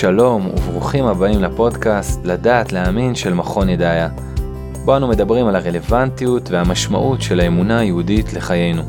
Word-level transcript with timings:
שלום 0.00 0.46
וברוכים 0.46 1.04
הבאים 1.04 1.42
לפודקאסט 1.42 2.20
לדעת 2.24 2.72
להאמין 2.72 3.14
של 3.14 3.34
מכון 3.34 3.68
ידעיה. 3.68 4.08
בו 4.84 4.96
אנו 4.96 5.08
מדברים 5.08 5.46
על 5.46 5.56
הרלוונטיות 5.56 6.50
והמשמעות 6.50 7.22
של 7.22 7.40
האמונה 7.40 7.78
היהודית 7.78 8.32
לחיינו. 8.32 8.82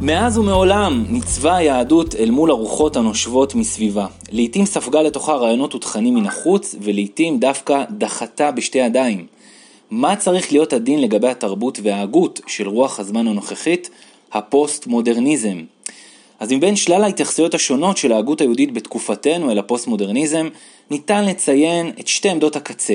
מאז 0.00 0.38
ומעולם 0.38 1.04
ניצבה 1.08 1.56
היהדות 1.56 2.14
אל 2.14 2.30
מול 2.30 2.50
הרוחות 2.50 2.96
הנושבות 2.96 3.54
מסביבה. 3.54 4.06
לעתים 4.32 4.64
ספגה 4.64 5.02
לתוכה 5.02 5.32
רעיונות 5.32 5.74
ותכנים 5.74 6.14
מן 6.14 6.26
החוץ, 6.26 6.74
ולעתים 6.80 7.38
דווקא 7.38 7.84
דחתה 7.90 8.50
בשתי 8.50 8.78
ידיים. 8.78 9.26
מה 9.90 10.16
צריך 10.16 10.52
להיות 10.52 10.72
הדין 10.72 11.00
לגבי 11.00 11.28
התרבות 11.28 11.80
וההגות 11.82 12.40
של 12.46 12.68
רוח 12.68 13.00
הזמן 13.00 13.26
הנוכחית? 13.28 13.90
הפוסט-מודרניזם. 14.32 15.73
אז 16.40 16.52
מבין 16.52 16.76
שלל 16.76 17.04
ההתייחסויות 17.04 17.54
השונות 17.54 17.96
של 17.96 18.12
ההגות 18.12 18.40
היהודית 18.40 18.72
בתקופתנו 18.72 19.50
אל 19.50 19.58
הפוסט-מודרניזם, 19.58 20.48
ניתן 20.90 21.24
לציין 21.24 21.92
את 22.00 22.08
שתי 22.08 22.28
עמדות 22.28 22.56
הקצה. 22.56 22.94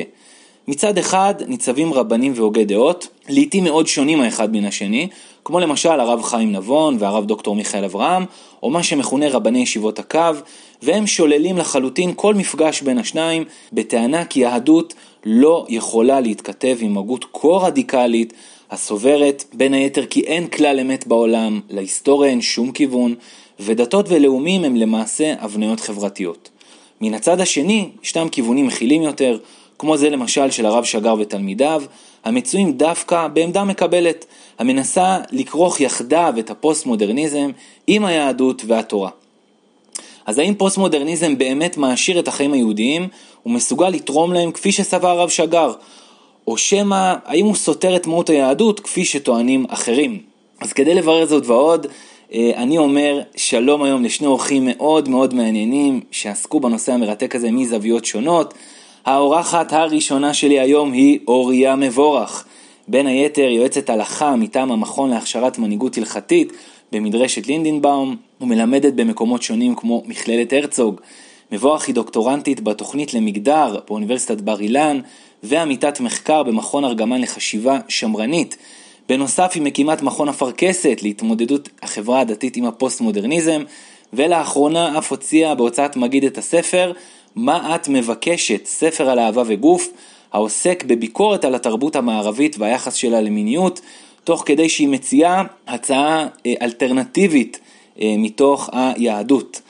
מצד 0.67 0.97
אחד 0.97 1.33
ניצבים 1.47 1.93
רבנים 1.93 2.33
והוגי 2.35 2.65
דעות, 2.65 3.07
לעיתים 3.29 3.63
מאוד 3.63 3.87
שונים 3.87 4.21
האחד 4.21 4.51
מן 4.51 4.65
השני, 4.65 5.07
כמו 5.45 5.59
למשל 5.59 5.99
הרב 5.99 6.21
חיים 6.21 6.51
נבון 6.51 6.97
והרב 6.99 7.25
דוקטור 7.25 7.55
מיכאל 7.55 7.83
אברהם, 7.83 8.25
או 8.63 8.69
מה 8.69 8.83
שמכונה 8.83 9.29
רבני 9.29 9.59
ישיבות 9.59 9.99
הקו, 9.99 10.19
והם 10.81 11.07
שוללים 11.07 11.57
לחלוטין 11.57 12.13
כל 12.15 12.33
מפגש 12.33 12.81
בין 12.81 12.97
השניים, 12.97 13.43
בטענה 13.73 14.25
כי 14.25 14.39
יהדות 14.39 14.93
לא 15.25 15.65
יכולה 15.69 16.19
להתכתב 16.19 16.77
עם 16.79 16.97
הגות 16.97 17.25
כה 17.33 17.47
רדיקלית, 17.47 18.33
הסוברת 18.71 19.43
בין 19.53 19.73
היתר 19.73 20.05
כי 20.05 20.21
אין 20.21 20.47
כלל 20.47 20.79
אמת 20.79 21.07
בעולם, 21.07 21.59
להיסטוריה 21.69 22.31
אין 22.31 22.41
שום 22.41 22.71
כיוון, 22.71 23.15
ודתות 23.59 24.05
ולאומים 24.09 24.63
הם 24.63 24.75
למעשה 24.75 25.33
הבניות 25.39 25.79
חברתיות. 25.79 26.49
מן 27.01 27.13
הצד 27.13 27.39
השני, 27.39 27.89
ישנם 28.03 28.29
כיוונים 28.29 28.67
מכילים 28.67 29.01
יותר, 29.01 29.37
כמו 29.79 29.97
זה 29.97 30.09
למשל 30.09 30.51
של 30.51 30.65
הרב 30.65 30.83
שגר 30.83 31.15
ותלמידיו, 31.19 31.83
המצויים 32.25 32.71
דווקא 32.71 33.27
בעמדה 33.27 33.63
מקבלת, 33.63 34.25
המנסה 34.59 35.17
לכרוך 35.31 35.81
יחדיו 35.81 36.33
את 36.39 36.49
הפוסט-מודרניזם 36.49 37.51
עם 37.87 38.05
היהדות 38.05 38.61
והתורה. 38.67 39.09
אז 40.25 40.37
האם 40.37 40.55
פוסט-מודרניזם 40.55 41.37
באמת 41.37 41.77
מעשיר 41.77 42.19
את 42.19 42.27
החיים 42.27 42.53
היהודיים 42.53 43.07
ומסוגל 43.45 43.89
לתרום 43.89 44.33
להם 44.33 44.51
כפי 44.51 44.71
שסבר 44.71 45.07
הרב 45.07 45.29
שגר, 45.29 45.73
או 46.49 46.57
שמא 46.57 47.13
האם 47.25 47.45
הוא 47.45 47.55
סותר 47.55 47.95
את 47.95 48.07
מהות 48.07 48.29
היהדות 48.29 48.79
כפי 48.79 49.05
שטוענים 49.05 49.65
אחרים? 49.69 50.19
אז 50.61 50.73
כדי 50.73 50.93
לברר 50.93 51.25
זאת 51.25 51.45
ועוד, 51.45 51.87
אה, 52.33 52.51
אני 52.55 52.77
אומר 52.77 53.21
שלום 53.35 53.83
היום 53.83 54.03
לשני 54.03 54.27
אורחים 54.27 54.65
מאוד 54.65 55.09
מאוד 55.09 55.33
מעניינים 55.33 56.01
שעסקו 56.11 56.59
בנושא 56.59 56.91
המרתק 56.93 57.35
הזה 57.35 57.51
מזוויות 57.51 58.05
שונות. 58.05 58.53
האורחת 59.05 59.73
הראשונה 59.73 60.33
שלי 60.33 60.59
היום 60.59 60.91
היא 60.91 61.19
אוריה 61.27 61.75
מבורך. 61.75 62.45
בין 62.87 63.07
היתר 63.07 63.49
יועצת 63.49 63.89
הלכה 63.89 64.35
מטעם 64.35 64.71
המכון 64.71 65.09
להכשרת 65.09 65.57
מנהיגות 65.57 65.97
הלכתית 65.97 66.53
במדרשת 66.91 67.47
לינדנבאום 67.47 68.15
ומלמדת 68.41 68.93
במקומות 68.93 69.41
שונים 69.41 69.75
כמו 69.75 70.03
מכללת 70.05 70.53
הרצוג. 70.53 71.01
מבורך 71.51 71.87
היא 71.87 71.95
דוקטורנטית 71.95 72.61
בתוכנית 72.61 73.13
למגדר 73.13 73.79
באוניברסיטת 73.87 74.41
בר 74.41 74.59
אילן 74.59 74.99
ועמיתת 75.43 75.99
מחקר 75.99 76.43
במכון 76.43 76.85
ארגמן 76.85 77.21
לחשיבה 77.21 77.79
שמרנית. 77.87 78.57
בנוסף 79.09 79.51
היא 79.55 79.63
מקימת 79.63 80.01
מכון 80.01 80.29
אפרכסת 80.29 80.99
להתמודדות 81.03 81.69
החברה 81.83 82.19
הדתית 82.19 82.57
עם 82.57 82.65
הפוסט-מודרניזם, 82.65 83.63
ולאחרונה 84.13 84.97
אף 84.97 85.11
הוציאה 85.11 85.55
בהוצאת 85.55 85.95
מגיד 85.95 86.23
את 86.23 86.37
הספר 86.37 86.91
"מה 87.35 87.75
את 87.75 87.87
מבקשת?" 87.87 88.65
ספר 88.65 89.09
על 89.09 89.19
אהבה 89.19 89.43
וגוף, 89.45 89.87
העוסק 90.33 90.83
בביקורת 90.87 91.45
על 91.45 91.55
התרבות 91.55 91.95
המערבית 91.95 92.55
והיחס 92.59 92.93
שלה 92.93 93.21
למיניות, 93.21 93.81
תוך 94.23 94.43
כדי 94.45 94.69
שהיא 94.69 94.87
מציעה 94.87 95.43
הצעה 95.67 96.27
אה, 96.45 96.53
אלטרנטיבית 96.61 97.59
אה, 98.01 98.15
מתוך 98.17 98.69
היהדות. 98.71 99.61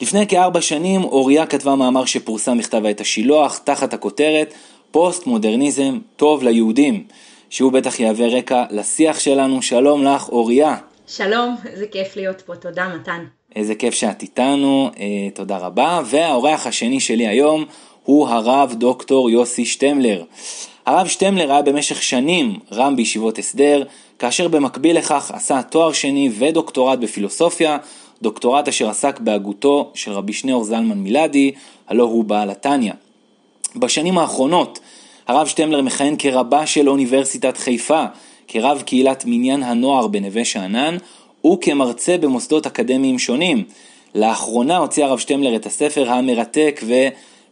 לפני 0.00 0.26
כארבע 0.26 0.60
שנים 0.60 1.04
אוריה 1.04 1.46
כתבה 1.46 1.74
מאמר 1.74 2.04
שפורסם 2.04 2.58
בכתב 2.58 2.86
עת 2.86 3.00
השילוח 3.00 3.58
תחת 3.64 3.94
הכותרת 3.94 4.54
פוסט 4.96 5.26
מודרניזם 5.26 5.98
טוב 6.16 6.42
ליהודים. 6.42 7.04
שהוא 7.50 7.72
בטח 7.72 8.00
יהווה 8.00 8.28
רקע 8.28 8.64
לשיח 8.70 9.20
שלנו. 9.20 9.62
שלום 9.62 10.04
לך, 10.04 10.28
אוריה. 10.28 10.76
שלום, 11.06 11.54
איזה 11.66 11.86
כיף 11.86 12.16
להיות 12.16 12.40
פה, 12.40 12.56
תודה 12.56 12.88
מתן. 12.94 13.24
איזה 13.56 13.74
כיף 13.74 13.94
שאת 13.94 14.22
איתנו, 14.22 14.90
אה, 15.00 15.04
תודה 15.34 15.58
רבה. 15.58 16.02
והאורח 16.04 16.66
השני 16.66 17.00
שלי 17.00 17.26
היום 17.26 17.64
הוא 18.04 18.28
הרב 18.28 18.74
דוקטור 18.78 19.30
יוסי 19.30 19.64
שטמלר. 19.64 20.24
הרב 20.86 21.06
שטמלר 21.06 21.52
היה 21.52 21.62
במשך 21.62 22.02
שנים 22.02 22.58
רם 22.72 22.96
בישיבות 22.96 23.38
הסדר, 23.38 23.82
כאשר 24.18 24.48
במקביל 24.48 24.98
לכך 24.98 25.30
עשה 25.34 25.62
תואר 25.62 25.92
שני 25.92 26.30
ודוקטורט 26.38 26.98
בפילוסופיה, 26.98 27.78
דוקטורט 28.22 28.68
אשר 28.68 28.88
עסק 28.88 29.20
בהגותו 29.20 29.90
של 29.94 30.12
רבי 30.12 30.32
שניאור 30.32 30.64
זלמן 30.64 30.98
מילדי, 30.98 31.52
הלא 31.88 32.02
הוא 32.02 32.24
בעל 32.24 32.50
התניא. 32.50 32.92
בשנים 33.76 34.18
האחרונות 34.18 34.78
הרב 35.28 35.46
שטמלר 35.46 35.82
מכהן 35.82 36.14
כרבה 36.18 36.66
של 36.66 36.88
אוניברסיטת 36.88 37.56
חיפה, 37.56 38.04
כרב 38.48 38.82
קהילת 38.86 39.24
מניין 39.26 39.62
הנוער 39.62 40.06
בנווה 40.06 40.44
שאנן, 40.44 40.96
וכמרצה 41.46 42.16
במוסדות 42.18 42.66
אקדמיים 42.66 43.18
שונים. 43.18 43.64
לאחרונה 44.14 44.76
הוציא 44.76 45.04
הרב 45.04 45.18
שטמלר 45.18 45.56
את 45.56 45.66
הספר 45.66 46.10
המרתק 46.10 46.80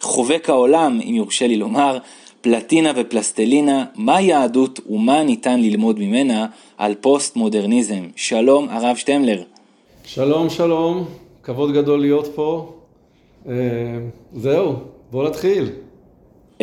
וחובק 0.00 0.50
העולם, 0.50 1.00
אם 1.08 1.14
יורשה 1.14 1.46
לי 1.46 1.56
לומר, 1.56 1.98
פלטינה 2.40 2.92
ופלסטלינה, 2.96 3.84
מה 3.94 4.20
יהדות 4.20 4.80
ומה 4.90 5.22
ניתן 5.22 5.60
ללמוד 5.60 5.98
ממנה 5.98 6.46
על 6.78 6.94
פוסט 7.00 7.36
מודרניזם. 7.36 8.04
שלום 8.16 8.68
הרב 8.70 8.96
שטמלר. 8.96 9.42
שלום 10.04 10.50
שלום, 10.50 11.04
כבוד 11.42 11.72
גדול 11.72 12.00
להיות 12.00 12.28
פה. 12.34 12.72
אה, 13.48 13.54
זהו, 14.34 14.74
בואו 15.10 15.28
נתחיל. 15.28 15.83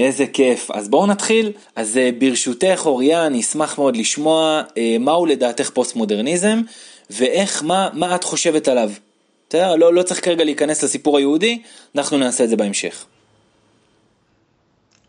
איזה 0.05 0.27
כיף. 0.27 0.71
אז 0.71 0.89
בואו 0.89 1.05
נתחיל. 1.05 1.51
אז 1.75 1.97
אה, 1.97 2.09
ברשותך 2.19 2.81
אוריה, 2.85 3.25
אני 3.25 3.39
אשמח 3.39 3.77
מאוד 3.77 3.97
לשמוע 3.97 4.61
אה, 4.77 4.97
מהו 4.99 5.25
לדעתך 5.25 5.69
פוסט 5.69 5.95
מודרניזם, 5.95 6.61
ואיך, 7.09 7.63
מה, 7.63 7.89
מה 7.93 8.15
את 8.15 8.23
חושבת 8.23 8.67
עליו. 8.67 8.91
בסדר? 9.49 9.75
לא, 9.75 9.93
לא 9.93 10.03
צריך 10.03 10.25
כרגע 10.25 10.43
להיכנס 10.43 10.83
לסיפור 10.83 11.17
היהודי, 11.17 11.61
אנחנו 11.95 12.17
נעשה 12.17 12.43
את 12.43 12.49
זה 12.49 12.55
בהמשך. 12.55 13.05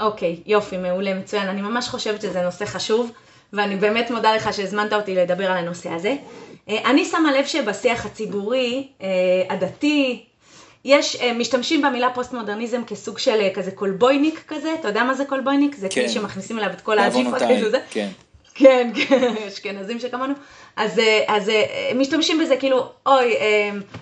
אוקיי, 0.00 0.36
אוקיי, 0.38 0.50
יופי, 0.50 0.76
מעולה, 0.76 1.14
מצוין. 1.14 1.48
אני 1.48 1.62
ממש 1.62 1.88
חושבת 1.88 2.22
שזה 2.22 2.42
נושא 2.42 2.64
חשוב, 2.64 3.10
ואני 3.52 3.76
באמת 3.76 4.10
מודה 4.10 4.34
לך 4.34 4.54
שהזמנת 4.54 4.92
אותי 4.92 5.14
לדבר 5.14 5.50
על 5.50 5.56
הנושא 5.56 5.90
הזה. 5.90 6.16
אה, 6.68 6.90
אני 6.90 7.04
שמה 7.04 7.32
לב 7.32 7.46
שבשיח 7.46 8.06
הציבורי, 8.06 8.88
הדתי, 9.50 10.24
יש, 10.84 11.16
אה, 11.16 11.32
משתמשים 11.32 11.82
במילה 11.82 12.10
פוסט-מודרניזם 12.10 12.84
כסוג 12.84 13.18
של 13.18 13.40
אה, 13.40 13.50
כזה 13.54 13.70
קולבויניק 13.70 14.44
כזה, 14.48 14.74
אתה 14.80 14.88
יודע 14.88 15.04
מה 15.04 15.14
זה 15.14 15.24
קולבויניק? 15.24 15.74
זה 15.74 15.88
כן. 15.88 16.00
כלי 16.00 16.08
שמכניסים 16.08 16.58
אליו 16.58 16.70
את 16.70 16.80
כל 16.80 16.98
הג'יפות 16.98 17.42
הזה. 17.42 17.78
כן. 17.90 18.08
כן, 18.54 18.90
כן, 19.08 19.34
אשכנזים 19.48 20.00
שכמונו. 20.00 20.34
אז, 20.76 20.98
אה, 20.98 21.24
אז 21.28 21.50
משתמשים 21.94 22.38
בזה 22.40 22.56
כאילו, 22.56 22.88
אוי, 23.06 23.34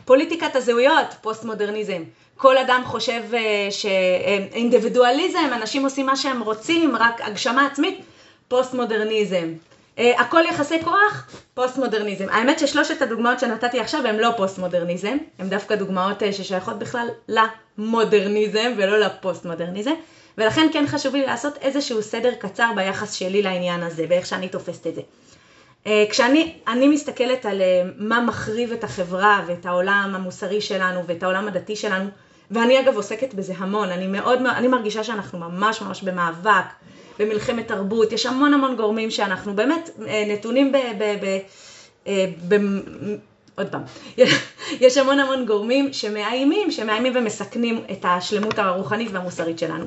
פוליטיקת 0.05 0.57
הזהויות, 0.57 1.07
פוסט-מודרניזם. 1.21 2.03
כל 2.37 2.59
אדם 2.59 2.83
חושב 2.85 3.23
שאינדיבידואליזם, 3.71 5.51
אנשים 5.53 5.85
עושים 5.85 6.07
מה 6.07 6.17
שהם 6.17 6.43
רוצים, 6.43 6.97
רק 6.97 7.21
הגשמה 7.21 7.67
עצמית, 7.67 8.01
פוסט-מודרניזם. 8.49 9.53
אה, 9.97 10.03
הכל 10.19 10.43
יחסי 10.49 10.83
כוח, 10.85 11.31
פוסט 11.55 11.77
מודרניזם. 11.77 12.29
האמת 12.29 12.59
ששלושת 12.59 13.03
הדוגמאות 13.03 13.41
שנתתי 13.41 13.81
עכשיו 13.81 14.07
הן 14.07 14.17
לא 14.17 14.31
פוסט 14.37 14.59
מודרניזם, 14.59 15.17
הן 15.39 15.49
דווקא 15.49 15.75
דוגמאות 15.75 16.23
אה, 16.23 16.33
ששייכות 16.33 16.79
בכלל 16.79 17.09
למודרניזם 17.29 18.73
ולא 18.77 18.99
לפוסט 18.99 19.45
מודרניזם, 19.45 19.93
ולכן 20.39 20.69
כן 20.73 20.85
חשוב 20.87 21.15
לי 21.15 21.27
לעשות 21.27 21.59
איזשהו 21.61 22.03
סדר 22.03 22.35
קצר 22.35 22.71
ביחס 22.77 23.13
שלי 23.13 23.43
לעניין 23.43 23.83
הזה, 23.83 24.05
ואיך 24.09 24.27
שאני 24.27 24.49
תופסת 24.49 24.87
את 24.87 24.95
זה. 24.95 25.01
Uh, 25.85 25.89
כשאני 26.11 26.89
מסתכלת 26.89 27.47
על 27.47 27.63
מה 27.97 28.21
מחריב 28.21 28.73
את 28.73 28.85
החברה 28.85 29.45
ואת 29.47 29.67
העולם 29.67 30.13
המוסרי 30.15 30.61
שלנו 30.61 31.07
ואת 31.07 31.23
העולם 31.23 31.49
הדתי 31.49 31.77
שלנו, 31.77 32.09
ואני 32.51 32.81
אגב 32.81 32.97
עוסקת 32.97 33.35
בזה 33.35 33.53
המון, 33.57 33.89
אני 33.89 34.07
מאוד, 34.07 34.39
אני 34.47 34.69
מרגישה 34.69 35.05
שאנחנו 35.05 35.39
ממש 35.39 35.83
ממש 35.83 36.03
במאבק 36.03 36.65
במלחמת 37.21 37.69
תרבות, 37.69 38.13
יש 38.13 38.27
המון 38.27 38.55
המון 38.55 38.77
גורמים 38.77 39.11
שאנחנו 39.11 39.55
באמת 39.55 39.91
אה, 40.07 40.25
נתונים 40.29 40.73
ב... 40.73 40.77
ב, 40.77 41.05
ב, 41.25 41.39
אה, 42.07 42.27
ב 42.49 42.55
עוד 43.55 43.67
פעם, 43.69 43.83
יש 44.87 44.97
המון 44.97 45.21
המון 45.21 45.47
גורמים 45.47 45.93
שמאיימים, 45.93 46.71
שמאיימים 46.71 47.13
ומסכנים 47.17 47.85
את 47.93 48.05
השלמות 48.05 48.59
הרוחנית 48.59 49.09
והמוסרית 49.13 49.59
שלנו. 49.59 49.85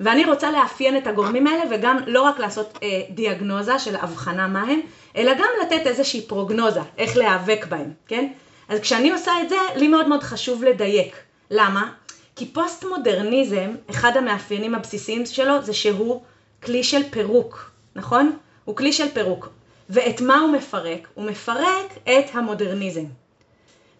ואני 0.00 0.24
רוצה 0.24 0.50
לאפיין 0.50 0.96
את 0.96 1.06
הגורמים 1.06 1.46
האלה 1.46 1.62
וגם 1.70 1.98
לא 2.06 2.22
רק 2.22 2.38
לעשות 2.38 2.78
אה, 2.82 3.02
דיאגנוזה 3.10 3.78
של 3.78 3.96
הבחנה 3.96 4.48
מה 4.48 4.62
הם, 4.62 4.80
אלא 5.16 5.34
גם 5.34 5.48
לתת 5.62 5.86
איזושהי 5.86 6.22
פרוגנוזה, 6.22 6.80
איך 6.98 7.16
להיאבק 7.16 7.66
בהם, 7.68 7.90
כן? 8.06 8.28
אז 8.68 8.80
כשאני 8.80 9.10
עושה 9.10 9.32
את 9.42 9.48
זה, 9.48 9.56
לי 9.76 9.88
מאוד 9.88 10.08
מאוד 10.08 10.22
חשוב 10.22 10.64
לדייק. 10.64 11.16
למה? 11.50 11.92
כי 12.36 12.46
פוסט 12.46 12.84
מודרניזם, 12.84 13.70
אחד 13.90 14.16
המאפיינים 14.16 14.74
הבסיסיים 14.74 15.26
שלו 15.26 15.62
זה 15.62 15.72
שהוא 15.72 16.22
כלי 16.62 16.84
של 16.84 17.02
פירוק, 17.10 17.70
נכון? 17.96 18.36
הוא 18.64 18.76
כלי 18.76 18.92
של 18.92 19.08
פירוק. 19.08 19.48
ואת 19.90 20.20
מה 20.20 20.40
הוא 20.40 20.52
מפרק? 20.52 21.08
הוא 21.14 21.24
מפרק 21.24 21.92
את 22.02 22.24
המודרניזם. 22.32 23.04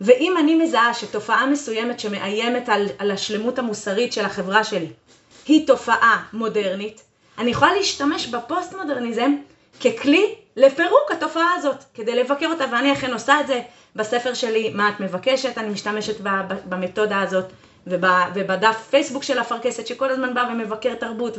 ואם 0.00 0.34
אני 0.38 0.54
מזהה 0.54 0.94
שתופעה 0.94 1.46
מסוימת 1.46 2.00
שמאיימת 2.00 2.68
על, 2.68 2.86
על 2.98 3.10
השלמות 3.10 3.58
המוסרית 3.58 4.12
של 4.12 4.24
החברה 4.24 4.64
שלי 4.64 4.88
היא 5.46 5.66
תופעה 5.66 6.24
מודרנית, 6.32 7.02
אני 7.38 7.50
יכולה 7.50 7.74
להשתמש 7.74 8.26
בפוסט 8.26 8.74
מודרניזם 8.74 9.34
ככלי 9.80 10.34
לפירוק 10.56 11.10
התופעה 11.12 11.54
הזאת, 11.56 11.84
כדי 11.94 12.14
לבקר 12.14 12.46
אותה, 12.46 12.64
ואני 12.72 12.92
אכן 12.92 13.12
עושה 13.12 13.40
את 13.40 13.46
זה 13.46 13.60
בספר 13.96 14.34
שלי, 14.34 14.70
מה 14.74 14.88
את 14.88 15.00
מבקשת, 15.00 15.58
אני 15.58 15.68
משתמשת 15.68 16.16
במתודה 16.68 17.20
הזאת, 17.20 17.44
ובדף 17.86 18.86
פייסבוק 18.90 19.22
של 19.22 19.40
אפרכסת, 19.40 19.86
שכל 19.86 20.10
הזמן 20.10 20.34
בא 20.34 20.48
ומבקר 20.52 20.94
תרבות, 20.94 21.38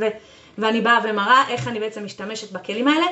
ואני 0.58 0.82
באה 0.82 1.00
ומראה 1.04 1.44
איך 1.48 1.68
אני 1.68 1.80
בעצם 1.80 2.06
משתמשת 2.06 2.52
בכלים 2.52 2.88
האלה, 2.88 3.06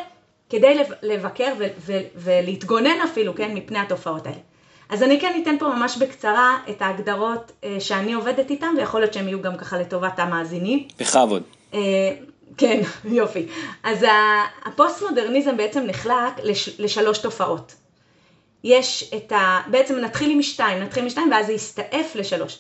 כדי 0.49 0.77
לבקר 1.01 1.53
ו, 1.59 1.67
ו, 1.79 1.99
ולהתגונן 2.15 3.01
אפילו, 3.03 3.35
כן, 3.35 3.53
מפני 3.53 3.79
התופעות 3.79 4.25
האלה. 4.25 4.39
אז 4.89 5.03
אני 5.03 5.19
כן 5.19 5.41
אתן 5.41 5.57
פה 5.59 5.67
ממש 5.67 5.97
בקצרה 5.97 6.57
את 6.69 6.81
ההגדרות 6.81 7.51
אה, 7.63 7.77
שאני 7.79 8.13
עובדת 8.13 8.49
איתן, 8.49 8.73
ויכול 8.77 9.01
להיות 9.01 9.13
שהן 9.13 9.27
יהיו 9.27 9.41
גם 9.41 9.57
ככה 9.57 9.77
לטובת 9.77 10.19
המאזינים. 10.19 10.87
בכבוד. 10.99 11.43
אה, 11.73 11.79
כן, 12.57 12.81
יופי. 13.19 13.47
אז 13.83 14.05
הפוסט-מודרניזם 14.65 15.57
בעצם 15.57 15.83
נחלק 15.85 16.33
לש, 16.43 16.79
לשלוש 16.79 17.17
תופעות. 17.17 17.75
יש 18.63 19.11
את 19.15 19.31
ה... 19.31 19.61
בעצם 19.67 19.95
נתחיל 19.95 20.31
עם 20.31 20.41
שתיים, 20.41 20.83
נתחיל 20.83 21.03
עם 21.03 21.09
שתיים 21.09 21.31
ואז 21.31 21.45
זה 21.45 21.53
יסתעף 21.53 22.15
לשלוש. 22.15 22.59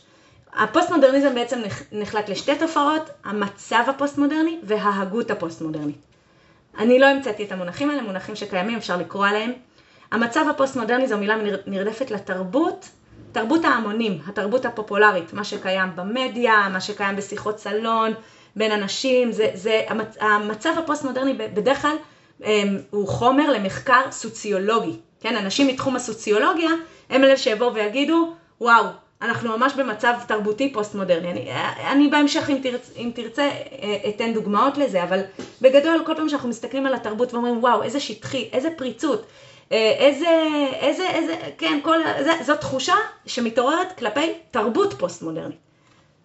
הפוסט-מודרניזם 0.53 1.35
בעצם 1.35 1.61
נחלק 1.91 2.29
לשתי 2.29 2.55
תופעות, 2.55 3.09
המצב 3.23 3.83
הפוסט-מודרני 3.87 4.59
וההגות 4.63 5.31
הפוסט-מודרנית. 5.31 6.05
אני 6.77 6.99
לא 6.99 7.05
המצאתי 7.05 7.43
את 7.43 7.51
המונחים 7.51 7.89
האלה, 7.89 8.01
מונחים 8.01 8.35
שקיימים, 8.35 8.77
אפשר 8.77 8.97
לקרוא 8.97 9.27
עליהם. 9.27 9.51
המצב 10.11 10.45
הפוסט-מודרני 10.49 11.07
זו 11.07 11.17
מילה 11.17 11.35
נרדפת 11.67 12.11
לתרבות, 12.11 12.89
תרבות 13.31 13.65
ההמונים, 13.65 14.19
התרבות 14.27 14.65
הפופולרית, 14.65 15.33
מה 15.33 15.43
שקיים 15.43 15.89
במדיה, 15.95 16.69
מה 16.73 16.81
שקיים 16.81 17.15
בשיחות 17.15 17.59
סלון, 17.59 18.11
בין 18.55 18.71
אנשים, 18.71 19.31
זה, 19.31 19.51
זה 19.53 19.81
המצ, 19.87 20.17
המצב 20.19 20.73
הפוסט-מודרני 20.77 21.33
בדרך 21.33 21.81
כלל 21.81 21.95
אמ, 22.43 22.77
הוא 22.89 23.07
חומר 23.07 23.51
למחקר 23.51 24.01
סוציולוגי, 24.11 24.95
כן, 25.19 25.35
אנשים 25.35 25.67
מתחום 25.67 25.95
הסוציולוגיה 25.95 26.69
הם 27.09 27.23
אלה 27.23 27.37
שיבואו 27.37 27.73
ויגידו, 27.73 28.33
וואו, 28.61 28.85
אנחנו 29.21 29.57
ממש 29.57 29.73
במצב 29.73 30.13
תרבותי 30.27 30.73
פוסט-מודרני. 30.73 31.31
אני, 31.31 31.51
אני 31.91 32.07
בהמשך, 32.07 32.49
אם 32.49 32.59
תרצה, 32.63 32.93
אם 32.97 33.11
תרצה, 33.15 33.49
אתן 34.09 34.33
דוגמאות 34.33 34.77
לזה, 34.77 35.03
אבל 35.03 35.21
בגדול, 35.61 36.03
כל 36.05 36.15
פעם 36.15 36.29
שאנחנו 36.29 36.49
מסתכלים 36.49 36.85
על 36.85 36.93
התרבות 36.93 37.33
ואומרים, 37.33 37.57
וואו, 37.63 37.83
איזה 37.83 37.99
שטחי, 37.99 38.49
איזה 38.51 38.69
פריצות, 38.77 39.25
אה, 39.71 39.95
איזה, 39.97 40.47
איזה, 40.73 41.09
איזה, 41.09 41.35
כן, 41.57 41.79
כל, 41.83 41.97
זה, 42.23 42.31
זו 42.41 42.55
תחושה 42.55 42.95
שמתעוררת 43.25 43.97
כלפי 43.97 44.33
תרבות 44.51 44.93
פוסט-מודרנית. 44.93 45.57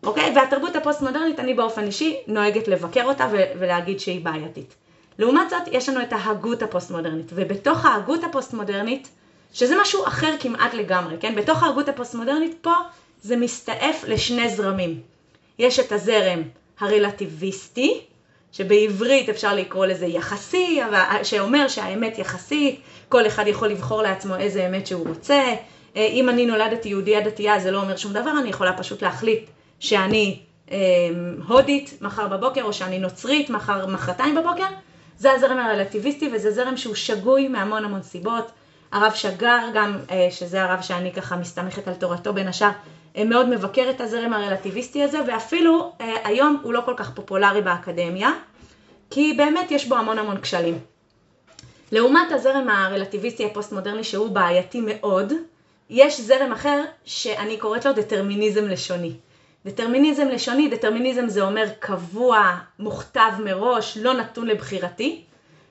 אוקיי? 0.02 0.32
והתרבות 0.36 0.76
הפוסט-מודרנית, 0.76 1.40
אני 1.40 1.54
באופן 1.54 1.84
אישי 1.84 2.16
נוהגת 2.26 2.68
לבקר 2.68 3.04
אותה 3.04 3.28
ולהגיד 3.58 4.00
שהיא 4.00 4.24
בעייתית. 4.24 4.74
לעומת 5.18 5.50
זאת, 5.50 5.62
יש 5.72 5.88
לנו 5.88 6.02
את 6.02 6.12
ההגות 6.12 6.62
הפוסט-מודרנית, 6.62 7.26
ובתוך 7.34 7.84
ההגות 7.84 8.24
הפוסט-מודרנית, 8.24 9.08
שזה 9.54 9.74
משהו 9.82 10.06
אחר 10.06 10.34
כמעט 10.40 10.74
לגמרי, 10.74 11.16
כן? 11.20 11.34
בתוך 11.34 11.62
ההגות 11.62 11.88
הפוסט-מודרנית 11.88 12.56
פה 12.60 12.74
זה 13.22 13.36
מסתעף 13.36 14.04
לשני 14.04 14.48
זרמים. 14.48 15.00
יש 15.58 15.78
את 15.78 15.92
הזרם 15.92 16.42
הרלטיביסטי, 16.80 18.00
שבעברית 18.52 19.28
אפשר 19.28 19.54
לקרוא 19.54 19.86
לזה 19.86 20.06
יחסי, 20.06 20.80
שאומר 21.22 21.68
שהאמת 21.68 22.18
יחסית, 22.18 22.80
כל 23.08 23.26
אחד 23.26 23.46
יכול 23.46 23.68
לבחור 23.68 24.02
לעצמו 24.02 24.36
איזה 24.36 24.66
אמת 24.66 24.86
שהוא 24.86 25.08
רוצה. 25.08 25.42
אה, 25.96 26.06
אם 26.06 26.28
אני 26.28 26.46
נולדתי 26.46 26.88
יהודייה 26.88 27.20
דתייה 27.20 27.60
זה 27.60 27.70
לא 27.70 27.80
אומר 27.80 27.96
שום 27.96 28.12
דבר, 28.12 28.30
אני 28.40 28.48
יכולה 28.48 28.78
פשוט 28.78 29.02
להחליט 29.02 29.50
שאני 29.80 30.38
אה, 30.70 30.78
הודית 31.48 31.98
מחר 32.00 32.28
בבוקר, 32.28 32.62
או 32.62 32.72
שאני 32.72 32.98
נוצרית 32.98 33.50
מחר, 33.50 33.86
מחרתיים 33.86 34.34
בבוקר. 34.34 34.66
זה 35.18 35.32
הזרם 35.32 35.58
הרלטיביסטי 35.58 36.30
וזה 36.34 36.50
זרם 36.50 36.76
שהוא 36.76 36.94
שגוי 36.94 37.48
מהמון 37.48 37.84
המון 37.84 38.02
סיבות. 38.02 38.50
הרב 38.94 39.12
שגר 39.14 39.58
גם, 39.74 39.98
אה, 40.10 40.28
שזה 40.30 40.62
הרב 40.62 40.80
שאני 40.82 41.12
ככה 41.12 41.36
מסתמכת 41.36 41.88
על 41.88 41.94
תורתו 41.94 42.32
בין 42.32 42.48
השאר, 42.48 42.70
אה, 43.16 43.24
מאוד 43.24 43.48
מבקר 43.48 43.90
את 43.90 44.00
הזרם 44.00 44.32
הרלטיביסטי 44.32 45.02
הזה, 45.02 45.18
ואפילו 45.26 45.92
אה, 46.00 46.14
היום 46.24 46.60
הוא 46.62 46.72
לא 46.72 46.80
כל 46.84 46.94
כך 46.96 47.14
פופולרי 47.14 47.62
באקדמיה, 47.62 48.30
כי 49.10 49.34
באמת 49.36 49.70
יש 49.70 49.88
בו 49.88 49.96
המון 49.96 50.18
המון 50.18 50.40
כשלים. 50.40 50.78
לעומת 51.92 52.32
הזרם 52.32 52.68
הרלטיביסטי 52.68 53.46
הפוסט-מודרני 53.46 54.04
שהוא 54.04 54.28
בעייתי 54.28 54.80
מאוד, 54.86 55.32
יש 55.90 56.20
זרם 56.20 56.52
אחר 56.52 56.84
שאני 57.04 57.56
קוראת 57.56 57.84
לו 57.84 57.92
דטרמיניזם 57.92 58.64
לשוני. 58.64 59.12
דטרמיניזם 59.66 60.28
לשוני, 60.28 60.68
דטרמיניזם 60.68 61.28
זה 61.28 61.42
אומר 61.42 61.66
קבוע, 61.78 62.56
מוכתב 62.78 63.32
מראש, 63.44 63.98
לא 63.98 64.14
נתון 64.14 64.46
לבחירתי, 64.46 65.24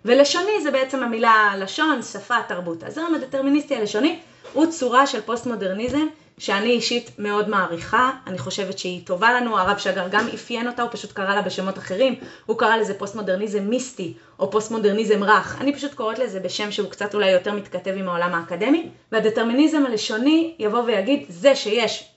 ולשוני 0.05 0.61
זה 0.63 0.71
בעצם 0.71 1.03
המילה 1.03 1.53
לשון, 1.57 2.01
שפה, 2.01 2.35
תרבות. 2.47 2.83
הזרם 2.83 3.15
הדטרמיניסטי 3.15 3.75
הלשוני 3.75 4.19
הוא 4.53 4.65
צורה 4.65 5.07
של 5.07 5.21
פוסט-מודרניזם 5.21 6.07
שאני 6.38 6.69
אישית 6.69 7.11
מאוד 7.19 7.50
מעריכה, 7.50 8.11
אני 8.27 8.38
חושבת 8.38 8.79
שהיא 8.79 9.05
טובה 9.05 9.33
לנו, 9.33 9.59
הרב 9.59 9.77
שגר 9.77 10.07
גם 10.11 10.27
אפיין 10.33 10.67
אותה, 10.67 10.81
הוא 10.81 10.91
פשוט 10.91 11.11
קרא 11.11 11.35
לה 11.35 11.41
בשמות 11.41 11.77
אחרים, 11.77 12.15
הוא 12.45 12.57
קרא 12.57 12.77
לזה 12.77 12.94
פוסט-מודרניזם 12.94 13.63
מיסטי, 13.63 14.13
או 14.39 14.51
פוסט-מודרניזם 14.51 15.23
רך, 15.23 15.57
אני 15.61 15.75
פשוט 15.75 15.94
קוראת 15.94 16.19
לזה 16.19 16.39
בשם 16.39 16.71
שהוא 16.71 16.89
קצת 16.89 17.15
אולי 17.15 17.31
יותר 17.31 17.53
מתכתב 17.53 17.94
עם 17.97 18.09
העולם 18.09 18.33
האקדמי, 18.33 18.89
והדטרמיניזם 19.11 19.85
הלשוני 19.85 20.56
יבוא 20.59 20.83
ויגיד, 20.83 21.25
זה 21.29 21.56
שיש 21.56 22.11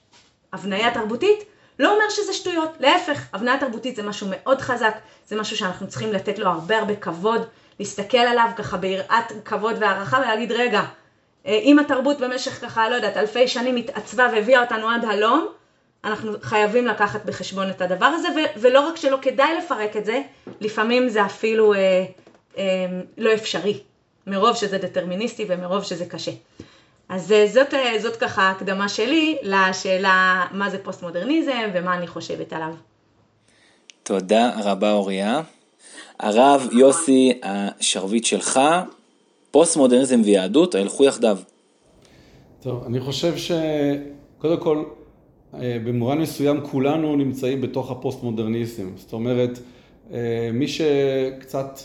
הבניה 0.53 0.93
תרבותית, 0.93 1.43
לא 1.79 1.93
אומר 1.93 2.09
שזה 2.09 2.33
שטויות, 2.33 2.69
להפך, 2.79 3.21
הבניה 3.33 3.59
תרבותית 3.59 3.95
זה 3.95 4.03
משהו 4.03 4.27
מאוד 4.29 4.61
חזק, 4.61 4.97
זה 5.27 5.35
משהו 5.35 5.57
שאנחנו 5.57 5.87
צריכים 5.87 6.13
לתת 6.13 6.39
לו 6.39 6.47
הרבה 6.49 6.77
הרבה 6.77 6.95
כבוד, 6.95 7.45
להסתכל 7.79 8.17
עליו 8.17 8.49
ככה 8.55 8.77
ביראת 8.77 9.31
כבוד 9.45 9.75
והערכה 9.79 10.17
ולהגיד, 10.17 10.51
רגע, 10.51 10.81
אה, 11.45 11.59
אם 11.63 11.79
התרבות 11.79 12.19
במשך 12.19 12.61
ככה, 12.61 12.89
לא 12.89 12.95
יודעת, 12.95 13.17
אלפי 13.17 13.47
שנים 13.47 13.75
התעצבה 13.75 14.27
והביאה 14.33 14.61
אותנו 14.61 14.89
עד 14.89 15.05
הלום, 15.05 15.47
אנחנו 16.03 16.31
חייבים 16.41 16.87
לקחת 16.87 17.25
בחשבון 17.25 17.69
את 17.69 17.81
הדבר 17.81 18.05
הזה, 18.05 18.27
ולא 18.57 18.87
רק 18.87 18.95
שלא 18.95 19.17
כדאי 19.21 19.57
לפרק 19.57 19.97
את 19.97 20.05
זה, 20.05 20.21
לפעמים 20.61 21.09
זה 21.09 21.25
אפילו 21.25 21.73
אה, 21.73 22.05
אה, 22.57 22.63
לא 23.17 23.33
אפשרי, 23.33 23.79
מרוב 24.27 24.55
שזה 24.55 24.77
דטרמיניסטי 24.77 25.45
ומרוב 25.49 25.83
שזה 25.83 26.05
קשה. 26.05 26.31
אז 27.09 27.31
אה, 27.31 27.47
זאת, 27.47 27.73
אה, 27.73 27.99
זאת 27.99 28.15
ככה 28.15 28.49
הקדמה 28.49 28.89
שלי 28.89 29.37
לשאלה 29.43 30.45
מה 30.51 30.69
זה 30.69 30.83
פוסט 30.83 31.03
מודרניזם 31.03 31.69
ומה 31.73 31.93
אני 31.97 32.07
חושבת 32.07 32.53
עליו. 32.53 32.73
תודה 34.03 34.51
רבה 34.63 34.91
אוריה. 34.91 35.41
הרב 36.19 36.67
יוסי, 36.71 37.39
השרביט 37.43 38.25
שלך, 38.25 38.59
פוסט 39.51 39.77
מודרניזם 39.77 40.21
ויהדות 40.25 40.75
הלכו 40.75 41.03
יחדיו. 41.03 41.37
טוב, 42.61 42.83
אני 42.85 42.99
חושב 42.99 43.33
שקודם 43.37 44.57
כל, 44.59 44.83
אה, 45.53 45.77
במובן 45.85 46.17
מסוים 46.17 46.61
כולנו 46.61 47.15
נמצאים 47.15 47.61
בתוך 47.61 47.91
הפוסט 47.91 48.23
מודרניזם. 48.23 48.89
זאת 48.95 49.13
אומרת, 49.13 49.59
אה, 50.13 50.49
מי 50.53 50.67
שקצת 50.67 51.79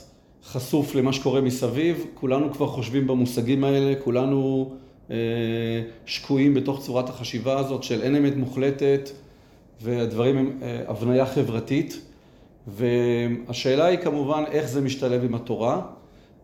חשוף 0.44 0.94
למה 0.94 1.12
שקורה 1.12 1.40
מסביב, 1.40 2.06
כולנו 2.14 2.52
כבר 2.52 2.66
חושבים 2.66 3.06
במושגים 3.06 3.64
האלה, 3.64 3.94
כולנו 4.04 4.70
אה, 5.10 5.16
שקועים 6.06 6.54
בתוך 6.54 6.80
צורת 6.80 7.08
החשיבה 7.08 7.58
הזאת 7.58 7.82
של 7.82 8.02
אין 8.02 8.16
אמת 8.16 8.36
מוחלטת 8.36 9.10
והדברים 9.80 10.38
הם 10.38 10.58
הבניה 10.88 11.26
חברתית. 11.26 12.00
והשאלה 12.66 13.84
היא 13.84 13.98
כמובן 13.98 14.44
איך 14.50 14.66
זה 14.66 14.80
משתלב 14.80 15.24
עם 15.24 15.34
התורה. 15.34 15.80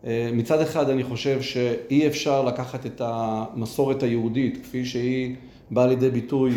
אה, 0.06 0.30
מצד 0.32 0.60
אחד 0.60 0.90
אני 0.90 1.04
חושב 1.04 1.42
שאי 1.42 2.06
אפשר 2.06 2.44
לקחת 2.44 2.86
את 2.86 3.00
המסורת 3.04 4.02
היהודית 4.02 4.58
כפי 4.62 4.84
שהיא 4.84 5.34
באה 5.70 5.86
לידי 5.86 6.10
ביטוי 6.10 6.52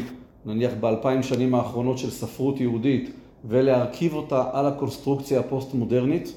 נניח 0.45 0.71
באלפיים 0.79 1.23
שנים 1.23 1.55
האחרונות 1.55 1.97
של 1.97 2.09
ספרות 2.09 2.59
יהודית 2.59 3.11
ולהרכיב 3.45 4.13
אותה 4.13 4.43
על 4.53 4.65
הקונסטרוקציה 4.65 5.39
הפוסט-מודרנית. 5.39 6.33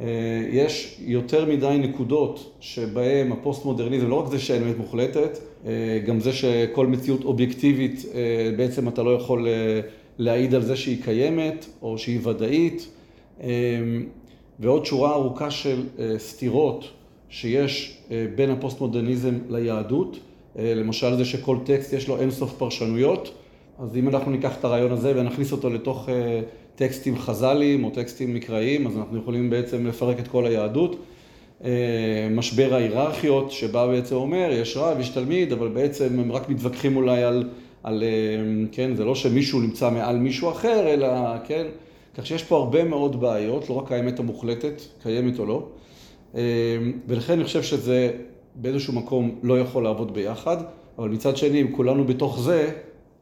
אה, 0.00 0.06
יש 0.50 1.00
יותר 1.00 1.44
מדי 1.44 1.76
נקודות 1.78 2.56
שבהן 2.60 3.32
הפוסט-מודרניזם, 3.32 4.08
לא 4.08 4.14
רק 4.14 4.30
זה 4.30 4.38
שאין 4.38 4.62
אמת 4.62 4.78
מוחלטת, 4.78 5.38
אה, 5.66 5.70
גם 6.06 6.20
זה 6.20 6.32
שכל 6.32 6.86
מציאות 6.86 7.24
אובייקטיבית 7.24 8.04
בעצם 8.56 8.88
אתה 8.88 9.02
לא 9.02 9.10
יכול 9.10 9.48
להעיד 10.18 10.54
על 10.54 10.62
זה 10.62 10.76
שהיא 10.76 11.02
קיימת 11.04 11.66
או 11.82 11.98
שהיא 11.98 12.20
ודאית. 12.22 12.88
ועוד 14.60 14.86
שורה 14.86 15.12
ארוכה 15.12 15.50
של 15.50 15.82
אה, 15.98 16.18
סתירות 16.18 16.84
שיש 17.28 17.98
אה, 18.10 18.26
בין 18.34 18.50
הפוסט-מודרניזם 18.50 19.34
ליהדות, 19.48 20.18
למשל 20.56 21.16
זה 21.16 21.24
שכל 21.24 21.56
טקסט 21.64 21.92
יש 21.92 22.08
לו 22.08 22.20
אינסוף 22.20 22.52
פרשנויות, 22.52 23.34
אז 23.78 23.96
אם 23.96 24.08
אנחנו 24.08 24.30
ניקח 24.30 24.58
את 24.58 24.64
הרעיון 24.64 24.92
הזה 24.92 25.12
ונכניס 25.16 25.52
אותו 25.52 25.70
לתוך 25.70 26.08
טקסטים 26.74 27.18
חז"ליים 27.18 27.84
או 27.84 27.90
טקסטים 27.90 28.34
מקראיים, 28.34 28.86
אז 28.86 28.96
אנחנו 28.96 29.18
יכולים 29.18 29.50
בעצם 29.50 29.86
לפרק 29.86 30.18
את 30.18 30.28
כל 30.28 30.46
היהדות. 30.46 30.96
משבר 32.30 32.74
ההיררכיות, 32.74 33.50
שבה 33.50 33.86
בעצם 33.86 34.14
אומר, 34.14 34.48
יש 34.52 34.76
רב, 34.76 35.00
יש 35.00 35.08
תלמיד, 35.08 35.52
אבל 35.52 35.68
בעצם 35.68 36.18
הם 36.20 36.32
רק 36.32 36.48
מתווכחים 36.48 36.96
אולי 36.96 37.22
על, 37.22 37.48
על, 37.84 38.02
כן, 38.72 38.94
זה 38.94 39.04
לא 39.04 39.14
שמישהו 39.14 39.60
נמצא 39.60 39.90
מעל 39.90 40.16
מישהו 40.16 40.50
אחר, 40.50 40.88
אלא, 40.88 41.08
כן, 41.44 41.66
כך 42.14 42.26
שיש 42.26 42.44
פה 42.44 42.56
הרבה 42.56 42.84
מאוד 42.84 43.20
בעיות, 43.20 43.68
לא 43.68 43.74
רק 43.74 43.92
האמת 43.92 44.18
המוחלטת, 44.20 44.82
קיימת 45.02 45.38
או 45.38 45.46
לא, 45.46 45.66
ולכן 47.06 47.32
אני 47.32 47.44
חושב 47.44 47.62
שזה 47.62 48.10
באיזשהו 48.54 48.92
מקום 48.92 49.38
לא 49.42 49.58
יכול 49.58 49.84
לעבוד 49.84 50.14
ביחד, 50.14 50.56
אבל 50.98 51.08
מצד 51.08 51.36
שני, 51.36 51.62
אם 51.62 51.72
כולנו 51.72 52.04
בתוך 52.04 52.40
זה, 52.40 52.70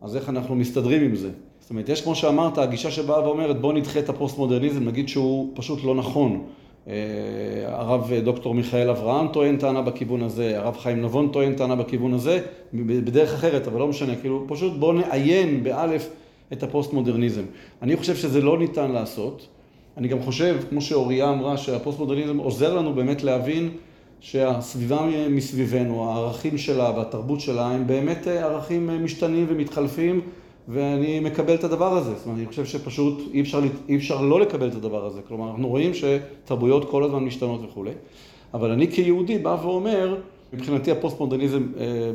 אז 0.00 0.16
איך 0.16 0.28
אנחנו 0.28 0.54
מסתדרים 0.54 1.02
עם 1.02 1.14
זה? 1.14 1.30
זאת 1.60 1.70
אומרת, 1.70 1.88
יש 1.88 2.00
כמו 2.00 2.14
שאמרת, 2.14 2.58
הגישה 2.58 2.90
שבאה 2.90 3.24
ואומרת, 3.28 3.60
בוא 3.60 3.72
נדחה 3.72 3.98
את 3.98 4.08
הפוסט-מודרניזם, 4.08 4.84
נגיד 4.84 5.08
שהוא 5.08 5.52
פשוט 5.54 5.84
לא 5.84 5.94
נכון. 5.94 6.44
הרב 7.66 8.12
דוקטור 8.24 8.54
מיכאל 8.54 8.90
אברהם 8.90 9.28
טוען 9.28 9.56
טענה 9.56 9.82
בכיוון 9.82 10.22
הזה, 10.22 10.58
הרב 10.58 10.76
חיים 10.76 11.02
נבון 11.02 11.28
טוען 11.32 11.54
טענה 11.54 11.76
בכיוון 11.76 12.14
הזה, 12.14 12.40
בדרך 12.74 13.34
אחרת, 13.34 13.66
אבל 13.66 13.78
לא 13.78 13.88
משנה, 13.88 14.16
כאילו, 14.16 14.44
פשוט 14.48 14.72
בוא 14.78 14.94
נעיין 14.94 15.62
באלף 15.62 16.08
את 16.52 16.62
הפוסט-מודרניזם. 16.62 17.42
אני 17.82 17.96
חושב 17.96 18.16
שזה 18.16 18.40
לא 18.40 18.58
ניתן 18.58 18.90
לעשות. 18.90 19.46
אני 19.96 20.08
גם 20.08 20.22
חושב, 20.22 20.56
כמו 20.70 20.80
שאוריה 20.80 21.30
אמרה, 21.30 21.56
שהפוסט-מודרניזם 21.56 22.38
עוזר 22.38 22.74
לנו 22.74 22.94
באמת 22.94 23.22
להבין 23.22 23.70
שהסביבה 24.20 25.06
מסביבנו, 25.30 26.10
הערכים 26.10 26.58
שלה 26.58 26.92
והתרבות 26.96 27.40
שלה, 27.40 27.70
הם 27.70 27.86
באמת 27.86 28.26
ערכים 28.26 29.04
משתנים 29.04 29.46
ומתחלפים, 29.48 30.20
ואני 30.68 31.20
מקבל 31.20 31.54
את 31.54 31.64
הדבר 31.64 31.96
הזה. 31.96 32.14
זאת 32.14 32.26
אומרת, 32.26 32.38
אני 32.38 32.46
חושב 32.46 32.64
שפשוט 32.64 33.22
אי 33.32 33.40
אפשר, 33.40 33.60
אי 33.88 33.96
אפשר 33.96 34.20
לא 34.20 34.40
לקבל 34.40 34.68
את 34.68 34.74
הדבר 34.74 35.06
הזה. 35.06 35.20
כלומר, 35.28 35.50
אנחנו 35.50 35.68
רואים 35.68 35.90
שתרבויות 35.94 36.90
כל 36.90 37.04
הזמן 37.04 37.24
משתנות 37.24 37.60
וכולי. 37.64 37.90
אבל 38.54 38.70
אני 38.70 38.90
כיהודי 38.90 39.38
בא 39.38 39.56
ואומר, 39.62 40.16
מבחינתי 40.52 40.90
הפוסט-מודרניזם, 40.90 41.66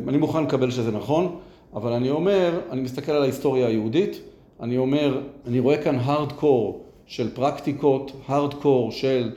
אני 0.08 0.18
מוכן 0.18 0.44
לקבל 0.44 0.72
שזה 0.72 0.92
נכון, 0.92 1.36
אבל 1.74 1.92
אני 1.94 2.10
אומר, 2.10 2.60
אני 2.70 2.82
מסתכל 2.82 3.12
על 3.12 3.22
ההיסטוריה 3.22 3.68
היהודית, 3.68 4.22
אני 4.60 4.78
אומר, 4.78 5.22
אני 5.48 5.60
רואה 5.60 5.78
כאן 5.84 5.96
הארד-קור 5.96 6.82
של 7.06 7.30
פרקטיקות, 7.36 8.12
הארד-קור 8.28 8.92
של 8.92 9.32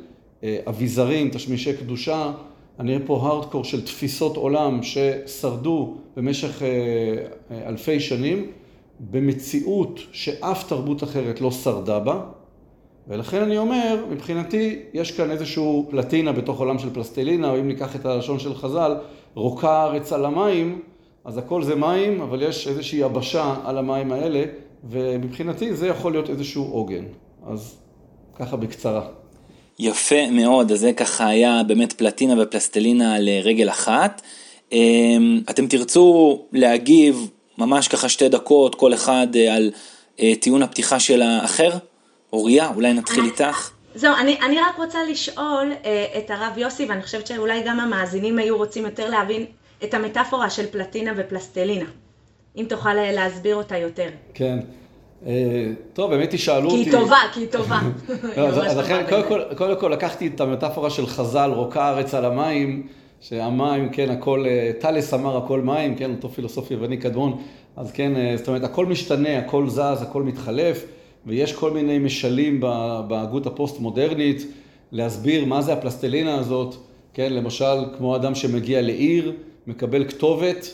אביזרים, 0.45 1.31
תשמישי 1.31 1.77
קדושה, 1.77 2.33
אני 2.81 2.95
רואה 2.97 3.07
פה 3.07 3.21
הארד-קור 3.23 3.65
של 3.65 3.85
תפיסות 3.85 4.37
עולם 4.37 4.81
ששרדו 4.83 5.95
במשך 6.17 6.63
אלפי 7.67 8.01
שנים, 8.01 8.47
במציאות 9.01 10.01
שאף 10.13 10.69
תרבות 10.69 11.03
אחרת 11.03 11.41
לא 11.41 11.51
שרדה 11.51 11.99
בה, 11.99 12.21
ולכן 13.09 13.43
אני 13.43 13.59
אומר, 13.59 14.05
מבחינתי, 14.11 14.79
יש 14.95 15.11
כאן 15.11 15.31
איזשהו 15.31 15.87
פלטינה 15.91 16.33
בתוך 16.33 16.59
עולם 16.59 16.79
של 16.79 16.95
פלסטלינה, 16.95 17.51
או 17.51 17.59
אם 17.59 17.69
ניקח 17.69 17.97
את 17.97 18.07
הלשון 18.07 18.39
של 18.39 18.55
חז"ל, 18.55 18.97
רוקה 19.35 19.71
הארץ 19.71 20.13
על 20.13 20.25
המים, 20.25 20.81
אז 21.25 21.39
הכל 21.39 21.63
זה 21.63 21.75
מים, 21.75 22.21
אבל 22.21 22.43
יש 22.43 22.69
איזושהי 22.69 22.99
יבשה 22.99 23.55
על 23.65 23.79
המים 23.79 24.13
האלה, 24.13 24.45
ומבחינתי 24.91 25.75
זה 25.75 25.89
יכול 25.89 26.13
להיות 26.13 26.31
איזשהו 26.31 26.65
עוגן. 26.65 27.05
אז 27.47 27.77
ככה 28.39 28.57
בקצרה. 28.57 29.07
יפה 29.79 30.31
מאוד, 30.31 30.73
אז 30.73 30.81
זה 30.81 30.93
ככה 30.93 31.27
היה 31.27 31.63
באמת 31.67 31.93
פלטינה 31.93 32.43
ופלסטלינה 32.43 33.15
על 33.15 33.29
רגל 33.43 33.69
אחת. 33.69 34.23
אתם 35.51 35.67
תרצו 35.67 36.39
להגיב 36.53 37.31
ממש 37.61 37.89
ככה 37.89 38.09
שתי 38.09 38.29
דקות, 38.29 38.75
כל 38.75 38.95
אחד 38.95 39.27
על 39.53 39.71
טיעון 40.41 40.63
הפתיחה 40.63 41.01
של 41.01 41.23
האחר? 41.23 41.71
אוריה, 42.33 42.69
אולי 42.75 42.93
נתחיל 42.93 43.25
איתך. 43.25 43.71
זהו, 43.95 44.15
אני, 44.21 44.39
אני 44.43 44.59
רק 44.61 44.77
רוצה 44.77 44.99
לשאול 45.11 45.73
את 46.19 46.31
הרב 46.31 46.59
יוסי, 46.59 46.87
ואני 46.87 47.03
חושבת 47.03 47.27
שאולי 47.27 47.63
גם 47.67 47.81
המאזינים 47.81 48.39
היו 48.39 48.57
רוצים 48.57 48.85
יותר 48.85 49.11
להבין 49.11 49.45
את 49.85 49.95
המטאפורה 49.95 50.51
של 50.51 50.67
פלטינה 50.67 51.13
ופלסטלינה. 51.17 51.85
אם 52.57 52.65
תוכל 52.69 52.95
להסביר 52.95 53.57
אותה 53.57 53.77
יותר. 53.77 54.09
כן. 54.35 54.59
טוב, 55.93 56.11
באמת 56.11 56.31
תשאלו 56.31 56.71
אותי. 56.71 56.85
כי 56.85 56.91
היא 56.91 56.99
טובה, 56.99 57.19
כי 57.33 57.41
היא 57.41 57.49
טובה. 57.49 57.81
אז 58.37 58.77
לכן, 58.77 59.05
קודם 59.57 59.81
כל 59.81 59.89
לקחתי 59.89 60.27
את 60.27 60.41
המטאפורה 60.41 60.91
של 60.91 61.07
חז"ל, 61.07 61.51
רוקה 61.55 61.85
הארץ 61.85 62.15
על 62.15 62.25
המים, 62.25 62.87
שהמים, 63.21 63.89
כן, 63.89 64.11
הכל, 64.11 64.45
טלס 64.79 65.15
אמר 65.15 65.37
הכל 65.37 65.61
מים, 65.61 65.95
כן, 65.95 66.11
אותו 66.11 66.29
פילוסוף 66.29 66.71
יווני 66.71 66.97
קדמון, 66.97 67.37
אז 67.77 67.93
כן, 67.93 68.37
זאת 68.37 68.49
אומרת, 68.49 68.65
הכל 68.65 68.87
משתנה, 68.87 69.39
הכל 69.39 69.69
זז, 69.69 70.03
הכל 70.03 70.23
מתחלף, 70.23 70.87
ויש 71.27 71.53
כל 71.53 71.71
מיני 71.71 71.99
משלים 71.99 72.61
בהגות 73.09 73.47
הפוסט-מודרנית, 73.47 74.47
להסביר 74.93 75.45
מה 75.45 75.63
זה 75.63 75.73
הפלסטלינה 75.73 76.35
הזאת, 76.35 76.75
כן, 77.15 77.33
למשל, 77.33 77.85
כמו 77.99 78.17
אדם 78.17 78.35
שמגיע 78.35 78.83
לעיר, 78.83 79.33
מקבל 79.67 80.05
כתובת, 80.09 80.71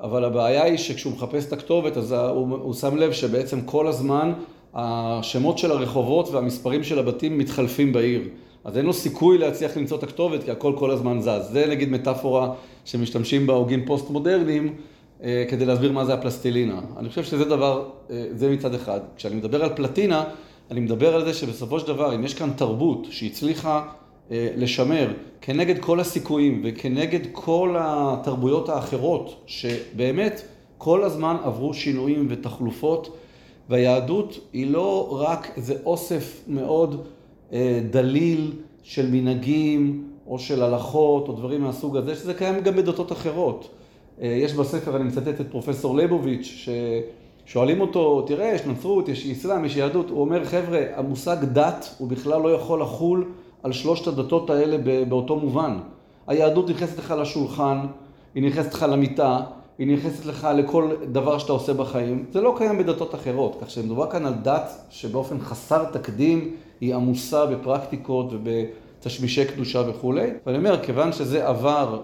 אבל 0.00 0.24
הבעיה 0.24 0.64
היא 0.64 0.78
שכשהוא 0.78 1.12
מחפש 1.12 1.46
את 1.46 1.52
הכתובת, 1.52 1.96
אז 1.96 2.12
הוא, 2.12 2.56
הוא 2.56 2.74
שם 2.74 2.96
לב 2.96 3.12
שבעצם 3.12 3.60
כל 3.60 3.86
הזמן 3.86 4.32
השמות 4.74 5.58
של 5.58 5.70
הרחובות 5.70 6.28
והמספרים 6.28 6.82
של 6.84 6.98
הבתים 6.98 7.38
מתחלפים 7.38 7.92
בעיר. 7.92 8.22
אז 8.64 8.76
אין 8.76 8.86
לו 8.86 8.92
סיכוי 8.92 9.38
להצליח 9.38 9.76
למצוא 9.76 9.98
את 9.98 10.02
הכתובת, 10.02 10.44
כי 10.44 10.50
הכל 10.50 10.72
כל 10.78 10.90
הזמן 10.90 11.20
זז. 11.20 11.52
זה 11.52 11.66
נגיד 11.66 11.90
מטאפורה 11.90 12.52
שמשתמשים 12.84 13.46
בהוגים 13.46 13.86
פוסט-מודרניים 13.86 14.74
כדי 15.20 15.64
להסביר 15.64 15.92
מה 15.92 16.04
זה 16.04 16.14
הפלסטלינה. 16.14 16.80
אני 16.96 17.08
חושב 17.08 17.24
שזה 17.24 17.44
דבר, 17.44 17.88
זה 18.32 18.50
מצד 18.50 18.74
אחד. 18.74 19.00
כשאני 19.16 19.34
מדבר 19.34 19.64
על 19.64 19.70
פלטינה, 19.76 20.24
אני 20.70 20.80
מדבר 20.80 21.14
על 21.14 21.24
זה 21.24 21.34
שבסופו 21.34 21.80
של 21.80 21.86
דבר, 21.86 22.14
אם 22.14 22.24
יש 22.24 22.34
כאן 22.34 22.50
תרבות 22.56 23.06
שהצליחה 23.10 23.86
לשמר 24.30 25.08
כנגד 25.40 25.78
כל 25.78 26.00
הסיכויים 26.00 26.60
וכנגד 26.64 27.20
כל 27.32 27.76
התרבויות 27.78 28.68
האחרות, 28.68 29.42
שבאמת 29.46 30.42
כל 30.78 31.04
הזמן 31.04 31.36
עברו 31.44 31.74
שינויים 31.74 32.26
ותחלופות, 32.30 33.16
והיהדות 33.68 34.40
היא 34.52 34.70
לא 34.70 35.08
רק 35.20 35.50
איזה 35.56 35.74
אוסף 35.84 36.40
מאוד 36.48 37.06
דליל 37.90 38.52
של 38.82 39.10
מנהגים 39.10 40.04
או 40.26 40.38
של 40.38 40.62
הלכות 40.62 41.28
או 41.28 41.32
דברים 41.32 41.60
מהסוג 41.60 41.96
הזה, 41.96 42.14
שזה 42.14 42.34
קיים 42.34 42.60
גם 42.60 42.76
בדתות 42.76 43.12
אחרות. 43.12 43.68
יש 44.18 44.54
בספר, 44.54 44.96
אני 44.96 45.04
מצטט 45.04 45.40
את 45.40 45.50
פרופסור 45.50 45.96
ליבוביץ', 45.96 46.66
ששואלים 47.46 47.80
אותו, 47.80 48.22
תראה, 48.26 48.52
יש 48.54 48.66
נצרות, 48.66 49.08
יש 49.08 49.26
אסלאם, 49.26 49.64
יש 49.64 49.76
יהדות, 49.76 50.10
הוא 50.10 50.20
אומר, 50.20 50.44
חבר'ה, 50.44 50.80
המושג 50.94 51.36
דת 51.44 51.94
הוא 51.98 52.08
בכלל 52.08 52.42
לא 52.42 52.54
יכול 52.54 52.82
לחול 52.82 53.24
על 53.62 53.72
שלושת 53.72 54.06
הדתות 54.06 54.50
האלה 54.50 54.76
באותו 55.08 55.36
מובן. 55.36 55.78
היהדות 56.26 56.70
נכנסת 56.70 56.98
לך 56.98 57.14
לשולחן, 57.20 57.78
היא 58.34 58.42
נכנסת 58.42 58.74
לך 58.74 58.86
למיטה, 58.88 59.40
היא 59.78 59.96
נכנסת 59.96 60.26
לך 60.26 60.48
לכל 60.56 60.90
דבר 61.12 61.38
שאתה 61.38 61.52
עושה 61.52 61.74
בחיים. 61.74 62.24
זה 62.32 62.40
לא 62.40 62.54
קיים 62.58 62.78
בדתות 62.78 63.14
אחרות, 63.14 63.56
כך 63.60 63.70
שמדובר 63.70 64.10
כאן 64.10 64.26
על 64.26 64.34
דת 64.42 64.70
שבאופן 64.90 65.40
חסר 65.40 65.84
תקדים 65.84 66.54
היא 66.80 66.94
עמוסה 66.94 67.46
בפרקטיקות 67.46 68.32
ובתשמישי 68.32 69.44
קדושה 69.44 69.82
וכולי. 69.88 70.30
ואני 70.46 70.58
אומר, 70.58 70.82
כיוון 70.84 71.12
שזה 71.12 71.48
עבר, 71.48 72.00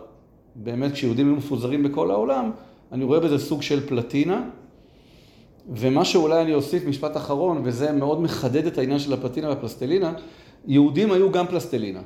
באמת 0.54 0.92
כשיהודים 0.92 1.26
היו 1.28 1.36
מפוזרים 1.36 1.82
בכל 1.82 2.10
העולם, 2.10 2.50
אני 2.92 3.04
רואה 3.04 3.20
בזה 3.20 3.38
סוג 3.38 3.62
של 3.62 3.86
פלטינה. 3.88 4.42
ומה 5.74 6.04
שאולי 6.04 6.42
אני 6.42 6.54
אוסיף, 6.54 6.86
משפט 6.86 7.16
אחרון, 7.16 7.60
וזה 7.64 7.92
מאוד 7.92 8.20
מחדד 8.20 8.66
את 8.66 8.78
העניין 8.78 8.98
של 8.98 9.12
הפלטינה 9.12 9.48
והפלסטלינה, 9.48 10.12
יהודים 10.66 11.12
היו 11.12 11.30
גם 11.32 11.46
פלסטלינה. 11.46 12.00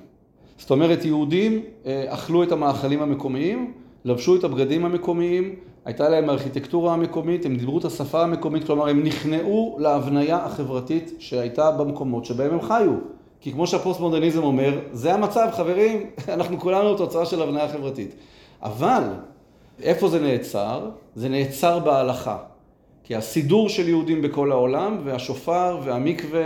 זאת 0.58 0.70
אומרת, 0.70 1.04
יהודים 1.04 1.62
אכלו 2.08 2.42
את 2.42 2.52
המאכלים 2.52 3.02
המקומיים, 3.02 3.72
לבשו 4.04 4.36
את 4.36 4.44
הבגדים 4.44 4.84
המקומיים, 4.84 5.54
הייתה 5.84 6.08
להם 6.08 6.30
ארכיטקטורה 6.30 6.94
המקומית, 6.94 7.46
הם 7.46 7.56
דיברו 7.56 7.78
את 7.78 7.84
השפה 7.84 8.22
המקומית, 8.22 8.64
כלומר 8.64 8.88
הם 8.88 9.04
נכנעו 9.04 9.76
להבניה 9.80 10.36
החברתית 10.36 11.12
שהייתה 11.18 11.70
במקומות 11.70 12.24
שבהם 12.24 12.52
הם 12.52 12.60
חיו. 12.62 12.92
כי 13.40 13.52
כמו 13.52 13.66
שהפוסט-מודרניזם 13.66 14.42
אומר, 14.42 14.78
זה 14.92 15.14
המצב 15.14 15.48
חברים, 15.52 16.06
אנחנו 16.28 16.60
כולנו 16.60 16.96
תוצאה 16.96 17.26
של 17.26 17.42
הבניה 17.42 17.68
חברתית. 17.68 18.14
אבל 18.62 19.02
איפה 19.82 20.08
זה 20.08 20.20
נעצר? 20.20 20.90
זה 21.14 21.28
נעצר 21.28 21.78
בהלכה. 21.78 22.38
כי 23.04 23.16
הסידור 23.16 23.68
של 23.68 23.88
יהודים 23.88 24.22
בכל 24.22 24.52
העולם, 24.52 24.98
והשופר 25.04 25.80
והמקווה 25.84 26.44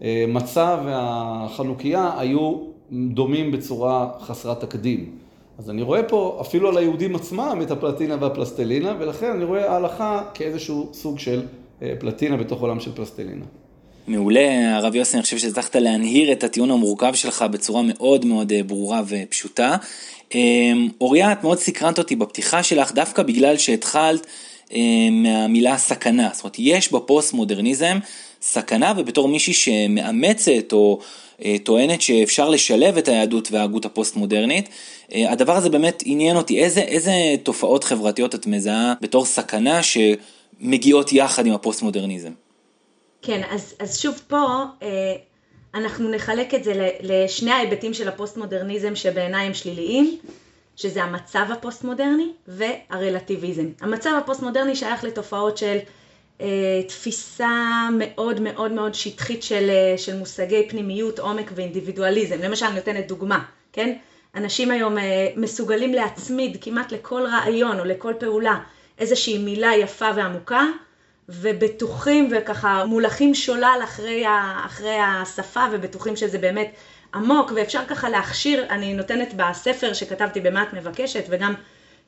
והמצה 0.00 0.76
והחנוכיה 0.84 2.10
היו 2.18 2.56
דומים 2.92 3.50
בצורה 3.50 4.08
חסרת 4.20 4.60
תקדים. 4.60 5.19
אז 5.60 5.70
אני 5.70 5.82
רואה 5.82 6.02
פה 6.02 6.38
אפילו 6.40 6.68
על 6.68 6.76
היהודים 6.76 7.16
עצמם 7.16 7.60
את 7.62 7.70
הפלטינה 7.70 8.16
והפלסטלינה, 8.20 8.94
ולכן 8.98 9.30
אני 9.30 9.44
רואה 9.44 9.72
ההלכה 9.72 10.22
כאיזשהו 10.34 10.88
סוג 10.92 11.18
של 11.18 11.42
פלטינה 11.98 12.36
בתוך 12.36 12.60
עולם 12.60 12.80
של 12.80 12.92
פלסטלינה. 12.94 13.44
מעולה, 14.06 14.76
הרב 14.76 14.94
יוסי, 14.94 15.16
אני 15.16 15.22
חושב 15.22 15.38
שהצלחת 15.38 15.76
להנהיר 15.76 16.32
את 16.32 16.44
הטיעון 16.44 16.70
המורכב 16.70 17.14
שלך 17.14 17.42
בצורה 17.42 17.82
מאוד 17.82 18.24
מאוד 18.24 18.52
אה, 18.52 18.62
ברורה 18.62 19.02
ופשוטה. 19.08 19.76
אמ, 20.34 20.88
אוריה, 21.00 21.32
את 21.32 21.42
מאוד 21.42 21.58
סקרנת 21.58 21.98
אותי 21.98 22.16
בפתיחה 22.16 22.62
שלך, 22.62 22.92
דווקא 22.92 23.22
בגלל 23.22 23.56
שהתחלת 23.56 24.26
אמ, 24.72 25.22
מהמילה 25.22 25.78
סכנה. 25.78 26.28
זאת 26.32 26.44
אומרת, 26.44 26.56
יש 26.58 26.92
בפוסט 26.92 27.32
מודרניזם 27.32 27.98
סכנה, 28.42 28.92
ובתור 28.96 29.28
מישהי 29.28 29.52
שמאמצת 29.52 30.72
או 30.72 30.98
אה, 31.00 31.06
טוענת 31.64 32.02
שאפשר 32.02 32.48
לשלב 32.48 32.96
את 32.96 33.08
היהדות 33.08 33.48
וההגות 33.52 33.84
הפוסט 33.84 34.16
מודרנית, 34.16 34.68
אה, 35.14 35.32
הדבר 35.32 35.56
הזה 35.56 35.70
באמת 35.70 36.02
עניין 36.06 36.36
אותי. 36.36 36.64
איזה, 36.64 36.80
איזה 36.80 37.12
תופעות 37.42 37.84
חברתיות 37.84 38.34
את 38.34 38.46
מזהה 38.46 38.94
בתור 39.00 39.24
סכנה 39.24 39.80
שמגיעות 39.82 41.12
יחד 41.12 41.46
עם 41.46 41.52
הפוסט 41.52 41.82
מודרניזם? 41.82 42.32
כן, 43.22 43.42
אז, 43.50 43.74
אז 43.78 43.98
שוב 43.98 44.22
פה 44.28 44.46
אה, 44.82 45.14
אנחנו 45.74 46.10
נחלק 46.10 46.54
את 46.54 46.64
זה 46.64 46.90
לשני 47.00 47.50
ההיבטים 47.50 47.94
של 47.94 48.08
הפוסט-מודרניזם 48.08 48.96
שבעיניי 48.96 49.46
הם 49.46 49.54
שליליים, 49.54 50.18
שזה 50.76 51.02
המצב 51.02 51.46
הפוסט-מודרני 51.52 52.28
והרלטיביזם. 52.48 53.66
המצב 53.80 54.10
הפוסט-מודרני 54.18 54.76
שייך 54.76 55.04
לתופעות 55.04 55.58
של 55.58 55.76
אה, 55.76 55.80
תפיסה 56.88 57.88
מאוד 57.98 58.40
מאוד 58.40 58.72
מאוד 58.72 58.94
שטחית 58.94 59.42
של, 59.42 59.70
אה, 59.70 59.98
של 59.98 60.16
מושגי 60.16 60.66
פנימיות, 60.68 61.18
עומק 61.18 61.50
ואינדיבידואליזם. 61.54 62.42
למשל, 62.42 62.66
אני 62.66 62.74
נותנת 62.74 63.06
דוגמה, 63.08 63.44
כן? 63.72 63.96
אנשים 64.34 64.70
היום 64.70 64.98
אה, 64.98 65.28
מסוגלים 65.36 65.94
להצמיד 65.94 66.56
כמעט 66.60 66.92
לכל 66.92 67.22
רעיון 67.26 67.80
או 67.80 67.84
לכל 67.84 68.14
פעולה 68.18 68.58
איזושהי 68.98 69.38
מילה 69.38 69.70
יפה 69.76 70.08
ועמוקה, 70.16 70.64
ובטוחים 71.28 72.28
וככה 72.32 72.84
מולכים 72.84 73.34
שולל 73.34 73.80
אחרי, 73.84 74.26
ה, 74.26 74.62
אחרי 74.66 74.98
השפה 74.98 75.64
ובטוחים 75.72 76.16
שזה 76.16 76.38
באמת 76.38 76.74
עמוק 77.14 77.52
ואפשר 77.54 77.80
ככה 77.88 78.08
להכשיר, 78.08 78.66
אני 78.70 78.94
נותנת 78.94 79.34
בספר 79.36 79.92
שכתבתי 79.92 80.40
במה 80.40 80.62
את 80.62 80.72
מבקשת 80.72 81.24
וגם 81.28 81.54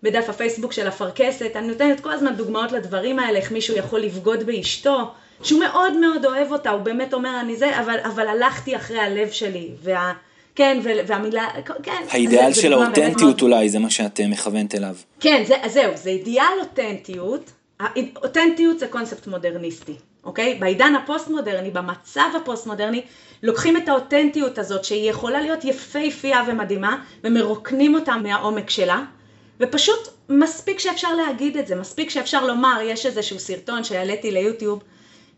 בדף 0.02 0.28
הפייסבוק 0.28 0.72
של 0.72 0.88
אפרכסת, 0.88 1.50
אני 1.56 1.66
נותנת 1.66 2.00
כל 2.00 2.12
הזמן 2.12 2.36
דוגמאות 2.36 2.72
לדברים 2.72 3.18
האלה, 3.18 3.38
איך 3.38 3.52
מישהו 3.52 3.76
יכול 3.76 4.00
לבגוד 4.00 4.42
באשתו, 4.42 5.10
שהוא 5.42 5.60
מאוד 5.60 5.96
מאוד 5.96 6.26
אוהב 6.26 6.52
אותה, 6.52 6.70
הוא 6.70 6.80
באמת 6.80 7.14
אומר 7.14 7.40
אני 7.40 7.56
זה, 7.56 7.80
אבל, 7.80 7.96
אבל 8.04 8.28
הלכתי 8.28 8.76
אחרי 8.76 8.98
הלב 8.98 9.30
שלי, 9.30 9.70
וה... 9.82 10.12
כן, 10.54 10.80
והמילה, 11.06 11.48
כן. 11.82 12.02
האידיאל 12.10 12.52
זה, 12.52 12.62
של 12.62 12.72
האותנטיות 12.72 13.20
מאוד... 13.20 13.42
אולי, 13.42 13.68
זה 13.68 13.78
מה 13.78 13.90
שאת 13.90 14.20
אה, 14.20 14.28
מכוונת 14.28 14.74
אליו. 14.74 14.96
כן, 15.20 15.42
זה, 15.46 15.54
זהו, 15.66 15.92
זה 15.96 16.10
אידיאל 16.10 16.60
אותנטיות, 16.60 17.52
אותנטיות 18.16 18.78
זה 18.78 18.86
קונספט 18.86 19.26
מודרניסטי, 19.26 19.94
אוקיי? 20.24 20.54
בעידן 20.54 20.94
הפוסט-מודרני, 20.94 21.70
במצב 21.70 22.28
הפוסט-מודרני, 22.36 23.02
לוקחים 23.42 23.76
את 23.76 23.88
האותנטיות 23.88 24.58
הזאת 24.58 24.84
שהיא 24.84 25.10
יכולה 25.10 25.40
להיות 25.40 25.64
יפהפייה 25.64 26.42
ומדהימה 26.46 27.02
ומרוקנים 27.24 27.94
אותה 27.94 28.16
מהעומק 28.16 28.70
שלה 28.70 29.04
ופשוט 29.60 30.08
מספיק 30.28 30.78
שאפשר 30.78 31.14
להגיד 31.14 31.56
את 31.56 31.66
זה, 31.66 31.74
מספיק 31.74 32.10
שאפשר 32.10 32.46
לומר, 32.46 32.78
יש 32.84 33.06
איזשהו 33.06 33.38
סרטון 33.38 33.84
שהעליתי 33.84 34.30
ליוטיוב 34.30 34.82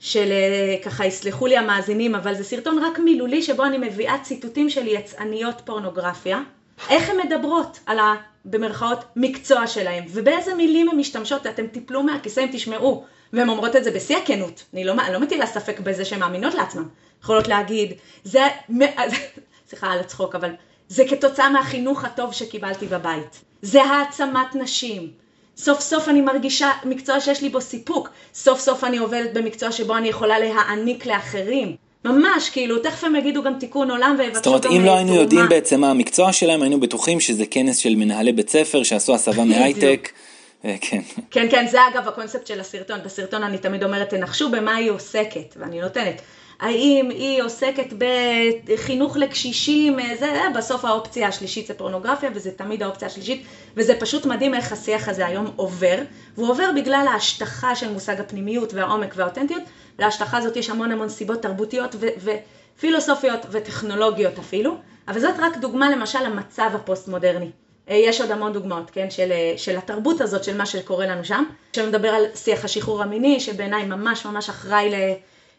של 0.00 0.33
אה, 0.33 0.76
ככה 0.85 1.06
יסלחו 1.06 1.47
לי 1.47 1.56
המאזינים, 1.56 2.14
אבל 2.14 2.35
זה 2.35 2.44
סרטון 2.44 2.78
רק 2.85 2.99
מילולי 2.99 3.42
שבו 3.42 3.64
אני 3.64 3.78
מביאה 3.78 4.18
ציטוטים 4.23 4.71
של 4.71 4.87
יצרניות 4.87 5.62
פורנוגרפיה, 5.64 6.42
איך 6.90 7.11
הן 7.11 7.16
מדברות 7.26 7.78
על 7.87 7.99
ה... 7.99 8.14
במרכאות 8.44 9.04
מקצוע 9.16 9.66
שלהם, 9.66 10.04
ובאיזה 10.09 10.54
מילים 10.54 10.88
הן 10.88 10.97
משתמשות, 10.97 11.47
אתם 11.47 11.66
תיפלו 11.66 12.02
מהכיסא 12.02 12.40
אם 12.40 12.49
תשמעו, 12.52 13.04
והן 13.33 13.49
אומרות 13.49 13.76
את 13.76 13.85
זה 13.85 13.90
בשיא 13.90 14.16
הכנות, 14.16 14.64
אני 14.75 14.85
לא, 14.85 14.94
לא 15.12 15.21
מטילה 15.21 15.47
ספק 15.47 15.80
בזה 15.80 16.04
שהן 16.04 16.21
מאמינות 16.21 16.54
לעצמן, 16.54 16.85
יכולות 17.23 17.49
להגיד, 17.49 17.92
זה, 18.25 18.49
סליחה 19.68 19.92
על 19.92 19.99
הצחוק, 19.99 20.35
אבל 20.35 20.50
זה 20.88 21.04
כתוצאה 21.09 21.50
מהחינוך 21.50 22.04
הטוב 22.04 22.33
שקיבלתי 22.33 22.87
בבית, 22.87 23.44
זה 23.64 23.83
העצמת 23.83 24.54
נשים, 24.54 25.09
סוף 25.56 25.80
סוף 25.80 26.09
אני 26.09 26.21
מרגישה 26.21 26.70
מקצוע 26.85 27.20
שיש 27.20 27.42
לי 27.42 27.48
בו 27.48 27.61
סיפוק, 27.61 28.09
סוף 28.35 28.61
סוף 28.61 28.85
אני 28.85 28.98
עובדת 28.98 29.33
במקצוע 29.33 29.72
שבו 29.72 29.96
אני 29.96 30.09
יכולה 30.09 30.38
להעניק 30.38 31.07
לאחרים, 31.07 31.77
ממש, 32.05 32.50
כאילו, 32.50 32.79
תכף 32.79 33.05
הם 33.05 33.16
יגידו 33.16 33.42
גם 33.42 33.59
תיקון 33.59 33.90
עולם 33.90 34.16
ויבקשו 34.18 34.35
גם 34.35 34.59
זאת 34.59 34.66
אומרת, 34.66 34.66
אם 34.66 34.85
לא 34.85 34.96
היינו 34.96 35.14
יודעים 35.14 35.48
בעצם 35.48 35.81
מה 35.81 35.90
המקצוע 35.90 36.33
שלהם, 36.33 36.62
היינו 36.62 36.81
בטוחים 36.81 37.20
שזה 37.20 37.44
כנס 37.50 37.77
של 37.77 37.94
מנהלי 37.96 38.33
בית 38.33 38.48
ספר 38.48 38.83
שעשו 38.83 39.14
הסבה 39.14 39.44
מהייטק. 39.44 40.09
אה, 40.64 40.77
כן. 40.81 41.00
כן, 41.31 41.46
כן, 41.50 41.66
זה 41.70 41.79
אגב 41.92 42.09
הקונספט 42.09 42.46
של 42.46 42.61
הסרטון. 42.61 42.98
בסרטון 43.05 43.42
אני 43.42 43.59
תמיד 43.59 43.85
אומרת, 43.85 44.11
תנחשו 44.11 44.50
במה 44.50 44.74
היא 44.74 44.90
עוסקת, 44.90 45.55
ואני 45.57 45.81
נותנת. 45.81 46.22
האם 46.64 47.11
היא 47.11 47.42
עוסקת 47.42 47.92
בחינוך 48.68 49.16
לקשישים, 49.16 50.00
אה, 50.00 50.16
זה 50.18 50.42
בסוף 50.55 50.85
האופציה 50.85 51.29
השלישית 51.29 51.66
זה 51.66 51.74
פורנוגרפיה, 51.74 52.31
וזה 52.35 52.50
תמיד 52.50 52.83
האופציה 52.83 53.09
השלישית, 53.09 53.44
וזה 53.77 54.00
פשוט 54.00 54.27
מדהים 54.27 54.55
איך 54.55 54.72
השיח 54.72 55.09
הזה 55.09 55.27
היום 55.27 55.50
עובר, 55.57 55.98
והוא 56.37 56.48
עובר 56.48 56.70
בגלל 56.77 57.07
ההשטחה 57.12 57.77
של 57.77 57.92
מושג 57.92 58.20
הפנימיות 58.20 58.74
והעומק 58.74 59.12
והאותנטיות, 59.16 59.62
להשטחה 59.98 60.38
הזאת 60.38 60.57
יש 60.57 60.70
המון 60.70 60.92
המון 60.92 61.09
סיבות 61.09 61.42
תרבותיות 61.42 61.96
ופילוסופיות 62.77 63.46
וטכנולוגיות 63.50 64.38
אפילו, 64.38 64.77
אבל 65.09 65.20
זאת 65.20 65.35
רק 65.38 65.57
דוגמה 65.57 65.90
למשל 65.90 66.22
למצב 66.22 66.70
הפוסט-מודרני. 66.74 67.50
אה, 67.90 67.96
יש 67.96 68.20
עוד 68.20 68.31
המון 68.31 68.53
דוגמאות, 68.53 68.90
כן, 68.90 69.11
של, 69.11 69.33
אה, 69.33 69.55
של 69.57 69.77
התרבות 69.77 70.20
הזאת, 70.20 70.44
של 70.44 70.57
מה 70.57 70.66
שקורה 70.66 71.07
לנו 71.07 71.24
שם. 71.24 71.44
עכשיו 71.70 71.87
נדבר 71.87 72.09
על 72.09 72.24
שיח 72.35 72.64
השחרור 72.64 73.03
המיני, 73.03 73.40
שבעיניי 73.40 73.85
ממש 73.85 74.27
ממש 74.27 74.48
אחראי 74.48 74.90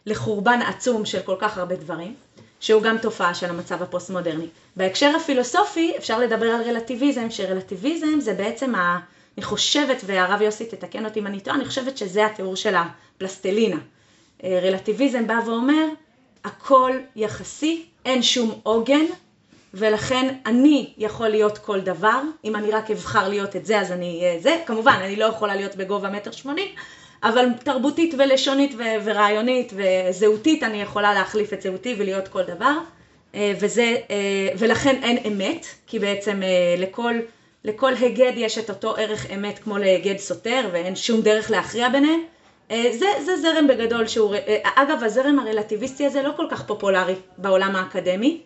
לחורבן 0.06 0.62
עצום 0.62 1.04
של 1.04 1.22
כל 1.22 1.36
כך 1.38 1.58
הרבה 1.58 1.76
דברים, 1.76 2.14
שהוא 2.60 2.82
גם 2.82 2.98
תופעה 2.98 3.34
של 3.34 3.50
המצב 3.50 3.82
הפוסט-מודרני. 3.82 4.46
בהקשר 4.76 5.12
הפילוסופי 5.16 5.92
אפשר 5.98 6.18
לדבר 6.18 6.46
על 6.46 6.62
רלטיביזם, 6.62 7.30
שרלטיביזם 7.30 8.20
זה 8.20 8.34
בעצם, 8.34 8.74
ה, 8.74 8.98
אני 9.36 9.44
חושבת, 9.44 10.02
והרב 10.06 10.42
יוסי 10.42 10.66
תתקן 10.66 11.04
אותי 11.04 11.20
אם 11.20 11.26
אני 11.26 11.40
טועה, 11.40 11.56
אני 11.56 11.64
חושבת 11.64 11.98
שזה 11.98 12.26
התיאור 12.26 12.56
של 12.56 12.74
הפלסטלינה. 12.74 13.76
אה, 14.44 14.60
רלטיביזם 14.62 15.26
בא 15.26 15.38
ואומר, 15.46 15.86
הכל 16.44 16.92
יחסי, 17.16 17.84
אין 18.04 18.22
שום 18.22 18.60
עוגן, 18.62 19.04
ולכן 19.74 20.34
אני 20.46 20.92
יכול 20.98 21.28
להיות 21.28 21.58
כל 21.58 21.80
דבר, 21.80 22.20
אם 22.44 22.56
אני 22.56 22.70
רק 22.70 22.90
אבחר 22.90 23.28
להיות 23.28 23.56
את 23.56 23.66
זה 23.66 23.80
אז 23.80 23.92
אני 23.92 24.20
אהיה 24.22 24.40
זה, 24.40 24.56
כמובן 24.66 24.98
אני 25.04 25.16
לא 25.16 25.24
יכולה 25.24 25.56
להיות 25.56 25.76
בגובה 25.76 26.10
מטר 26.10 26.30
שמונים, 26.30 26.68
אבל 27.28 27.46
תרבותית 27.64 28.14
ולשונית 28.18 28.74
ו- 28.78 28.82
ורעיונית 29.04 29.72
וזהותית 29.76 30.62
אני 30.62 30.82
יכולה 30.82 31.14
להחליף 31.14 31.52
את 31.52 31.62
זהותי 31.62 31.94
ולהיות 31.98 32.28
כל 32.28 32.42
דבר, 32.42 32.78
אה, 33.34 33.52
וזה, 33.60 33.96
אה, 34.10 34.48
ולכן 34.58 35.00
אין 35.02 35.18
אמת, 35.32 35.66
כי 35.86 35.98
בעצם 35.98 36.40
לכל, 36.78 37.14
לכל 37.64 37.92
הגד 37.94 38.32
יש 38.36 38.58
את 38.58 38.70
אותו 38.70 38.96
ערך 38.96 39.26
אמת 39.34 39.58
כמו 39.58 39.78
להגד 39.78 40.18
סותר 40.18 40.68
ואין 40.72 40.96
שום 40.96 41.20
דרך 41.20 41.50
להכריע 41.50 41.88
ביניהם. 41.88 42.20
אה, 42.70 42.90
זה, 42.98 43.06
זה 43.24 43.36
זרם 43.36 43.66
בגדול 43.66 44.06
שהוא, 44.06 44.34
אה, 44.34 44.58
אגב 44.74 45.04
הזרם 45.04 45.38
הרלטיביסטי 45.38 46.06
הזה 46.06 46.22
לא 46.22 46.32
כל 46.36 46.46
כך 46.50 46.66
פופולרי 46.66 47.14
בעולם 47.38 47.76
האקדמי. 47.76 48.40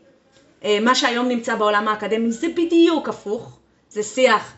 אה, 0.65 0.79
מה 0.81 0.95
שהיום 0.95 1.29
נמצא 1.29 1.55
בעולם 1.55 1.89
האקדמי 1.89 2.33
זה 2.33 2.47
בדיוק 2.49 3.09
הפוך, 3.09 3.59
זה 3.91 4.03
שיח 4.03 4.55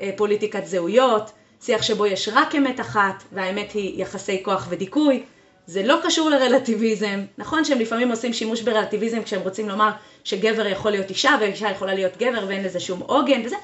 הפוליטיקת 0.00 0.66
זהויות, 0.66 1.30
שיח 1.62 1.82
שבו 1.82 2.06
יש 2.06 2.28
רק 2.32 2.54
אמת 2.54 2.80
אחת 2.80 3.22
והאמת 3.32 3.72
היא 3.72 4.02
יחסי 4.02 4.42
כוח 4.42 4.66
ודיכוי, 4.70 5.22
זה 5.66 5.82
לא 5.82 5.96
קשור 6.02 6.30
לרלטיביזם, 6.30 7.20
נכון 7.38 7.64
שהם 7.64 7.78
לפעמים 7.78 8.10
עושים 8.10 8.32
שימוש 8.32 8.62
ברלטיביזם 8.62 9.22
כשהם 9.22 9.40
רוצים 9.40 9.68
לומר 9.68 9.90
שגבר 10.24 10.66
יכול 10.66 10.90
להיות 10.90 11.10
אישה 11.10 11.36
ואישה 11.40 11.70
יכולה 11.70 11.94
להיות 11.94 12.16
גבר 12.16 12.44
ואין 12.48 12.64
לזה 12.64 12.80
שום 12.80 13.00
עוגן 13.00 13.42
וזה, 13.44 13.56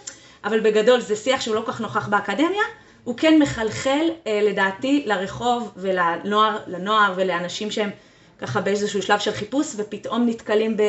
אבל 0.45 0.61
בגדול 0.61 1.01
זה 1.01 1.17
שיח 1.17 1.41
שהוא 1.41 1.55
לא 1.55 1.63
כך 1.67 1.81
נוכח 1.81 2.09
באקדמיה, 2.09 2.63
הוא 3.05 3.17
כן 3.17 3.39
מחלחל 3.39 4.09
אה, 4.27 4.41
לדעתי 4.43 5.03
לרחוב 5.07 5.73
ולנוער 5.77 6.59
לנוער 6.67 7.13
ולאנשים 7.17 7.71
שהם 7.71 7.91
ככה 8.39 8.61
באיזשהו 8.61 9.03
שלב 9.03 9.19
של 9.19 9.33
חיפוש 9.33 9.73
ופתאום 9.77 10.29
נתקלים 10.29 10.77
ב, 10.77 10.83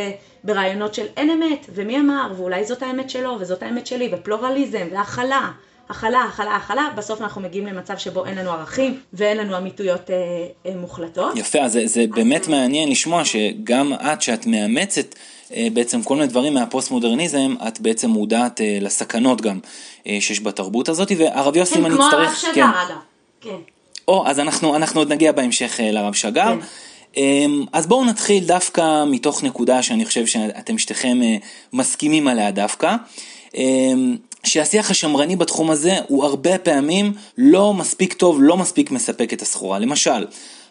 ברעיונות 0.44 0.94
של 0.94 1.06
אין 1.18 1.30
אמת 1.30 1.66
ומי 1.74 2.00
אמר 2.00 2.32
ואולי 2.38 2.66
זאת 2.66 2.84
האמת 2.84 3.10
שלו 3.10 3.38
וזאת 3.40 3.64
האמת 3.64 3.88
שלי 3.88 4.10
ופלורליזם 4.14 4.88
והכלה, 4.92 5.52
הכלה, 5.90 6.22
הכלה, 6.22 6.56
הכלה, 6.56 6.90
בסוף 6.96 7.22
אנחנו 7.22 7.42
מגיעים 7.42 7.68
למצב 7.68 7.98
שבו 7.98 8.26
אין 8.26 8.36
לנו 8.36 8.52
ערכים 8.52 9.00
ואין 9.14 9.38
לנו 9.38 9.58
אמיתויות 9.58 10.10
אה, 10.10 10.16
אה, 10.66 10.76
מוחלטות. 10.76 11.36
יפה, 11.36 11.60
אז 11.60 11.72
זה, 11.74 11.88
זה 11.88 12.06
באמת 12.16 12.48
מעניין 12.48 12.90
לשמוע 12.90 13.26
שגם 13.26 13.94
את 13.94 14.22
שאת 14.22 14.46
מאמצת 14.46 15.16
אה, 15.56 15.68
בעצם 15.74 16.04
כל 16.04 16.16
מיני 16.16 16.28
דברים 16.28 16.54
מהפוסט 16.54 16.92
מודרניזם, 16.92 17.56
את 17.68 17.80
בעצם 17.80 18.10
מודעת 18.10 18.62
אה, 18.62 18.78
לסכנות 18.82 19.42
גם 19.42 19.60
אה, 20.08 20.18
שיש 20.20 20.42
בתרבות 20.42 20.90
הזאת, 20.90 21.12
והרב 21.18 21.56
יוסי, 21.56 21.80
אם 21.80 21.86
אני 21.86 21.96
אצטרך... 21.96 22.12
כן, 22.12 22.54
כמו 22.54 22.64
הרב 22.64 22.74
שגר 22.76 22.84
אגב, 22.88 22.98
כן. 23.42 23.74
או, 24.08 24.28
אז 24.28 24.40
אנחנו, 24.40 24.76
אנחנו 24.76 25.02
עוד 25.02 25.12
נגיע 25.12 25.32
בהמשך 25.32 25.80
לרב 25.84 26.14
שגר. 26.14 26.46
כן. 26.46 26.60
אמ, 27.18 27.66
אז 27.74 27.88
בואו 27.88 28.06
נתחיל 28.06 28.44
דווקא 28.44 29.04
מתוך 29.08 29.44
נקודה 29.44 29.84
שאני 29.84 30.06
חושב 30.06 30.26
שאתם 30.26 30.78
שתיכם 30.78 31.18
מסכימים 31.74 32.28
עליה 32.28 32.52
דווקא. 32.52 32.96
שהשיח 34.44 34.92
השמרני 34.92 35.36
בתחום 35.36 35.72
הזה 35.72 35.94
הוא 36.08 36.26
הרבה 36.26 36.58
פעמים 36.58 37.14
לא 37.38 37.74
מספיק 37.74 38.14
טוב, 38.14 38.38
לא 38.42 38.58
מספיק 38.58 38.92
מספק 38.92 39.34
את 39.34 39.42
הסחורה. 39.42 39.80
למשל, 39.80 40.26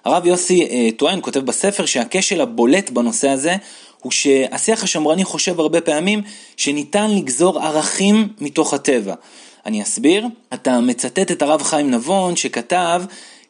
הרב 0.05 0.27
יוסי 0.27 0.67
אה, 0.71 0.89
טוען, 0.97 1.19
כותב 1.23 1.41
בספר, 1.41 1.87
שהכשל 1.87 2.41
הבולט 2.41 2.91
בנושא 2.91 3.29
הזה 3.29 3.57
הוא 4.01 4.13
שהשיח 4.13 4.85
השמרני 4.85 5.25
חושב 5.25 5.61
הרבה 5.61 5.81
פעמים 5.81 6.23
שניתן 6.57 7.11
לגזור 7.11 7.61
ערכים 7.61 8.29
מתוך 8.41 8.75
הטבע. 8.75 9.15
אני 9.67 9.83
אסביר, 9.83 10.27
אתה 10.55 10.81
מצטט 10.81 11.31
את 11.31 11.43
הרב 11.43 11.63
חיים 11.63 11.91
נבון 11.91 12.37
שכתב 12.37 13.03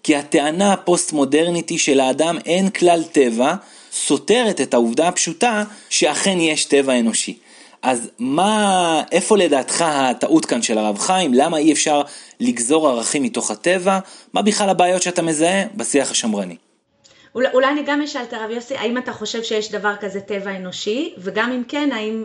כי 0.02 0.16
הטענה 0.16 0.72
הפוסט-מודרנית 0.72 1.68
היא 1.68 1.78
שלאדם 1.78 2.38
אין 2.46 2.70
כלל 2.70 3.02
טבע, 3.12 3.54
סותרת 3.92 4.60
את 4.60 4.74
העובדה 4.74 5.08
הפשוטה 5.08 5.64
שאכן 5.90 6.40
יש 6.40 6.64
טבע 6.64 6.98
אנושי. 6.98 7.38
אז 7.82 8.10
מה, 8.18 9.02
איפה 9.12 9.36
לדעתך 9.36 9.84
הטעות 9.86 10.44
כאן 10.44 10.62
של 10.62 10.78
הרב 10.78 10.98
חיים? 10.98 11.34
למה 11.34 11.58
אי 11.58 11.72
אפשר 11.72 12.02
לגזור 12.40 12.88
ערכים 12.88 13.22
מתוך 13.22 13.50
הטבע? 13.50 13.98
מה 14.32 14.42
בכלל 14.42 14.68
הבעיות 14.68 15.02
שאתה 15.02 15.22
מזהה 15.22 15.64
בשיח 15.76 16.10
השמרני? 16.10 16.56
אולי, 17.34 17.48
אולי 17.54 17.68
אני 17.68 17.82
גם 17.86 18.02
אשאל 18.02 18.22
את 18.22 18.32
הרב 18.32 18.50
יוסי, 18.50 18.76
האם 18.76 18.98
אתה 18.98 19.12
חושב 19.12 19.42
שיש 19.42 19.72
דבר 19.72 19.94
כזה 20.00 20.20
טבע 20.20 20.56
אנושי, 20.56 21.14
וגם 21.18 21.52
אם 21.52 21.62
כן, 21.68 21.90
האם, 21.92 22.24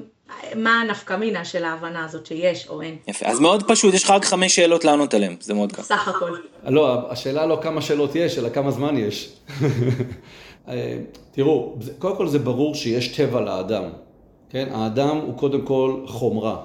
מה 0.56 0.82
הנפקא 0.82 1.14
מינה 1.14 1.46
של 1.46 1.64
ההבנה 1.64 2.06
הזאת 2.06 2.26
שיש 2.26 2.68
או 2.68 2.82
אין? 2.82 2.96
יפה, 3.08 3.26
אז 3.26 3.40
מאוד 3.40 3.64
פשוט, 3.68 3.94
יש 3.94 4.04
לך 4.04 4.10
רק 4.10 4.26
חמש 4.26 4.56
שאלות 4.56 4.86
לענות 4.86 5.14
עליהן, 5.14 5.36
זה 5.40 5.54
מאוד 5.54 5.72
קל. 5.72 5.82
סך 5.82 6.08
הכל. 6.08 6.36
לא, 6.68 7.12
השאלה 7.12 7.46
לא 7.46 7.60
כמה 7.62 7.82
שאלות 7.82 8.16
יש, 8.16 8.38
אלא 8.38 8.50
כמה 8.50 8.72
זמן 8.72 8.98
יש. 8.98 9.30
אה, 10.70 10.98
תראו, 11.32 11.76
קודם 12.00 12.16
כל 12.16 12.28
זה 12.28 12.40
ברור 12.40 12.76
שיש 12.76 13.08
טבע 13.08 13.42
לאדם. 13.42 13.84
כן? 14.50 14.68
האדם 14.72 15.18
הוא 15.18 15.38
קודם 15.38 15.62
כל 15.62 15.96
חומרה, 16.06 16.58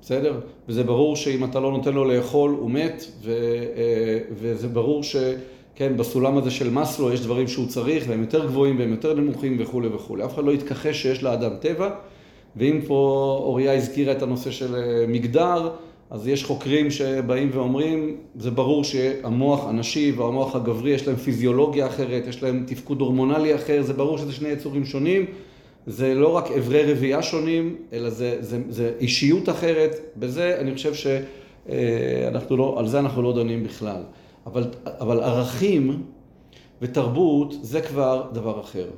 בסדר? 0.00 0.40
וזה 0.68 0.82
ברור 0.82 1.16
שאם 1.16 1.44
אתה 1.44 1.60
לא 1.60 1.72
נותן 1.72 1.92
לו 1.92 2.04
לאכול, 2.04 2.50
הוא 2.50 2.70
מת, 2.70 3.04
ו, 3.22 3.30
אה, 3.76 4.18
וזה 4.32 4.68
ברור 4.68 5.02
שכן, 5.02 5.96
בסולם 5.96 6.38
הזה 6.38 6.50
של 6.50 6.70
מאסלו 6.70 7.12
יש 7.12 7.20
דברים 7.20 7.48
שהוא 7.48 7.66
צריך, 7.66 8.04
והם 8.08 8.20
יותר 8.20 8.46
גבוהים 8.46 8.78
והם 8.78 8.90
יותר 8.90 9.14
נמוכים 9.14 9.56
וכולי 9.60 9.88
וכולי. 9.88 10.24
אף 10.24 10.34
אחד 10.34 10.44
לא 10.44 10.52
יתכחש 10.52 11.02
שיש 11.02 11.22
לאדם 11.22 11.52
טבע, 11.60 11.90
ואם 12.56 12.80
פה 12.86 12.94
אוריה 13.44 13.74
הזכירה 13.74 14.12
את 14.12 14.22
הנושא 14.22 14.50
של 14.50 14.74
אה, 14.74 15.04
מגדר, 15.08 15.70
אז 16.10 16.28
יש 16.28 16.44
חוקרים 16.44 16.90
שבאים 16.90 17.50
ואומרים, 17.52 18.16
זה 18.36 18.50
ברור 18.50 18.84
שהמוח 18.84 19.66
הנשי 19.66 20.12
והמוח 20.16 20.56
הגברי 20.56 20.90
יש 20.90 21.08
להם 21.08 21.16
פיזיולוגיה 21.16 21.86
אחרת, 21.86 22.26
יש 22.26 22.42
להם 22.42 22.64
תפקוד 22.66 23.00
הורמונלי 23.00 23.54
אחר, 23.54 23.82
זה 23.82 23.92
ברור 23.92 24.18
שזה 24.18 24.32
שני 24.32 24.48
יצורים 24.48 24.84
שונים. 24.84 25.26
זה 25.86 26.14
לא 26.14 26.36
רק 26.36 26.50
אברי 26.50 26.92
רבייה 26.92 27.22
שונים, 27.22 27.76
אלא 27.92 28.10
זה, 28.10 28.36
זה, 28.40 28.58
זה 28.68 28.94
אישיות 29.00 29.48
אחרת. 29.48 29.96
בזה 30.16 30.56
אני 30.60 30.74
חושב 30.74 30.94
שאנחנו 30.94 32.56
לא, 32.56 32.78
על 32.78 32.88
זה 32.88 32.98
אנחנו 32.98 33.22
לא 33.22 33.34
דנים 33.34 33.64
בכלל. 33.64 34.02
אבל, 34.46 34.64
אבל 34.84 35.20
ערכים 35.20 36.02
ותרבות 36.82 37.54
זה 37.62 37.80
כבר 37.80 38.28
דבר 38.32 38.60
אחר. 38.60 38.90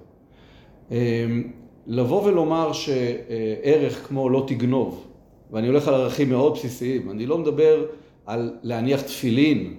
לבוא 1.86 2.22
ולומר 2.24 2.72
שערך 2.72 4.08
כמו 4.08 4.30
לא 4.30 4.44
תגנוב, 4.46 5.06
ואני 5.50 5.66
הולך 5.66 5.88
על 5.88 5.94
ערכים 5.94 6.28
מאוד 6.28 6.54
בסיסיים, 6.54 7.10
אני 7.10 7.26
לא 7.26 7.38
מדבר 7.38 7.86
על 8.26 8.52
להניח 8.62 9.00
תפילין, 9.00 9.76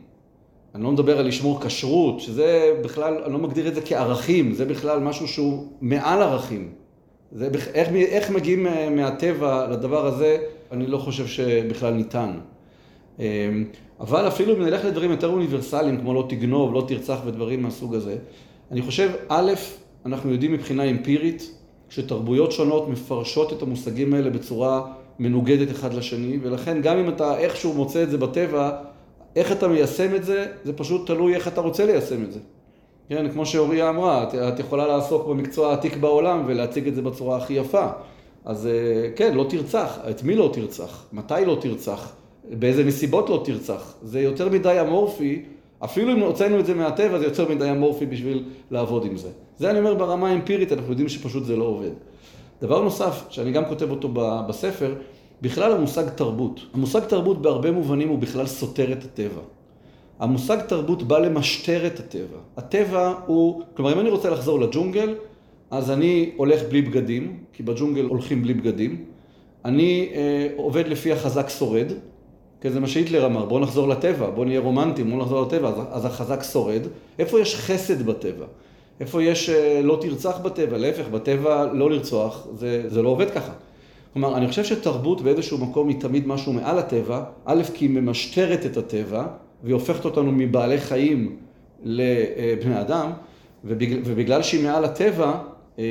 אני 0.75 0.83
לא 0.83 0.91
מדבר 0.91 1.19
על 1.19 1.27
לשמור 1.27 1.61
כשרות, 1.61 2.19
שזה 2.19 2.79
בכלל, 2.83 3.23
אני 3.23 3.33
לא 3.33 3.39
מגדיר 3.39 3.67
את 3.67 3.75
זה 3.75 3.81
כערכים, 3.81 4.53
זה 4.53 4.65
בכלל 4.65 4.99
משהו 4.99 5.27
שהוא 5.27 5.67
מעל 5.81 6.21
ערכים. 6.21 6.71
זה, 7.31 7.49
איך, 7.73 7.89
איך 7.93 8.29
מגיעים 8.29 8.67
מהטבע 8.95 9.67
לדבר 9.71 10.05
הזה, 10.05 10.37
אני 10.71 10.87
לא 10.87 10.97
חושב 10.97 11.27
שבכלל 11.27 11.93
ניתן. 11.93 12.31
אמ, 13.19 13.23
אבל 13.99 14.27
אפילו 14.27 14.55
אם 14.55 14.61
נלך 14.61 14.85
לדברים 14.85 15.11
יותר 15.11 15.27
אוניברסליים, 15.27 15.97
כמו 15.97 16.13
לא 16.13 16.25
תגנוב, 16.29 16.73
לא 16.73 16.85
תרצח 16.87 17.19
ודברים 17.25 17.63
מהסוג 17.63 17.95
הזה, 17.95 18.17
אני 18.71 18.81
חושב, 18.81 19.11
א', 19.27 19.53
אנחנו 20.05 20.31
יודעים 20.31 20.53
מבחינה 20.53 20.83
אמפירית 20.83 21.51
שתרבויות 21.89 22.51
שונות 22.51 22.89
מפרשות 22.89 23.53
את 23.53 23.61
המושגים 23.61 24.13
האלה 24.13 24.29
בצורה 24.29 24.81
מנוגדת 25.19 25.71
אחד 25.71 25.93
לשני, 25.93 26.39
ולכן 26.41 26.81
גם 26.81 26.97
אם 26.97 27.09
אתה 27.09 27.37
איכשהו 27.37 27.73
מוצא 27.73 28.03
את 28.03 28.09
זה 28.09 28.17
בטבע, 28.17 28.71
איך 29.35 29.51
אתה 29.51 29.67
מיישם 29.67 30.15
את 30.15 30.23
זה, 30.23 30.45
זה 30.63 30.73
פשוט 30.73 31.07
תלוי 31.07 31.35
איך 31.35 31.47
אתה 31.47 31.61
רוצה 31.61 31.85
ליישם 31.85 32.23
את 32.23 32.31
זה. 32.31 32.39
כן, 33.09 33.31
כמו 33.31 33.45
שאוריה 33.45 33.89
אמרה, 33.89 34.23
את, 34.23 34.35
את 34.35 34.59
יכולה 34.59 34.87
לעסוק 34.87 35.27
במקצוע 35.27 35.69
העתיק 35.69 35.97
בעולם 35.97 36.43
ולהציג 36.47 36.87
את 36.87 36.95
זה 36.95 37.01
בצורה 37.01 37.37
הכי 37.37 37.53
יפה. 37.53 37.87
אז 38.45 38.67
אה, 38.67 39.09
כן, 39.15 39.33
לא 39.33 39.45
תרצח. 39.49 39.99
את 40.09 40.23
מי 40.23 40.35
לא 40.35 40.49
תרצח? 40.53 41.05
מתי 41.13 41.45
לא 41.45 41.57
תרצח? 41.61 42.11
באיזה 42.49 42.83
נסיבות 42.83 43.29
לא 43.29 43.41
תרצח? 43.45 43.93
זה 44.01 44.21
יותר 44.21 44.49
מדי 44.49 44.81
אמורפי, 44.81 45.45
אפילו 45.79 46.13
אם 46.13 46.19
הוצאנו 46.19 46.59
את 46.59 46.65
זה 46.65 46.73
מהטבע, 46.73 47.19
זה 47.19 47.25
יותר 47.25 47.49
מדי 47.49 47.71
אמורפי 47.71 48.05
בשביל 48.05 48.43
לעבוד 48.71 49.05
עם 49.05 49.17
זה. 49.17 49.29
זה 49.57 49.69
אני 49.69 49.79
אומר 49.79 49.93
ברמה 49.93 50.29
האמפירית, 50.29 50.71
אנחנו 50.71 50.89
יודעים 50.89 51.09
שפשוט 51.09 51.43
זה 51.43 51.55
לא 51.55 51.63
עובד. 51.63 51.91
דבר 52.61 52.81
נוסף, 52.81 53.25
שאני 53.29 53.51
גם 53.51 53.65
כותב 53.65 53.91
אותו 53.91 54.09
בספר, 54.47 54.93
בכלל 55.41 55.71
המושג 55.71 56.09
תרבות. 56.09 56.59
המושג 56.73 56.99
תרבות 56.99 57.41
בהרבה 57.41 57.71
מובנים 57.71 58.09
הוא 58.09 58.19
בכלל 58.19 58.45
סותר 58.45 58.91
את 58.91 59.03
הטבע. 59.03 59.41
המושג 60.19 60.59
תרבות 60.61 61.03
בא 61.03 61.19
למשטר 61.19 61.87
את 61.87 61.99
הטבע. 61.99 62.37
הטבע 62.57 63.13
הוא, 63.25 63.61
כלומר 63.73 63.93
אם 63.93 63.99
אני 63.99 64.09
רוצה 64.09 64.29
לחזור 64.29 64.59
לג'ונגל, 64.59 65.15
אז 65.71 65.91
אני 65.91 66.31
הולך 66.35 66.61
בלי 66.69 66.81
בגדים, 66.81 67.37
כי 67.53 67.63
בג'ונגל 67.63 68.05
הולכים 68.05 68.41
בלי 68.41 68.53
בגדים. 68.53 69.05
אני 69.65 70.09
אה, 70.15 70.47
עובד 70.55 70.87
לפי 70.87 71.11
החזק 71.11 71.49
שורד, 71.49 71.87
כי 72.61 72.69
זה 72.69 72.79
מה 72.79 72.87
שהיטלר 72.87 73.25
אמר, 73.25 73.45
בואו 73.45 73.59
נחזור 73.59 73.87
לטבע, 73.87 74.29
בואו 74.29 74.45
נהיה 74.45 74.59
רומנטיים, 74.59 75.09
בואו 75.09 75.21
נחזור 75.21 75.41
לטבע, 75.41 75.69
אז, 75.69 75.75
אז 75.91 76.05
החזק 76.05 76.43
שורד. 76.43 76.81
איפה 77.19 77.39
יש 77.39 77.55
חסד 77.55 78.05
בטבע? 78.05 78.45
איפה 78.99 79.23
יש 79.23 79.49
אה, 79.49 79.81
לא 79.83 79.97
תרצח 80.01 80.37
בטבע? 80.39 80.77
להפך, 80.77 81.07
בטבע 81.07 81.73
לא 81.73 81.89
לרצוח, 81.89 82.47
זה, 82.53 82.83
זה 82.87 83.01
לא 83.01 83.09
עובד 83.09 83.31
ככה. 83.31 83.51
כלומר, 84.13 84.37
אני 84.37 84.47
חושב 84.47 84.63
שתרבות 84.63 85.21
באיזשהו 85.21 85.57
מקום 85.57 85.87
היא 85.87 85.99
תמיד 85.99 86.27
משהו 86.27 86.53
מעל 86.53 86.79
הטבע, 86.79 87.23
א', 87.45 87.61
כי 87.73 87.85
היא 87.85 87.89
ממשטרת 87.89 88.65
את 88.65 88.77
הטבע, 88.77 89.27
והיא 89.65 89.73
הופכת 89.73 90.05
אותנו 90.05 90.31
מבעלי 90.31 90.77
חיים 90.77 91.35
לבני 91.83 92.81
אדם, 92.81 93.11
ובגלל, 93.63 93.99
ובגלל 94.05 94.41
שהיא 94.41 94.63
מעל 94.63 94.85
הטבע, 94.85 95.31
אה, 95.79 95.83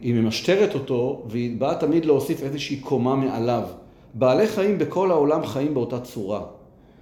היא 0.00 0.14
ממשטרת 0.14 0.74
אותו, 0.74 1.22
והיא 1.28 1.60
באה 1.60 1.74
תמיד 1.74 2.04
להוסיף 2.04 2.42
איזושהי 2.42 2.76
קומה 2.76 3.16
מעליו. 3.16 3.62
בעלי 4.14 4.46
חיים 4.46 4.78
בכל 4.78 5.10
העולם 5.10 5.46
חיים 5.46 5.74
באותה 5.74 6.00
צורה. 6.00 6.40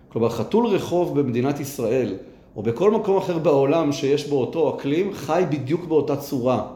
כלומר, 0.08 0.28
חתול 0.28 0.66
רחוב 0.66 1.20
במדינת 1.20 1.60
ישראל, 1.60 2.14
או 2.56 2.62
בכל 2.62 2.90
מקום 2.90 3.16
אחר 3.16 3.38
בעולם 3.38 3.92
שיש 3.92 4.28
בו 4.28 4.40
אותו 4.40 4.76
אקלים, 4.76 5.12
חי 5.12 5.44
בדיוק 5.50 5.84
באותה 5.84 6.16
צורה. 6.16 6.66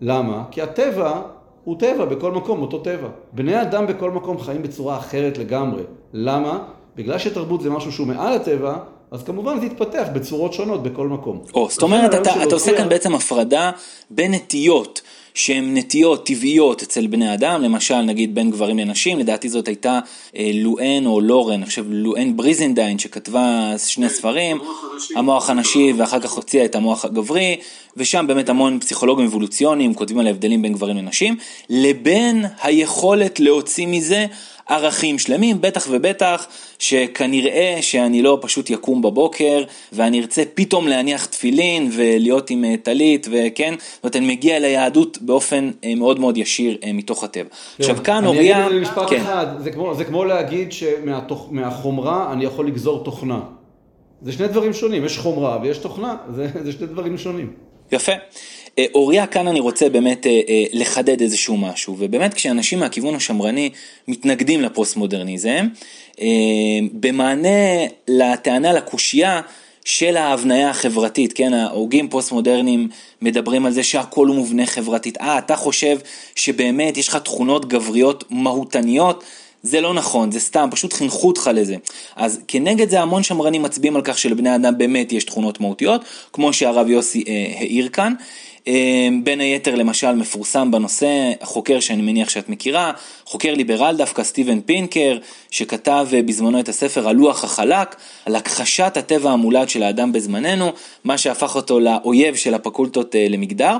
למה? 0.00 0.44
כי 0.50 0.62
הטבע 0.62 1.22
הוא 1.64 1.78
טבע 1.78 2.04
בכל 2.04 2.32
מקום, 2.32 2.62
אותו 2.62 2.78
טבע. 2.78 3.08
בני 3.32 3.62
אדם 3.62 3.86
בכל 3.86 4.10
מקום 4.10 4.38
חיים 4.38 4.62
בצורה 4.62 4.96
אחרת 4.98 5.38
לגמרי. 5.38 5.82
למה? 6.12 6.64
בגלל 6.96 7.18
שתרבות 7.18 7.60
זה 7.60 7.70
משהו 7.70 7.92
שהוא 7.92 8.06
מעל 8.06 8.32
הטבע, 8.32 8.76
אז 9.10 9.22
כמובן 9.22 9.60
זה 9.60 9.66
יתפתח 9.66 10.06
בצורות 10.14 10.52
שונות 10.52 10.82
בכל 10.82 11.08
מקום. 11.08 11.40
או, 11.54 11.68
זאת 11.70 11.82
אומרת, 11.82 12.14
אתה, 12.14 12.42
אתה 12.42 12.54
עושה 12.54 12.76
כאן 12.76 12.88
בעצם 12.88 13.14
הפרדה 13.14 13.70
בין 14.10 14.34
נטיות. 14.34 15.02
שהן 15.34 15.76
נטיות 15.76 16.26
טבעיות 16.26 16.82
אצל 16.82 17.06
בני 17.06 17.34
אדם, 17.34 17.62
למשל 17.62 18.00
נגיד 18.00 18.34
בין 18.34 18.50
גברים 18.50 18.78
לנשים, 18.78 19.18
לדעתי 19.18 19.48
זאת 19.48 19.68
הייתה 19.68 20.00
אה, 20.36 20.50
לואן 20.54 21.06
או 21.06 21.20
לורן, 21.20 21.54
אני 21.54 21.66
חושב 21.66 21.84
לואן 21.88 22.36
בריזנדיין 22.36 22.98
שכתבה 22.98 23.72
שני 23.78 24.08
ספרים, 24.08 24.60
המוח 25.16 25.50
הנשי 25.50 25.92
ואחר 25.96 26.20
כך 26.20 26.30
הוציאה 26.30 26.64
את 26.64 26.74
המוח 26.74 27.04
הגברי, 27.04 27.56
ושם 27.96 28.24
באמת 28.28 28.48
המון 28.48 28.80
פסיכולוגים 28.80 29.26
אבולוציוניים 29.26 29.94
כותבים 29.94 30.18
על 30.18 30.26
ההבדלים 30.26 30.62
בין 30.62 30.72
גברים 30.72 30.96
לנשים, 30.96 31.36
לבין 31.70 32.44
היכולת 32.62 33.40
להוציא 33.40 33.86
מזה 33.86 34.26
ערכים 34.68 35.18
שלמים, 35.18 35.60
בטח 35.60 35.86
ובטח 35.90 36.46
שכנראה 36.78 37.78
שאני 37.80 38.22
לא 38.22 38.38
פשוט 38.40 38.70
יקום 38.70 39.02
בבוקר 39.02 39.64
ואני 39.92 40.20
ארצה 40.20 40.42
פתאום 40.54 40.88
להניח 40.88 41.26
תפילין 41.26 41.90
ולהיות 41.92 42.50
עם 42.50 42.64
אה, 42.64 42.74
טלית 42.82 43.26
וכן, 43.30 43.74
זאת 43.78 44.04
אומרת 44.04 44.16
אני 44.16 44.26
מגיע 44.26 44.58
ליהדות 44.58 45.18
באופן 45.20 45.70
אה, 45.84 45.94
מאוד 45.94 46.20
מאוד 46.20 46.36
ישיר 46.36 46.78
אה, 46.84 46.92
מתוך 46.92 47.24
הטבע. 47.24 47.48
עכשיו 47.78 47.96
כאן 48.04 48.26
אוריה... 48.26 48.56
אני 48.56 48.66
אגיד 48.66 48.78
במשפט 48.78 49.10
כן. 49.10 49.16
אחד, 49.16 49.46
זה 49.58 49.70
כמו, 49.70 49.94
זה 49.94 50.04
כמו 50.04 50.24
להגיד 50.24 50.72
שמהחומרה 50.72 52.32
אני 52.32 52.44
יכול 52.44 52.66
לגזור 52.66 53.04
תוכנה. 53.04 53.40
זה 54.22 54.32
שני 54.32 54.48
דברים 54.48 54.72
שונים, 54.72 55.04
יש 55.04 55.18
חומרה 55.18 55.58
ויש 55.62 55.78
תוכנה, 55.78 56.16
זה, 56.34 56.48
זה 56.62 56.72
שני 56.72 56.86
דברים 56.86 57.18
שונים. 57.18 57.52
יפה. 57.92 58.12
אה, 58.78 58.84
אוריה, 58.94 59.26
כאן 59.26 59.48
אני 59.48 59.60
רוצה 59.60 59.88
באמת 59.88 60.26
אה, 60.26 60.40
אה, 60.48 60.64
לחדד 60.72 61.20
איזשהו 61.20 61.56
משהו, 61.56 61.96
ובאמת 61.98 62.34
כשאנשים 62.34 62.78
מהכיוון 62.78 63.14
השמרני 63.14 63.70
מתנגדים 64.08 64.60
לפוסט-מודרניזם, 64.62 65.66
במענה 66.92 67.86
לטענה 68.08 68.72
לקושייה 68.72 69.40
של 69.84 70.16
ההבניה 70.16 70.70
החברתית, 70.70 71.32
כן, 71.32 71.54
ההוגים 71.54 72.08
פוסט-מודרניים 72.08 72.88
מדברים 73.22 73.66
על 73.66 73.72
זה 73.72 73.82
שהכל 73.82 74.26
הוא 74.26 74.36
מובנה 74.36 74.66
חברתית. 74.66 75.20
אה, 75.20 75.38
אתה 75.38 75.56
חושב 75.56 75.98
שבאמת 76.34 76.96
יש 76.96 77.08
לך 77.08 77.16
תכונות 77.16 77.68
גבריות 77.68 78.24
מהותניות? 78.30 79.24
זה 79.62 79.80
לא 79.80 79.94
נכון, 79.94 80.30
זה 80.32 80.40
סתם, 80.40 80.68
פשוט 80.70 80.92
חינכו 80.92 81.28
אותך 81.28 81.50
לזה. 81.54 81.76
אז 82.16 82.40
כנגד 82.48 82.90
זה 82.90 83.00
המון 83.00 83.22
שמרנים 83.22 83.62
מצביעים 83.62 83.96
על 83.96 84.02
כך 84.02 84.18
שלבני 84.18 84.54
אדם 84.54 84.78
באמת 84.78 85.12
יש 85.12 85.24
תכונות 85.24 85.60
מהותיות, 85.60 86.04
כמו 86.32 86.52
שהרב 86.52 86.88
יוסי 86.88 87.24
אה, 87.28 87.58
העיר 87.58 87.88
כאן. 87.88 88.14
אמ, 88.66 89.20
בין 89.24 89.40
היתר 89.40 89.74
למשל 89.74 90.12
מפורסם 90.12 90.70
בנושא, 90.70 91.32
חוקר 91.42 91.80
שאני 91.80 92.02
מניח 92.02 92.28
שאת 92.28 92.48
מכירה, 92.48 92.92
חוקר 93.24 93.54
ליברל 93.54 93.96
דווקא, 93.96 94.22
סטיבן 94.22 94.60
פינקר, 94.60 95.18
שכתב 95.50 96.06
אה, 96.12 96.22
בזמנו 96.22 96.60
את 96.60 96.68
הספר 96.68 97.08
הלוח 97.08 97.44
החלק, 97.44 97.96
על 98.26 98.36
הכחשת 98.36 98.96
הטבע 98.96 99.30
המולד 99.30 99.68
של 99.68 99.82
האדם 99.82 100.12
בזמננו, 100.12 100.72
מה 101.04 101.18
שהפך 101.18 101.56
אותו 101.56 101.80
לאויב 101.80 102.34
של 102.34 102.54
הפקולטות 102.54 103.16
אה, 103.16 103.26
למגדר. 103.28 103.76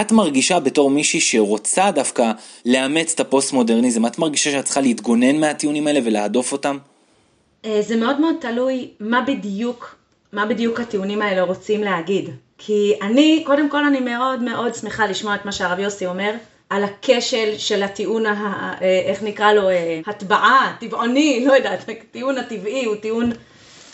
את 0.00 0.12
מרגישה 0.12 0.60
בתור 0.60 0.90
מישהי 0.90 1.20
שרוצה 1.20 1.90
דווקא 1.90 2.32
לאמץ 2.66 3.12
את 3.14 3.20
הפוסט 3.20 3.52
מודרניזם, 3.52 4.06
את 4.06 4.18
מרגישה 4.18 4.50
שאת 4.50 4.64
צריכה 4.64 4.80
להתגונן 4.80 5.36
מהטיעונים 5.36 5.86
האלה 5.86 6.00
ולהדוף 6.04 6.52
אותם? 6.52 6.78
אה, 7.64 7.82
זה 7.82 7.96
מאוד 7.96 8.20
מאוד 8.20 8.34
תלוי 8.40 8.88
מה 9.00 9.20
בדיוק, 9.20 9.96
מה 10.34 10.46
בדיוק 10.46 10.80
הטיעונים 10.80 11.22
האלה 11.22 11.42
רוצים 11.42 11.84
להגיד. 11.84 12.30
כי 12.58 12.94
אני, 13.02 13.42
קודם 13.46 13.68
כל 13.68 13.84
אני 13.84 14.00
מאוד 14.00 14.42
מאוד 14.42 14.74
שמחה 14.74 15.06
לשמוע 15.06 15.34
את 15.34 15.44
מה 15.44 15.52
שהרב 15.52 15.78
יוסי 15.78 16.06
אומר 16.06 16.34
על 16.70 16.84
הכשל 16.84 17.58
של 17.58 17.82
הטיעון, 17.82 18.26
ה, 18.26 18.32
אה, 18.82 19.02
איך 19.04 19.22
נקרא 19.22 19.52
לו, 19.52 19.68
אה, 19.68 20.00
הטבעה, 20.06 20.76
טבעוני, 20.80 21.44
לא 21.46 21.52
יודעת, 21.52 21.90
טיעון 22.10 22.38
הטבעי 22.38 22.84
הוא 22.84 22.96
טיעון 22.96 23.30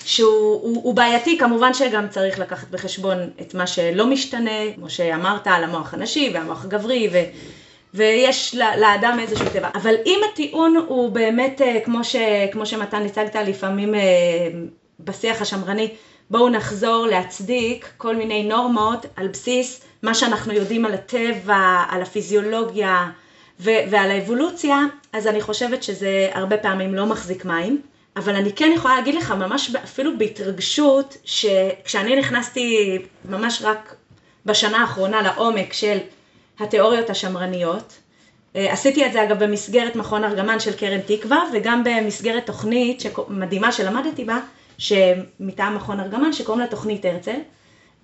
שהוא 0.05 0.63
הוא, 0.63 0.85
הוא 0.85 0.95
בעייתי, 0.95 1.39
כמובן 1.39 1.75
שגם 1.75 2.09
צריך 2.09 2.39
לקחת 2.39 2.71
בחשבון 2.71 3.19
את 3.41 3.55
מה 3.55 3.67
שלא 3.67 4.07
משתנה, 4.07 4.75
כמו 4.75 4.91
שאמרת 4.91 5.47
על 5.47 5.65
המוח 5.65 5.95
הנשי 5.95 6.31
והמוח 6.35 6.65
הגברי, 6.65 7.09
ו, 7.13 7.19
ויש 7.95 8.55
לאדם 8.55 9.19
איזשהו 9.21 9.47
טבע. 9.53 9.69
אבל 9.75 9.95
אם 10.07 10.21
הטיעון 10.33 10.77
הוא 10.89 11.11
באמת, 11.11 11.63
אה, 11.63 11.81
כמו, 11.85 12.05
ש, 12.05 12.17
כמו 12.53 12.67
שמתן 12.67 13.03
הצגת 13.03 13.37
לפעמים 13.37 13.95
בשיח 15.01 15.43
השמרני, 15.43 15.91
בואו 16.31 16.49
נחזור 16.49 17.07
להצדיק 17.07 17.89
כל 17.97 18.17
מיני 18.17 18.43
נורמות 18.43 19.07
על 19.17 19.29
בסיס 19.29 19.81
מה 20.03 20.15
שאנחנו 20.15 20.53
יודעים 20.53 20.85
על 20.85 20.95
הטבע, 20.95 21.85
על 21.89 22.03
הפיזיולוגיה 22.03 23.11
ו- 23.61 23.91
ועל 23.91 24.11
האבולוציה, 24.11 24.79
אז 25.13 25.27
אני 25.27 25.41
חושבת 25.41 25.83
שזה 25.83 26.31
הרבה 26.33 26.57
פעמים 26.57 26.95
לא 26.95 27.07
מחזיק 27.07 27.45
מים. 27.45 27.83
אבל 28.17 28.35
אני 28.35 28.53
כן 28.53 28.73
יכולה 28.75 28.97
להגיד 28.97 29.15
לך 29.15 29.31
ממש 29.31 29.75
אפילו 29.85 30.19
בהתרגשות, 30.19 31.17
שכשאני 31.25 32.17
נכנסתי 32.17 32.99
ממש 33.29 33.63
רק 33.65 33.95
בשנה 34.47 34.81
האחרונה 34.81 35.23
לעומק 35.23 35.73
של 35.73 35.99
התיאוריות 36.61 37.11
השמרניות, 37.11 37.99
אה, 38.57 38.73
עשיתי 38.73 39.07
את 39.07 39.13
זה 39.13 39.23
אגב 39.23 39.45
במסגרת 39.45 39.97
מכון 39.97 40.25
ארגמן 40.25 40.61
של 40.61 40.73
קרן 40.77 41.01
תקווה 41.01 41.43
וגם 41.53 41.85
במסגרת 41.85 42.47
תוכנית 42.47 43.03
מדהימה 43.29 43.73
שלמדתי 43.73 44.25
בה, 44.25 44.39
שמטעם 44.81 45.77
מכון 45.77 46.01
ארגמן, 46.01 46.33
שקוראים 46.33 46.61
לה 46.61 46.67
תוכנית 46.67 47.05
הרצל. 47.05 47.37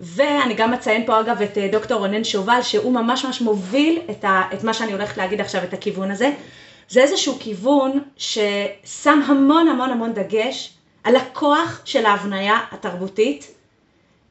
ואני 0.01 0.55
גם 0.55 0.75
אציין 0.75 1.07
פה 1.07 1.21
אגב 1.21 1.43
את 1.43 1.59
אה, 1.59 1.69
דוקטור 1.73 1.99
רונן 1.99 2.25
שובל, 2.25 2.63
שהוא 2.63 2.93
ממש 2.93 3.25
ממש 3.25 3.41
מוביל 3.41 4.01
את, 4.11 4.25
ה, 4.25 4.43
את 4.55 4.65
מה 4.65 4.75
שאני 4.75 4.93
הולכת 4.93 5.17
להגיד 5.17 5.41
עכשיו, 5.41 5.65
את 5.65 5.73
הכיוון 5.73 6.11
הזה. 6.11 6.31
זה 6.89 7.03
איזשהו 7.03 7.37
כיוון 7.41 8.01
ששם 8.17 9.21
המון 9.27 9.69
המון 9.69 9.91
המון 9.91 10.13
דגש 10.13 10.73
על 11.05 11.17
הכוח 11.17 11.81
של 11.85 12.07
ההבניה 12.07 12.59
התרבותית 12.71 13.55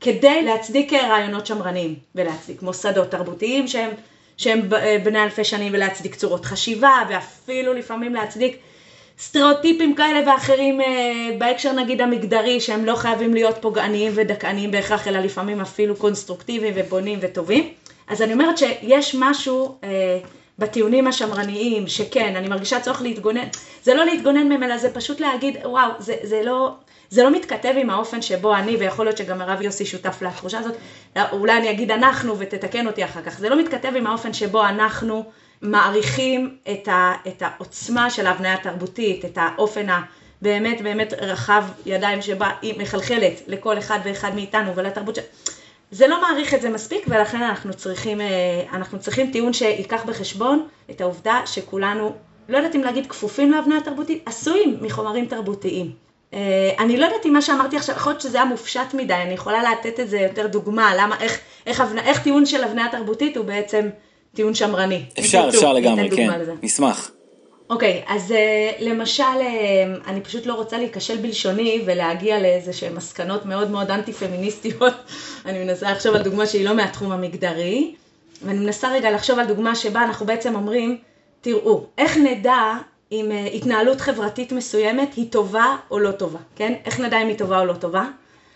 כדי 0.01 0.41
להצדיק 0.41 0.93
רעיונות 0.93 1.45
שמרניים 1.45 1.95
ולהצדיק 2.15 2.61
מוסדות 2.61 3.11
תרבותיים 3.11 3.67
שהם, 3.67 3.91
שהם 4.37 4.73
אה, 4.73 4.97
בני 5.03 5.23
אלפי 5.23 5.43
שנים 5.43 5.73
ולהצדיק 5.73 6.15
צורות 6.15 6.45
חשיבה 6.45 6.93
ואפילו 7.09 7.73
לפעמים 7.73 8.13
להצדיק 8.13 8.57
סטריאוטיפים 9.19 9.95
כאלה 9.95 10.31
ואחרים 10.31 10.81
אה, 10.81 10.85
בהקשר 11.37 11.71
נגיד 11.71 12.01
המגדרי, 12.01 12.59
שהם 12.59 12.85
לא 12.85 12.95
חייבים 12.95 13.33
להיות 13.33 13.55
פוגעניים 13.61 14.11
ודכאניים 14.15 14.71
בהכרח, 14.71 15.07
אלא 15.07 15.19
לפעמים 15.19 15.61
אפילו 15.61 15.95
קונסטרוקטיביים 15.95 16.73
ובונים 16.77 17.19
וטובים. 17.21 17.69
אז 18.07 18.21
אני 18.21 18.33
אומרת 18.33 18.57
שיש 18.57 19.15
משהו 19.19 19.77
אה, 19.83 20.19
בטיעונים 20.59 21.07
השמרניים, 21.07 21.87
שכן, 21.87 22.35
אני 22.35 22.47
מרגישה 22.47 22.79
צורך 22.79 23.01
להתגונן, 23.01 23.47
זה 23.83 23.93
לא 23.93 24.05
להתגונן 24.05 24.49
מהם, 24.49 24.63
אלא 24.63 24.77
זה 24.77 24.93
פשוט 24.93 25.19
להגיד, 25.19 25.57
וואו, 25.65 25.91
זה, 25.99 26.15
זה 26.23 26.41
לא... 26.43 26.71
זה 27.09 27.23
לא 27.23 27.31
מתכתב 27.31 27.73
עם 27.77 27.89
האופן 27.89 28.21
שבו 28.21 28.55
אני, 28.55 28.75
ויכול 28.77 29.05
להיות 29.05 29.17
שגם 29.17 29.41
הרב 29.41 29.61
יוסי 29.61 29.85
שותף 29.85 30.21
לתחושה 30.21 30.59
הזאת, 30.59 30.73
אולי 31.31 31.57
אני 31.57 31.71
אגיד 31.71 31.91
אנחנו 31.91 32.39
ותתקן 32.39 32.87
אותי 32.87 33.05
אחר 33.05 33.21
כך, 33.21 33.39
זה 33.39 33.49
לא 33.49 33.59
מתכתב 33.59 33.91
עם 33.95 34.07
האופן 34.07 34.33
שבו 34.33 34.65
אנחנו 34.65 35.23
מעריכים 35.61 36.57
את, 36.71 36.87
ה, 36.87 37.13
את 37.27 37.41
העוצמה 37.41 38.09
של 38.09 38.27
ההבניה 38.27 38.53
התרבותית, 38.53 39.25
את 39.25 39.37
האופן 39.41 39.85
הבאמת 39.89 40.81
באמת 40.81 41.13
רחב 41.13 41.63
ידיים 41.85 42.21
שבה 42.21 42.51
היא 42.61 42.81
מחלחלת 42.81 43.41
לכל 43.47 43.77
אחד 43.77 43.99
ואחד 44.03 44.35
מאיתנו 44.35 44.75
ולתרבות 44.75 45.15
של... 45.15 45.21
זה 45.91 46.07
לא 46.07 46.21
מעריך 46.21 46.53
את 46.53 46.61
זה 46.61 46.69
מספיק 46.69 47.05
ולכן 47.07 47.41
אנחנו 47.41 47.73
צריכים, 47.73 48.21
אה, 48.21 48.27
אנחנו 48.73 48.99
צריכים 48.99 49.31
טיעון 49.31 49.53
שייקח 49.53 50.03
בחשבון 50.05 50.67
את 50.91 51.01
העובדה 51.01 51.41
שכולנו, 51.45 52.15
לא 52.49 52.57
יודעת 52.57 52.75
אם 52.75 52.81
להגיד 52.81 53.07
כפופים 53.07 53.51
להבניה 53.51 53.77
התרבותית, 53.77 54.23
עשויים 54.25 54.77
מחומרים 54.81 55.25
תרבותיים. 55.25 55.91
אה, 56.33 56.71
אני 56.79 56.97
לא 56.97 57.05
יודעת 57.05 57.25
אם 57.25 57.33
מה 57.33 57.41
שאמרתי 57.41 57.77
עכשיו, 57.77 57.95
יכול 57.95 58.11
להיות 58.11 58.21
שזה 58.21 58.37
היה 58.37 58.45
מופשט 58.45 58.93
מדי, 58.93 59.13
אני 59.13 59.33
יכולה 59.33 59.71
לתת 59.71 59.99
את 59.99 60.09
זה 60.09 60.19
יותר 60.19 60.47
דוגמה, 60.47 60.95
למה, 60.95 61.15
איך, 61.19 61.39
איך, 61.67 61.83
איך 61.97 62.23
טיעון 62.23 62.45
של 62.45 62.63
הבניה 62.63 62.87
תרבותית 62.91 63.37
הוא 63.37 63.45
בעצם 63.45 63.89
טיעון 64.35 64.53
שמרני. 64.53 65.03
אפשר, 65.19 65.45
אפשר 65.49 65.73
לגמרי, 65.73 66.09
כן, 66.15 66.29
נשמח. 66.63 67.11
אוקיי, 67.69 68.03
אז 68.07 68.31
uh, 68.31 68.83
למשל, 68.83 69.23
uh, 69.23 70.07
אני 70.07 70.21
פשוט 70.21 70.45
לא 70.45 70.53
רוצה 70.53 70.77
להיכשל 70.77 71.17
בלשוני 71.17 71.81
ולהגיע 71.85 72.39
לאיזה 72.39 72.73
שהן 72.73 72.95
מסקנות 72.95 73.45
מאוד 73.45 73.71
מאוד 73.71 73.91
אנטי 73.91 74.13
פמיניסטיות. 74.13 74.93
אני 75.45 75.63
מנסה 75.63 75.91
לחשוב 75.91 76.15
על 76.15 76.23
דוגמה 76.23 76.45
שהיא 76.45 76.65
לא 76.65 76.75
מהתחום 76.75 77.11
המגדרי, 77.11 77.95
ואני 78.45 78.59
מנסה 78.59 78.91
רגע 78.91 79.11
לחשוב 79.11 79.39
על 79.39 79.45
דוגמה 79.45 79.75
שבה 79.75 80.03
אנחנו 80.03 80.25
בעצם 80.25 80.55
אומרים, 80.55 80.97
תראו, 81.41 81.85
איך 81.97 82.17
נדע 82.17 82.73
אם 83.11 83.31
uh, 83.31 83.55
התנהלות 83.55 84.01
חברתית 84.01 84.51
מסוימת 84.51 85.13
היא 85.13 85.31
טובה 85.31 85.75
או 85.91 85.99
לא 85.99 86.11
טובה, 86.11 86.39
כן? 86.55 86.73
איך 86.85 86.99
נדע 86.99 87.21
אם 87.21 87.27
היא 87.27 87.37
טובה 87.37 87.59
או 87.59 87.65
לא 87.65 87.73
טובה? 87.73 88.05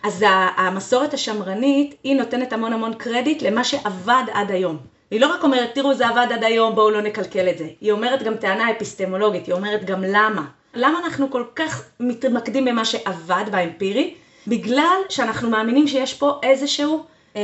אז 0.02 0.24
המסורת 0.56 1.14
השמרנית, 1.14 1.94
היא 2.04 2.16
נותנת 2.16 2.52
המון 2.52 2.72
המון 2.72 2.94
קרדיט 2.94 3.42
למה 3.42 3.64
שעבד 3.64 4.22
עד 4.32 4.50
היום. 4.50 4.76
היא 5.10 5.20
לא 5.20 5.34
רק 5.34 5.44
אומרת, 5.44 5.70
תראו, 5.74 5.94
זה 5.94 6.08
עבד 6.08 6.26
עד 6.32 6.44
היום, 6.44 6.74
בואו 6.74 6.90
לא 6.90 7.00
נקלקל 7.00 7.48
את 7.48 7.58
זה. 7.58 7.66
היא 7.80 7.92
אומרת 7.92 8.22
גם 8.22 8.36
טענה 8.36 8.70
אפיסטמולוגית, 8.70 9.46
היא 9.46 9.54
אומרת 9.54 9.84
גם 9.84 10.04
למה. 10.04 10.44
למה 10.74 10.98
אנחנו 11.04 11.30
כל 11.30 11.44
כך 11.56 11.84
מתמקדים 12.00 12.64
במה 12.64 12.84
שעבד 12.84 13.44
באמפירי? 13.50 14.14
בגלל 14.46 14.96
שאנחנו 15.08 15.50
מאמינים 15.50 15.88
שיש 15.88 16.14
פה 16.14 16.40
איזשהו, 16.42 17.04
אה, 17.36 17.42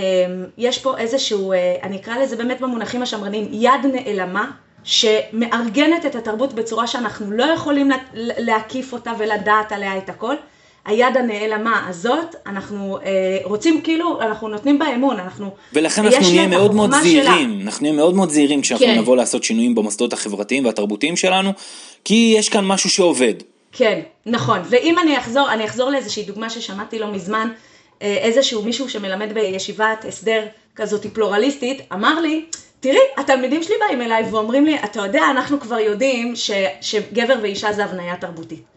יש 0.59 0.79
פה 0.79 0.99
איזשהו, 0.99 1.53
אה, 1.53 1.77
אני 1.83 1.97
אקרא 1.97 2.19
לזה 2.19 2.37
באמת 2.37 2.61
במונחים 2.61 3.03
השמרניים, 3.03 3.49
יד 3.53 3.87
נעלמה, 3.93 4.51
שמארגנת 4.85 6.07
את 6.07 6.15
התרבות 6.15 6.53
בצורה 6.53 6.87
שאנחנו 6.87 7.33
לא 7.33 7.45
יכולים 7.45 7.91
להקיף 8.15 8.93
אותה 8.93 9.13
ולדעת 9.19 9.73
עליה 9.73 9.99
את 9.99 10.09
הכל. 10.09 10.35
היד 10.87 11.17
הנעלמה 11.17 11.87
הזאת, 11.89 12.35
אנחנו 12.47 12.99
אה, 13.05 13.39
רוצים 13.45 13.81
כאילו, 13.81 14.23
אנחנו 14.23 14.49
נותנים 14.49 14.79
בה 14.79 14.95
אמון, 14.95 15.21
אנחנו... 15.21 15.51
ולכן 15.73 16.05
אנחנו 16.05 16.31
נהיה 16.31 16.47
מאוד 16.47 16.75
מאוד 16.75 16.91
זהירים, 17.03 17.23
שלה. 17.23 17.65
אנחנו 17.65 17.83
נהיה 17.83 17.95
מאוד 17.95 18.15
מאוד 18.15 18.31
זהירים 18.31 18.61
כשאנחנו 18.61 18.87
כן. 18.87 18.99
נבוא 18.99 19.17
לעשות 19.17 19.45
שינויים 19.45 19.75
במוסדות 19.75 20.13
החברתיים 20.13 20.65
והתרבותיים 20.65 21.17
שלנו, 21.17 21.51
כי 22.05 22.35
יש 22.39 22.49
כאן 22.49 22.65
משהו 22.65 22.91
שעובד. 22.91 23.35
כן, 23.73 24.01
נכון, 24.27 24.59
ואם 24.65 24.99
אני 24.99 25.19
אחזור, 25.19 25.53
אני 25.53 25.65
אחזור 25.65 25.91
לאיזושהי 25.91 26.23
דוגמה 26.23 26.51
ששמעתי 26.51 26.99
לא 26.99 27.13
מזמן, 27.13 27.49
אה, 28.03 28.17
איזשהו 28.17 28.63
מישהו 28.63 28.89
שמלמד 28.89 29.35
בישיבת 29.35 30.05
הסדר 30.09 30.47
כזאת 30.77 31.07
פלורליסטית, 31.07 31.83
אמר 31.93 32.21
לי, 32.21 32.45
תראי, 32.81 32.99
התלמידים 33.17 33.63
שלי 33.63 33.75
באים 33.87 34.03
אליי 34.03 34.25
ואומרים 34.31 34.65
לי, 34.65 34.77
אתה 34.85 35.01
יודע, 35.01 35.23
אנחנו 35.31 35.61
כבר 35.61 35.79
יודעים 35.79 36.37
ש, 36.37 36.51
שגבר 36.81 37.35
ואישה 37.43 37.73
זה 37.73 37.85
הבניה 37.85 38.17
תרבותית. 38.17 38.76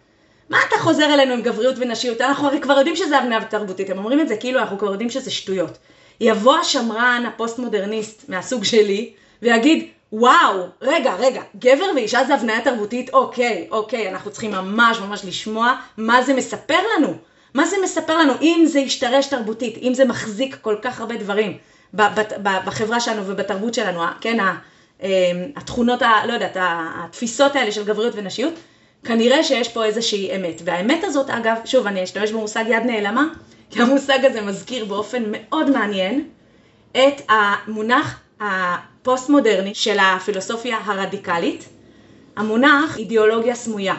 מה 0.49 0.57
אתה 0.67 0.75
חוזר 0.79 1.13
אלינו 1.13 1.33
עם 1.33 1.41
גבריות 1.41 1.75
ונשיות? 1.77 2.21
אנחנו 2.21 2.47
הרי 2.47 2.61
כבר 2.61 2.77
יודעים 2.77 2.95
שזה 2.95 3.17
הבניה 3.17 3.45
תרבותית, 3.45 3.89
הם 3.89 3.97
אומרים 3.97 4.19
את 4.19 4.27
זה 4.27 4.35
כאילו 4.35 4.59
אנחנו 4.59 4.77
כבר 4.77 4.91
יודעים 4.91 5.09
שזה 5.09 5.31
שטויות. 5.31 5.77
יבוא 6.21 6.57
השמרן 6.57 7.23
הפוסט-מודרניסט 7.27 8.29
מהסוג 8.29 8.63
שלי 8.63 9.13
ויגיד, 9.41 9.87
וואו, 10.13 10.67
רגע, 10.81 11.15
רגע, 11.15 11.41
גבר 11.59 11.85
ואישה 11.95 12.23
זה 12.23 12.33
הבניה 12.33 12.61
תרבותית? 12.61 13.09
אוקיי, 13.13 13.67
אוקיי, 13.71 14.09
אנחנו 14.09 14.31
צריכים 14.31 14.51
ממש 14.51 14.99
ממש 14.99 15.25
לשמוע 15.25 15.75
מה 15.97 16.21
זה 16.21 16.33
מספר 16.33 16.79
לנו. 16.97 17.13
מה 17.53 17.65
זה 17.65 17.75
מספר 17.83 18.17
לנו 18.17 18.33
אם 18.41 18.63
זה 18.67 18.79
השתרש 18.79 19.27
תרבותית, 19.27 19.77
אם 19.81 19.93
זה 19.93 20.05
מחזיק 20.05 20.57
כל 20.61 20.75
כך 20.81 20.99
הרבה 20.99 21.15
דברים 21.15 21.57
בחברה 22.43 22.99
שלנו 22.99 23.21
ובתרבות 23.25 23.73
שלנו, 23.73 24.01
כן, 24.21 24.37
אמ, 25.03 25.07
התכונות, 25.55 26.01
ה, 26.01 26.25
לא 26.27 26.33
יודעת, 26.33 26.57
התפיסות 26.59 27.55
האלה 27.55 27.71
של 27.71 27.85
גבריות 27.85 28.13
ונשיות, 28.15 28.53
כנראה 29.03 29.43
שיש 29.43 29.69
פה 29.69 29.85
איזושהי 29.85 30.35
אמת. 30.35 30.61
והאמת 30.65 31.03
הזאת, 31.03 31.29
אגב, 31.29 31.55
שוב, 31.65 31.87
אני 31.87 32.03
אשתמש 32.03 32.31
במושג 32.31 32.65
יד 32.67 32.83
נעלמה, 32.83 33.27
כי 33.69 33.81
המושג 33.81 34.25
הזה 34.25 34.41
מזכיר 34.41 34.85
באופן 34.85 35.23
מאוד 35.31 35.69
מעניין 35.69 36.27
את 36.91 37.21
המונח 37.29 38.19
הפוסט-מודרני 38.39 39.75
של 39.75 39.97
הפילוסופיה 39.99 40.77
הרדיקלית, 40.85 41.69
המונח 42.35 42.97
אידיאולוגיה 42.97 43.55
סמויה. 43.55 43.95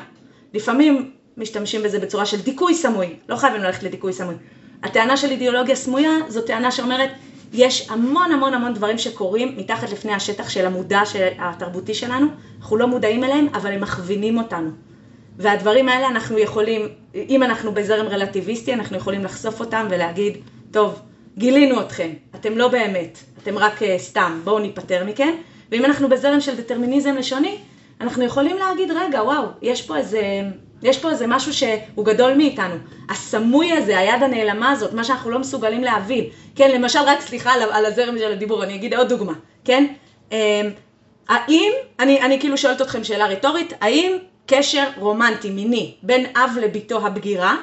לפעמים 0.54 1.10
משתמשים 1.36 1.82
בזה 1.82 1.98
בצורה 1.98 2.26
של 2.26 2.40
דיכוי 2.40 2.74
סמוי, 2.74 3.16
לא 3.28 3.36
חייבים 3.36 3.62
ללכת 3.62 3.82
לדיכוי 3.82 4.12
סמוי. 4.12 4.34
הטענה 4.82 5.16
של 5.16 5.30
אידיאולוגיה 5.30 5.76
סמויה 5.76 6.10
זו 6.28 6.42
טענה 6.42 6.70
שאומרת, 6.70 7.10
יש 7.52 7.90
המון 7.90 8.32
המון 8.32 8.54
המון 8.54 8.74
דברים 8.74 8.98
שקורים 8.98 9.54
מתחת 9.56 9.90
לפני 9.90 10.12
השטח 10.12 10.48
של 10.48 10.66
המודע 10.66 11.02
התרבותי 11.38 11.94
שלנו, 11.94 12.26
אנחנו 12.60 12.76
לא 12.76 12.86
מודעים 12.86 13.24
אליהם, 13.24 13.46
אבל 13.54 13.72
הם 13.72 13.80
מכווינים 13.80 14.38
אותנו. 14.38 14.70
והדברים 15.40 15.88
האלה 15.88 16.08
אנחנו 16.08 16.38
יכולים, 16.38 16.88
אם 17.14 17.42
אנחנו 17.42 17.74
בזרם 17.74 18.06
רלטיביסטי, 18.06 18.74
אנחנו 18.74 18.96
יכולים 18.96 19.24
לחשוף 19.24 19.60
אותם 19.60 19.86
ולהגיד, 19.90 20.38
טוב, 20.70 21.00
גילינו 21.38 21.80
אתכם, 21.80 22.10
אתם 22.34 22.58
לא 22.58 22.68
באמת, 22.68 23.18
אתם 23.42 23.58
רק 23.58 23.82
uh, 23.82 23.84
סתם, 23.98 24.40
בואו 24.44 24.58
ניפטר 24.58 25.04
מכם. 25.04 25.34
ואם 25.70 25.84
אנחנו 25.84 26.08
בזרם 26.08 26.40
של 26.40 26.56
דטרמיניזם 26.56 27.14
לשוני, 27.16 27.58
אנחנו 28.00 28.24
יכולים 28.24 28.56
להגיד, 28.56 28.90
רגע, 28.90 29.22
וואו, 29.22 29.44
יש 29.62 29.82
פה 29.82 29.96
איזה, 29.96 30.20
יש 30.82 30.98
פה 30.98 31.10
איזה 31.10 31.26
משהו 31.26 31.52
שהוא 31.52 32.04
גדול 32.04 32.34
מאיתנו. 32.34 32.74
הסמוי 33.08 33.72
הזה, 33.72 33.98
היד 33.98 34.22
הנעלמה 34.22 34.70
הזאת, 34.70 34.92
מה 34.92 35.04
שאנחנו 35.04 35.30
לא 35.30 35.38
מסוגלים 35.38 35.84
להבין. 35.84 36.24
כן, 36.54 36.70
למשל, 36.70 36.98
רק 37.06 37.20
סליחה 37.20 37.52
על, 37.52 37.62
על 37.62 37.86
הזרם 37.86 38.18
של 38.18 38.32
הדיבור, 38.32 38.64
אני 38.64 38.74
אגיד 38.74 38.94
עוד 38.94 39.08
דוגמה, 39.08 39.32
כן? 39.64 39.86
אמ, 40.32 40.36
האם, 41.28 41.72
אני, 42.00 42.22
אני 42.22 42.40
כאילו 42.40 42.56
שואלת 42.58 42.82
אתכם 42.82 43.04
שאלה 43.04 43.26
רטורית, 43.26 43.72
האם 43.80 44.16
קשר 44.46 44.88
רומנטי 44.96 45.50
מיני 45.50 45.94
בין 46.02 46.26
אב 46.36 46.50
לביתו 46.60 47.06
הבגירה, 47.06 47.56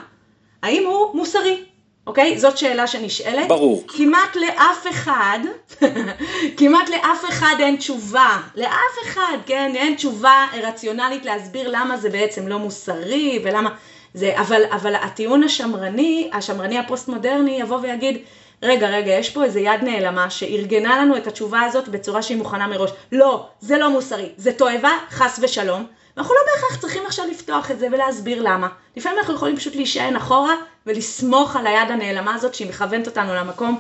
האם 0.63 0.85
הוא 0.85 1.15
מוסרי? 1.15 1.63
אוקיי? 2.07 2.39
זאת 2.39 2.57
שאלה 2.57 2.87
שנשאלת. 2.87 3.47
ברור. 3.47 3.83
כמעט 3.87 4.35
לאף 4.35 4.87
אחד, 4.89 5.39
כמעט 6.57 6.89
לאף 6.89 7.25
אחד 7.29 7.55
אין 7.59 7.75
תשובה, 7.75 8.37
לאף 8.55 9.03
אחד, 9.03 9.37
כן? 9.45 9.71
אין 9.75 9.95
תשובה 9.95 10.47
רציונלית 10.63 11.25
להסביר 11.25 11.69
למה 11.69 11.97
זה 11.97 12.09
בעצם 12.09 12.47
לא 12.47 12.57
מוסרי 12.57 13.39
ולמה 13.43 13.69
זה, 14.13 14.33
אבל, 14.39 14.61
אבל 14.71 14.95
הטיעון 14.95 15.43
השמרני, 15.43 16.29
השמרני 16.33 16.77
הפוסט-מודרני 16.77 17.51
יבוא 17.51 17.79
ויגיד, 17.81 18.17
רגע, 18.63 18.87
רגע, 18.89 19.11
יש 19.11 19.29
פה 19.29 19.43
איזה 19.43 19.59
יד 19.59 19.83
נעלמה 19.83 20.29
שארגנה 20.29 21.01
לנו 21.01 21.17
את 21.17 21.27
התשובה 21.27 21.61
הזאת 21.61 21.89
בצורה 21.89 22.21
שהיא 22.21 22.37
מוכנה 22.37 22.67
מראש. 22.67 22.91
לא, 23.11 23.47
זה 23.59 23.77
לא 23.77 23.89
מוסרי, 23.89 24.29
זה 24.37 24.53
תועבה, 24.53 24.91
חס 25.09 25.39
ושלום. 25.43 25.85
ואנחנו 26.17 26.36
לא 26.36 26.41
בהכרח 26.53 26.82
צריכים 26.82 27.03
עכשיו 27.06 27.25
לפתוח 27.32 27.71
את 27.71 27.80
זה 27.80 27.88
ולהסביר 27.91 28.41
למה. 28.41 28.67
לפעמים 28.97 29.19
אנחנו 29.19 29.34
יכולים 29.34 29.56
פשוט 29.56 29.75
להישען 29.75 30.15
אחורה 30.15 30.56
ולסמוך 30.86 31.56
על 31.56 31.67
היד 31.67 31.91
הנעלמה 31.91 32.36
הזאת 32.36 32.56
שהיא 32.56 32.69
מכוונת 32.69 33.08
אותנו 33.08 33.36
למקום 33.36 33.80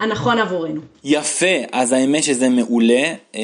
הנכון 0.00 0.38
עבורנו. 0.38 0.80
יפה, 1.04 1.46
אז 1.72 1.92
האמת 1.92 2.24
שזה 2.24 2.48
מעולה. 2.48 3.14
אה, 3.34 3.40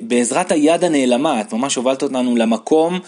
בעזרת 0.00 0.52
היד 0.52 0.84
הנעלמה, 0.84 1.40
את 1.40 1.52
ממש 1.52 1.74
הובלת 1.74 2.02
אותנו 2.02 2.36
למקום 2.36 3.00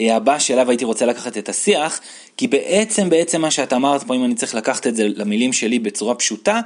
אה, 0.00 0.16
הבא 0.16 0.38
שאליו 0.38 0.70
הייתי 0.70 0.84
רוצה 0.84 1.06
לקחת 1.06 1.38
את 1.38 1.48
השיח, 1.48 2.00
כי 2.36 2.46
בעצם, 2.46 3.10
בעצם 3.10 3.40
מה 3.40 3.50
שאת 3.50 3.72
אמרת 3.72 4.02
פה, 4.02 4.14
אם 4.14 4.24
אני 4.24 4.34
צריך 4.34 4.54
לקחת 4.54 4.86
את 4.86 4.96
זה 4.96 5.08
למילים 5.08 5.52
שלי 5.52 5.78
בצורה 5.78 6.14
פשוטה, 6.14 6.60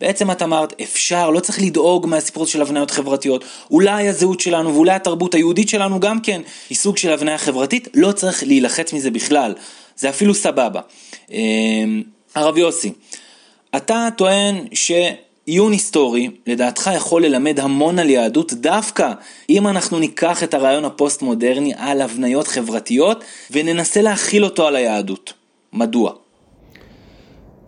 בעצם 0.00 0.30
את 0.30 0.42
אמרת, 0.42 0.80
אפשר, 0.82 1.30
לא 1.30 1.40
צריך 1.40 1.62
לדאוג 1.62 2.06
מהסיפור 2.06 2.46
של 2.46 2.62
הבניות 2.62 2.90
חברתיות. 2.90 3.44
אולי 3.70 4.08
הזהות 4.08 4.40
שלנו 4.40 4.74
ואולי 4.74 4.92
התרבות 4.92 5.34
היהודית 5.34 5.68
שלנו 5.68 6.00
גם 6.00 6.20
כן 6.20 6.42
היא 6.70 6.78
סוג 6.78 6.96
של 6.96 7.12
הבניה 7.12 7.38
חברתית, 7.38 7.88
לא 7.94 8.12
צריך 8.12 8.42
להילחץ 8.42 8.92
מזה 8.92 9.10
בכלל. 9.10 9.54
זה 9.96 10.08
אפילו 10.08 10.34
סבבה. 10.34 10.80
אמ, 11.30 12.02
הרב 12.34 12.58
יוסי, 12.58 12.92
אתה 13.76 14.08
טוען 14.16 14.66
שעיון 14.72 15.72
היסטורי, 15.72 16.30
לדעתך 16.46 16.90
יכול 16.96 17.24
ללמד 17.24 17.60
המון 17.60 17.98
על 17.98 18.10
יהדות, 18.10 18.52
דווקא 18.52 19.12
אם 19.50 19.68
אנחנו 19.68 19.98
ניקח 19.98 20.42
את 20.42 20.54
הרעיון 20.54 20.84
הפוסט-מודרני 20.84 21.72
על 21.76 22.00
הבניות 22.00 22.48
חברתיות 22.48 23.24
וננסה 23.50 24.02
להחיל 24.02 24.44
אותו 24.44 24.66
על 24.66 24.76
היהדות. 24.76 25.32
מדוע? 25.72 26.23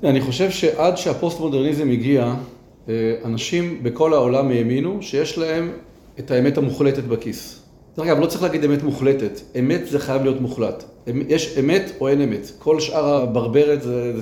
אני 0.05 0.21
חושב 0.21 0.51
שעד 0.51 0.97
שהפוסט-מודרניזם 0.97 1.91
הגיע, 1.91 2.35
אה, 2.89 3.15
אנשים 3.25 3.83
בכל 3.83 4.13
העולם 4.13 4.49
האמינו 4.49 5.03
שיש 5.03 5.39
להם 5.39 5.73
את 6.19 6.31
האמת 6.31 6.59
המוחלטת 6.59 7.05
בכיס. 7.05 7.63
דרך 7.97 8.07
אגב, 8.07 8.21
לא 8.21 8.27
צריך 8.27 8.43
להגיד 8.43 8.65
אמת 8.65 8.83
מוחלטת, 8.83 9.41
אמת 9.59 9.87
זה 9.87 9.99
חייב 9.99 10.23
להיות 10.23 10.41
מוחלט. 10.41 10.85
יש 11.29 11.59
אמת 11.59 11.93
או 12.01 12.09
אין 12.09 12.21
אמת. 12.21 12.51
כל 12.59 12.81
שאר 12.81 13.23
הברברת 13.23 13.83
זה... 13.83 14.13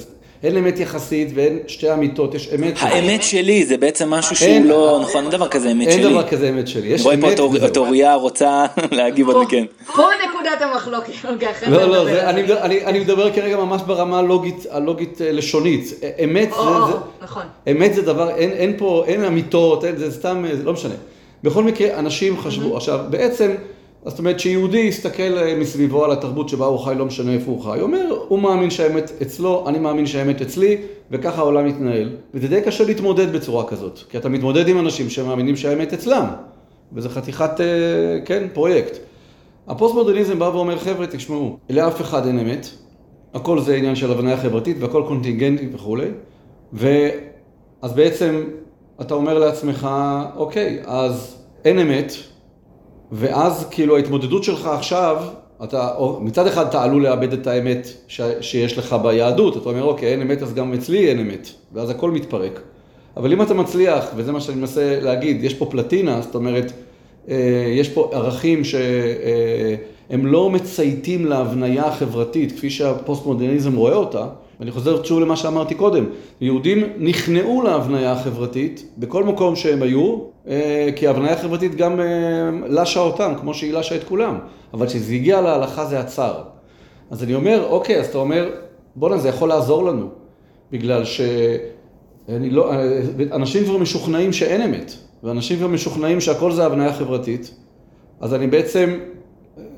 אין 0.44 0.56
אמת 0.56 0.80
יחסית 0.80 1.28
ואין 1.34 1.58
שתי 1.66 1.92
אמיתות, 1.92 2.34
יש 2.34 2.48
אמת. 2.54 2.74
האמת 2.80 3.22
שלי 3.22 3.64
זה 3.64 3.76
בעצם 3.76 4.10
משהו 4.10 4.36
שהוא 4.36 4.64
לא, 4.64 4.98
נכון, 5.02 5.22
אין 5.22 5.30
דבר 5.30 5.48
כזה 5.48 5.70
אמת 5.70 5.90
שלי. 5.92 6.02
אין 6.02 6.10
דבר 6.10 6.28
כזה 6.28 6.48
אמת 6.48 6.68
שלי, 6.68 6.88
יש 6.88 7.06
אמת 7.06 7.22
וזהו. 7.22 7.48
רואה 7.48 7.60
פה 7.60 7.66
את 7.66 7.76
אוריה 7.76 8.14
רוצה 8.14 8.66
להגיב 8.92 9.28
עוד 9.28 9.44
מכן. 9.44 9.64
פה 9.86 10.02
נקודת 10.28 10.62
המחלוקת. 10.62 11.12
אוקיי, 11.24 11.48
לא, 11.68 11.86
לא, 11.86 12.10
אני 12.84 13.00
מדבר 13.00 13.32
כרגע 13.32 13.56
ממש 13.56 13.82
ברמה 13.86 14.18
הלוגית 14.70 15.20
אה, 15.20 15.32
לשונית. 15.32 16.00
אמת 16.24 16.50
זה, 16.50 16.96
נכון. 17.22 17.42
אמת 17.70 17.94
זה 17.94 18.02
דבר, 18.02 18.30
אין 18.36 18.74
פה, 18.78 19.04
אין 19.06 19.24
אמיתות, 19.24 19.84
זה 19.96 20.12
סתם, 20.12 20.44
לא 20.64 20.72
משנה. 20.72 20.94
בכל 21.42 21.64
מקרה, 21.64 21.98
אנשים 21.98 22.40
חשבו, 22.40 22.76
עכשיו, 22.76 23.00
בעצם... 23.10 23.54
זאת 24.06 24.18
אומרת 24.18 24.40
שיהודי 24.40 24.78
יסתכל 24.78 25.38
אה, 25.38 25.56
מסביבו 25.56 26.04
על 26.04 26.12
התרבות 26.12 26.48
שבה 26.48 26.66
הוא 26.66 26.78
חי, 26.78 26.94
לא 26.98 27.06
משנה 27.06 27.32
איפה 27.32 27.50
הוא 27.50 27.62
חי. 27.62 27.68
הוא 27.68 27.82
אומר, 27.82 28.18
הוא 28.28 28.38
מאמין 28.38 28.70
שהאמת 28.70 29.12
אצלו, 29.22 29.68
אני 29.68 29.78
מאמין 29.78 30.06
שהאמת 30.06 30.42
אצלי, 30.42 30.76
וככה 31.10 31.38
העולם 31.40 31.66
מתנהל. 31.66 32.16
וזה 32.34 32.48
די 32.48 32.60
קשה 32.62 32.84
להתמודד 32.84 33.32
בצורה 33.32 33.66
כזאת, 33.66 33.98
כי 34.08 34.18
אתה 34.18 34.28
מתמודד 34.28 34.68
עם 34.68 34.78
אנשים 34.78 35.10
שמאמינים 35.10 35.56
שהאמת 35.56 35.92
אצלם, 35.92 36.24
וזה 36.92 37.08
חתיכת, 37.08 37.60
אה, 37.60 37.66
כן, 38.24 38.46
פרויקט. 38.52 38.96
הפוסט-מודרניזם 39.68 40.38
בא 40.38 40.44
ואומר, 40.44 40.78
חבר'ה, 40.78 41.06
תשמעו, 41.06 41.58
לאף 41.70 42.00
אחד 42.00 42.26
אין 42.26 42.38
אמת, 42.38 42.68
הכל 43.34 43.60
זה 43.60 43.74
עניין 43.74 43.94
של 43.94 44.10
הבניה 44.12 44.36
חברתית 44.36 44.76
והכל 44.80 45.02
קונטינגנטי 45.08 45.68
וכולי, 45.72 46.08
ואז 46.72 47.92
בעצם 47.94 48.44
אתה 49.00 49.14
אומר 49.14 49.38
לעצמך, 49.38 49.88
אוקיי, 50.36 50.82
אז 50.84 51.36
אין 51.64 51.78
אמת, 51.78 52.12
ואז 53.16 53.66
כאילו 53.70 53.96
ההתמודדות 53.96 54.44
שלך 54.44 54.66
עכשיו, 54.66 55.24
אתה, 55.64 55.90
מצד 56.20 56.46
אחד 56.46 56.66
אתה 56.66 56.82
עלול 56.82 57.02
לאבד 57.02 57.32
את 57.32 57.46
האמת 57.46 57.88
ש, 58.08 58.20
שיש 58.40 58.78
לך 58.78 58.96
ביהדות, 59.02 59.56
אתה 59.56 59.68
אומר 59.68 59.82
אוקיי, 59.82 60.08
אין 60.12 60.22
אמת 60.22 60.42
אז 60.42 60.54
גם 60.54 60.72
אצלי 60.72 61.08
אין 61.08 61.20
אמת, 61.20 61.48
ואז 61.72 61.90
הכל 61.90 62.10
מתפרק. 62.10 62.60
אבל 63.16 63.32
אם 63.32 63.42
אתה 63.42 63.54
מצליח, 63.54 64.04
וזה 64.16 64.32
מה 64.32 64.40
שאני 64.40 64.60
מנסה 64.60 65.00
להגיד, 65.00 65.44
יש 65.44 65.54
פה 65.54 65.66
פלטינה, 65.66 66.20
זאת 66.20 66.34
אומרת, 66.34 66.72
אה, 67.28 67.72
יש 67.76 67.88
פה 67.88 68.10
ערכים 68.12 68.64
שהם 68.64 70.26
לא 70.26 70.50
מצייתים 70.50 71.26
להבניה 71.26 71.84
החברתית 71.84 72.52
כפי 72.52 72.70
שהפוסט-מודרניזם 72.70 73.76
רואה 73.76 73.94
אותה, 73.94 74.26
ואני 74.60 74.70
חוזר 74.70 75.04
שוב 75.04 75.20
למה 75.20 75.36
שאמרתי 75.36 75.74
קודם, 75.74 76.04
יהודים 76.40 76.84
נכנעו 76.98 77.62
להבניה 77.62 78.12
החברתית 78.12 78.88
בכל 78.98 79.24
מקום 79.24 79.56
שהם 79.56 79.82
היו, 79.82 80.18
אה, 80.48 80.90
כי 80.96 81.06
ההבניה 81.06 81.32
החברתית 81.32 81.74
גם 81.74 82.00
אה, 82.00 82.06
לשה 82.68 83.00
אותם, 83.00 83.32
כמו 83.40 83.54
שהיא 83.54 83.72
לשה 83.72 83.96
את 83.96 84.04
כולם, 84.04 84.38
אבל 84.74 84.86
כשזה 84.86 85.12
הגיע 85.12 85.40
להלכה 85.40 85.84
זה 85.84 86.00
עצר. 86.00 86.42
אז 87.10 87.22
אני 87.22 87.34
אומר, 87.34 87.66
אוקיי, 87.70 88.00
אז 88.00 88.06
אתה 88.06 88.18
אומר, 88.18 88.50
בואנה, 88.96 89.18
זה 89.18 89.28
יכול 89.28 89.48
לעזור 89.48 89.84
לנו, 89.84 90.08
בגלל 90.72 91.04
שאני 91.04 92.50
לא, 92.50 92.72
אה, 92.72 93.00
אנשים 93.32 93.64
כבר 93.64 93.78
משוכנעים 93.78 94.32
שאין 94.32 94.62
אמת, 94.62 94.92
ואנשים 95.22 95.58
כבר 95.58 95.68
משוכנעים 95.68 96.20
שהכל 96.20 96.52
זה 96.52 96.66
הבניה 96.66 96.92
חברתית, 96.92 97.54
אז 98.20 98.34
אני 98.34 98.46
בעצם 98.46 98.98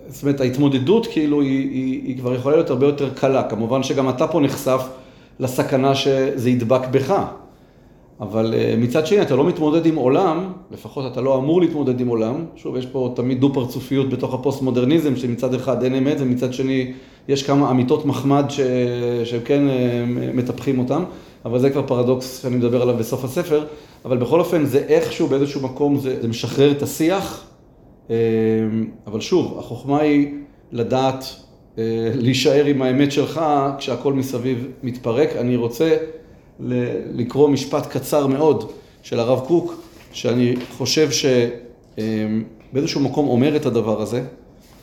זאת 0.09 0.23
אומרת, 0.23 0.41
ההתמודדות 0.41 1.07
כאילו 1.07 1.41
היא, 1.41 1.71
היא, 1.71 2.03
היא 2.07 2.19
כבר 2.19 2.35
יכולה 2.35 2.57
להיות 2.57 2.71
הרבה 2.71 2.87
יותר 2.87 3.11
קלה. 3.15 3.43
כמובן 3.43 3.83
שגם 3.83 4.09
אתה 4.09 4.27
פה 4.27 4.41
נחשף 4.41 4.89
לסכנה 5.41 5.95
שזה 5.95 6.51
ידבק 6.51 6.89
בך. 6.91 7.15
אבל 8.21 8.55
אה, 8.55 8.75
מצד 8.79 9.07
שני, 9.07 9.23
אתה 9.23 9.37
לא 9.37 9.45
מתמודד 9.45 9.87
עם 9.87 9.97
עולם, 9.97 10.53
לפחות 10.71 11.13
אתה 11.13 11.21
לא 11.21 11.37
אמור 11.37 11.61
להתמודד 11.61 12.01
עם 12.01 12.09
עולם. 12.09 12.45
שוב, 12.57 12.77
יש 12.77 12.87
פה 12.87 13.13
תמיד 13.17 13.41
דו-פרצופיות 13.41 14.09
בתוך 14.09 14.35
הפוסט-מודרניזם, 14.35 15.17
שמצד 15.17 15.55
אחד 15.55 15.83
אין 15.83 15.95
אמת, 15.95 16.17
ומצד 16.21 16.53
שני 16.53 16.93
יש 17.29 17.43
כמה 17.43 17.71
אמיתות 17.71 18.07
מחמד 18.07 18.45
ש... 18.49 18.61
שכן 19.25 19.69
אה, 19.69 20.05
מטפחים 20.35 20.79
אותם, 20.79 21.05
אבל 21.45 21.59
זה 21.59 21.71
כבר 21.71 21.83
פרדוקס 21.87 22.43
שאני 22.43 22.57
מדבר 22.57 22.83
עליו 22.83 22.97
בסוף 22.97 23.25
הספר. 23.25 23.65
אבל 24.05 24.17
בכל 24.17 24.41
אופן, 24.41 24.65
זה 24.65 24.79
איכשהו 24.79 25.27
באיזשהו 25.27 25.61
מקום, 25.61 25.99
זה, 25.99 26.23
זה 26.23 26.29
משחרר 26.29 26.71
את 26.71 26.83
השיח. 26.83 27.45
אמ, 28.11 28.15
אבל 29.07 29.21
שוב, 29.21 29.59
החוכמה 29.59 30.01
היא 30.01 30.29
לדעת 30.73 31.25
אה, 31.79 31.85
להישאר 32.15 32.65
עם 32.65 32.83
האמת 32.83 33.13
שלך 33.13 33.41
כשהכל 33.79 34.13
מסביב 34.13 34.69
מתפרק. 34.83 35.29
אני 35.37 35.57
רוצה 35.57 35.97
לקרוא 37.15 37.49
משפט 37.49 37.87
קצר 37.87 38.27
מאוד 38.27 38.73
של 39.03 39.21
הרב 39.21 39.41
קוק, 39.47 39.83
שאני 40.13 40.55
חושב 40.77 41.09
שבאיזשהו 42.71 43.01
מקום 43.01 43.29
אומר 43.29 43.57
את 43.57 43.67
הדבר 43.67 44.03
הזה. 44.03 44.23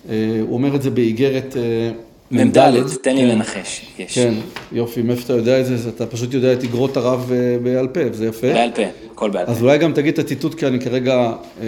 אה, 0.09 0.39
הוא 0.41 0.53
אומר 0.53 0.75
את 0.75 0.81
זה 0.81 0.89
באיגרת 0.89 1.57
אה, 1.57 1.91
מ"ד, 2.31 2.57
תן 3.01 3.15
לי 3.15 3.21
כן. 3.21 3.27
לנחש. 3.27 3.81
יש. 3.99 4.15
כן, 4.15 4.33
יופי, 4.71 5.01
מאיפה 5.01 5.23
אתה 5.23 5.33
יודע 5.33 5.59
את 5.59 5.65
זה? 5.65 5.89
אתה 5.89 6.05
פשוט 6.05 6.33
יודע 6.33 6.53
את 6.53 6.63
אגרות 6.63 6.97
הרב 6.97 7.31
אה, 7.31 7.57
בעל 7.63 7.87
פה, 7.87 7.99
זה 8.11 8.25
יפה. 8.25 8.53
בעל 8.53 8.71
פה, 8.75 8.81
הכל 9.11 9.29
בעל 9.29 9.45
פה. 9.45 9.51
אז 9.51 9.61
אולי 9.61 9.77
גם 9.77 9.93
תגיד 9.93 10.13
את 10.13 10.19
הציטוט, 10.19 10.55
כי 10.55 10.67
אני 10.67 10.79
כרגע 10.79 11.31
אה, 11.61 11.65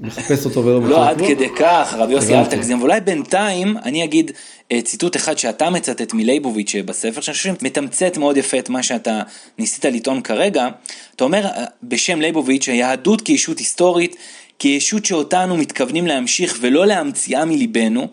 מחפש 0.00 0.44
אותו 0.44 0.64
ולא 0.64 0.80
לא 0.80 0.96
אותו. 0.96 1.02
עד 1.04 1.22
כדי 1.28 1.48
כך, 1.56 1.94
רב 1.98 2.10
יוסי, 2.10 2.34
אל. 2.34 2.44
תגזים. 2.44 2.78
ואולי 2.78 3.00
בינתיים 3.00 3.76
אני 3.84 4.04
אגיד 4.04 4.30
אה, 4.72 4.82
ציטוט 4.82 5.16
אחד 5.16 5.38
שאתה 5.38 5.70
מצטט 5.70 6.14
מלייבוביץ' 6.14 6.74
בספר, 6.84 7.20
שאני 7.20 7.34
חושב 7.34 7.54
שמתמצת 7.60 8.18
מאוד 8.18 8.36
יפה 8.36 8.58
את 8.58 8.68
מה 8.68 8.82
שאתה 8.82 9.22
ניסית 9.58 9.84
לטעון 9.84 10.20
כרגע. 10.20 10.68
אתה 11.16 11.24
אומר 11.24 11.46
בשם 11.82 12.20
לייבוביץ', 12.20 12.68
היהדות 12.68 13.20
כישות 13.20 13.58
היסטורית, 13.58 14.16
כישות 14.58 15.04
שאותה 15.04 15.44
אנו 15.44 15.56
מתכוונים 15.56 16.06
להמשיך 16.06 16.58
ולא 16.60 16.86
להמציאה 16.86 17.44
מליבנו, 17.44 18.08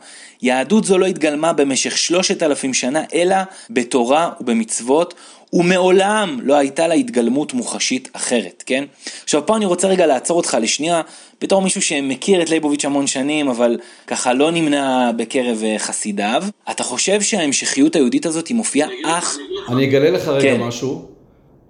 יהדות 0.45 0.83
זו 0.83 0.97
לא 0.97 1.05
התגלמה 1.05 1.53
במשך 1.53 1.97
שלושת 1.97 2.43
אלפים 2.43 2.73
שנה, 2.73 3.03
אלא 3.13 3.35
בתורה 3.69 4.29
ובמצוות, 4.41 5.13
ומעולם 5.53 6.39
לא 6.43 6.53
הייתה 6.55 6.87
לה 6.87 6.93
התגלמות 6.93 7.53
מוחשית 7.53 8.09
אחרת, 8.13 8.63
כן? 8.65 8.83
עכשיו 9.23 9.45
פה 9.45 9.55
אני 9.55 9.65
רוצה 9.65 9.87
רגע 9.87 10.05
לעצור 10.05 10.37
אותך 10.37 10.57
לשנייה, 10.61 11.01
בתור 11.41 11.61
מישהו 11.61 11.81
שמכיר 11.81 12.41
את 12.41 12.49
לייבוביץ' 12.49 12.85
המון 12.85 13.07
שנים, 13.07 13.47
אבל 13.47 13.77
ככה 14.07 14.33
לא 14.33 14.51
נמנה 14.51 15.11
בקרב 15.17 15.61
אה, 15.63 15.79
חסידיו. 15.79 16.43
אתה 16.71 16.83
חושב 16.83 17.21
שההמשכיות 17.21 17.95
היהודית 17.95 18.25
הזאת 18.25 18.47
היא 18.47 18.55
מופיעה 18.55 18.89
אך... 19.05 19.37
אני 19.69 19.85
אגלה 19.85 20.11
לך 20.11 20.27
רגע 20.27 20.41
כן. 20.41 20.61
משהו. 20.61 21.05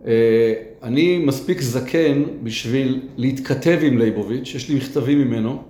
אה, 0.08 0.54
אני 0.84 1.18
מספיק 1.18 1.62
זקן 1.62 2.24
בשביל 2.44 3.00
להתכתב 3.18 3.80
עם 3.82 3.98
לייבוביץ', 3.98 4.56
יש 4.56 4.70
לי 4.70 4.76
מכתבים 4.76 5.18
ממנו, 5.18 5.62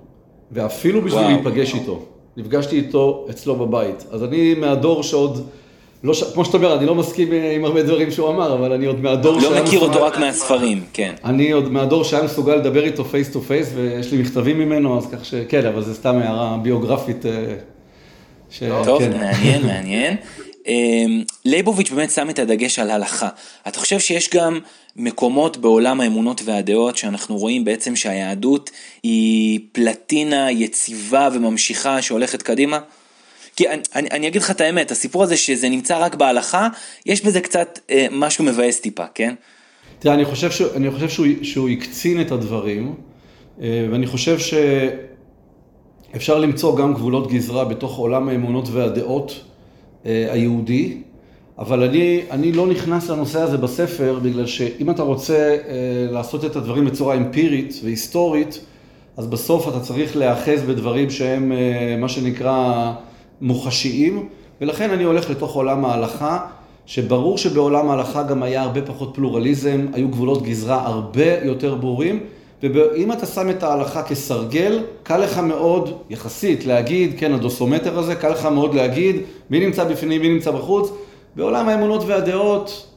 ואפילו 0.51 1.01
בשביל 1.01 1.21
וואו. 1.21 1.33
להיפגש 1.33 1.73
איתו. 1.73 2.14
נפגשתי 2.37 2.75
איתו 2.75 3.27
אצלו 3.29 3.55
בבית. 3.55 4.03
אז 4.11 4.23
אני 4.23 4.53
מהדור 4.53 5.03
שעוד, 5.03 5.47
לא 6.03 6.13
ש... 6.13 6.23
כמו 6.33 6.45
שאתה 6.45 6.57
אומר, 6.57 6.77
אני 6.77 6.85
לא 6.85 6.95
מסכים 6.95 7.33
אה, 7.33 7.51
עם 7.55 7.65
הרבה 7.65 7.83
דברים 7.83 8.11
שהוא 8.11 8.29
אמר, 8.29 8.53
אבל 8.53 8.71
אני 8.73 8.85
עוד 8.85 9.01
מהדור 9.01 9.35
לא 9.35 9.41
שהיה 9.41 9.63
מכיר 9.63 9.79
מסוגל- 9.79 9.93
אותו 9.93 10.05
רק 10.05 10.17
מהספרים, 10.17 10.83
כן. 10.93 11.13
אני 11.23 11.51
עוד 11.51 11.71
מהדור 11.71 12.03
שהיה 12.03 12.23
מסוגל 12.23 12.55
לדבר 12.55 12.83
איתו 12.83 13.05
face 13.05 13.29
to 13.31 13.41
face, 13.41 13.69
ויש 13.75 14.11
לי 14.11 14.17
מכתבים 14.21 14.59
ממנו, 14.59 14.97
אז 14.97 15.07
כך 15.11 15.25
שכן, 15.25 15.65
אבל 15.65 15.83
זה 15.83 15.93
סתם 15.93 16.15
הערה 16.15 16.57
ביוגרפית. 16.63 17.25
אה, 17.25 17.31
ש... 18.49 18.63
טוב, 18.85 18.99
כן. 18.99 19.11
מעניין, 19.17 19.65
מעניין. 19.65 20.15
אמ, 20.67 21.23
לייבוביץ' 21.45 21.91
באמת 21.91 22.11
שם 22.11 22.29
את 22.29 22.39
הדגש 22.39 22.79
על 22.79 22.89
הלכה. 22.91 23.29
אתה 23.67 23.79
חושב 23.79 23.99
שיש 23.99 24.29
גם 24.33 24.59
מקומות 24.95 25.57
בעולם 25.57 26.01
האמונות 26.01 26.41
והדעות 26.45 26.97
שאנחנו 26.97 27.37
רואים 27.37 27.65
בעצם 27.65 27.95
שהיהדות 27.95 28.71
היא 29.03 29.59
פלטינה 29.71 30.51
יציבה 30.51 31.29
וממשיכה 31.33 32.01
שהולכת 32.01 32.41
קדימה? 32.41 32.79
כי 33.55 33.69
אני, 33.69 33.81
אני, 33.95 34.07
אני 34.11 34.27
אגיד 34.27 34.41
לך 34.41 34.51
את 34.51 34.61
האמת, 34.61 34.91
הסיפור 34.91 35.23
הזה 35.23 35.37
שזה 35.37 35.69
נמצא 35.69 35.97
רק 35.97 36.15
בהלכה, 36.15 36.67
יש 37.05 37.25
בזה 37.25 37.41
קצת 37.41 37.79
אה, 37.89 38.07
משהו 38.11 38.45
מבאס 38.45 38.79
טיפה, 38.79 39.05
כן? 39.13 39.35
תראה, 39.99 40.13
אני 40.13 40.25
חושב, 40.25 40.51
ש... 40.51 40.61
אני 40.61 40.91
חושב 40.91 41.09
שהוא, 41.09 41.27
שהוא 41.41 41.69
הקצין 41.69 42.21
את 42.21 42.31
הדברים, 42.31 42.95
אה, 43.61 43.87
ואני 43.91 44.07
חושב 44.07 44.37
שאפשר 46.13 46.39
למצוא 46.39 46.77
גם 46.77 46.93
גבולות 46.93 47.31
גזרה 47.31 47.65
בתוך 47.65 47.97
עולם 47.97 48.29
האמונות 48.29 48.69
והדעות 48.71 49.43
אה, 50.05 50.27
היהודי, 50.31 50.97
אבל 51.59 51.83
אני, 51.83 52.21
אני 52.31 52.51
לא 52.51 52.67
נכנס 52.67 53.09
לנושא 53.09 53.41
הזה 53.41 53.57
בספר, 53.57 54.19
בגלל 54.21 54.45
שאם 54.45 54.89
אתה 54.89 55.03
רוצה 55.03 55.57
אה, 55.67 56.11
לעשות 56.11 56.45
את 56.45 56.55
הדברים 56.55 56.85
בצורה 56.85 57.15
אמפירית 57.15 57.79
והיסטורית, 57.83 58.59
אז 59.17 59.27
בסוף 59.27 59.67
אתה 59.67 59.79
צריך 59.79 60.17
להיאחז 60.17 60.63
בדברים 60.63 61.09
שהם 61.09 61.51
אה, 61.51 61.95
מה 61.99 62.09
שנקרא 62.09 62.91
מוחשיים, 63.41 64.27
ולכן 64.61 64.89
אני 64.89 65.03
הולך 65.03 65.29
לתוך 65.29 65.55
עולם 65.55 65.85
ההלכה, 65.85 66.39
שברור 66.85 67.37
שבעולם 67.37 67.89
ההלכה 67.89 68.23
גם 68.23 68.43
היה 68.43 68.61
הרבה 68.61 68.81
פחות 68.81 69.11
פלורליזם, 69.15 69.85
היו 69.93 70.09
גבולות 70.09 70.43
גזרה 70.43 70.87
הרבה 70.87 71.43
יותר 71.43 71.75
ברורים, 71.75 72.19
ואם 72.63 73.11
אתה 73.11 73.25
שם 73.25 73.49
את 73.49 73.63
ההלכה 73.63 74.03
כסרגל, 74.03 74.79
קל 75.03 75.17
לך 75.17 75.37
מאוד, 75.37 75.97
יחסית, 76.09 76.65
להגיד, 76.65 77.13
כן, 77.17 77.33
הדוסומטר 77.33 77.99
הזה, 77.99 78.15
קל 78.15 78.29
לך 78.29 78.45
מאוד 78.45 78.73
להגיד 78.73 79.15
מי 79.49 79.59
נמצא 79.59 79.83
בפנים, 79.83 80.21
מי 80.21 80.29
נמצא 80.29 80.51
בחוץ. 80.51 80.91
בעולם 81.35 81.69
האמונות 81.69 82.03
והדעות, 82.07 82.87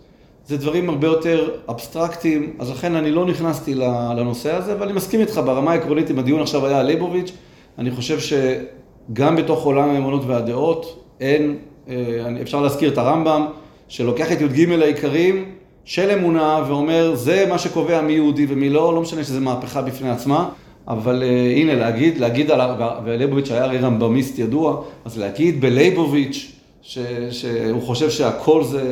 זה 0.47 0.57
דברים 0.57 0.89
הרבה 0.89 1.07
יותר 1.07 1.51
אבסטרקטיים, 1.69 2.53
אז 2.59 2.71
לכן 2.71 2.95
אני 2.95 3.11
לא 3.11 3.27
נכנסתי 3.27 3.75
לנושא 4.17 4.55
הזה, 4.55 4.73
אבל 4.73 4.83
אני 4.83 4.93
מסכים 4.93 5.21
איתך 5.21 5.41
ברמה 5.45 5.73
העקרונית, 5.73 6.11
אם 6.11 6.19
הדיון 6.19 6.41
עכשיו 6.41 6.67
היה 6.67 6.81
על 6.81 6.87
ליבוביץ', 6.87 7.33
אני 7.79 7.91
חושב 7.91 8.19
שגם 8.21 9.37
בתוך 9.37 9.65
עולם 9.65 9.89
האמונות 9.89 10.23
והדעות, 10.27 11.05
אין, 11.21 11.59
אה, 11.89 11.95
אפשר 12.43 12.61
להזכיר 12.61 12.93
את 12.93 12.99
הרמב"ם, 12.99 13.47
שלוקח 13.89 14.33
את 14.33 14.41
י"ג 14.41 14.71
העיקרים 14.83 15.45
של 15.85 16.11
אמונה 16.11 16.63
ואומר, 16.69 17.15
זה 17.15 17.47
מה 17.49 17.59
שקובע 17.59 18.01
מי 18.01 18.13
יהודי 18.13 18.47
ומי 18.49 18.71
לא, 18.71 18.95
לא 18.95 19.01
משנה 19.01 19.25
שזה 19.25 19.41
מהפכה 19.41 19.83
בפני 19.83 20.11
עצמה, 20.11 20.49
אבל 20.89 21.23
uh, 21.23 21.57
הנה, 21.57 21.75
להגיד, 21.75 22.19
להגיד 22.19 22.51
על, 22.51 22.61
ולייבוביץ' 23.05 23.51
היה 23.51 23.65
הרי 23.65 23.79
רמב"מיסט 23.79 24.39
ידוע, 24.39 24.83
אז 25.05 25.19
להגיד 25.19 25.61
בלייבוביץ', 25.61 26.58
ש, 26.89 26.99
שהוא 27.31 27.83
חושב 27.83 28.11
שהכל 28.11 28.65
זה, 28.65 28.83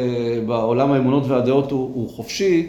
בעולם 0.46 0.92
האמונות 0.92 1.22
והדעות 1.28 1.70
הוא, 1.70 1.90
הוא 1.94 2.08
חופשי, 2.10 2.68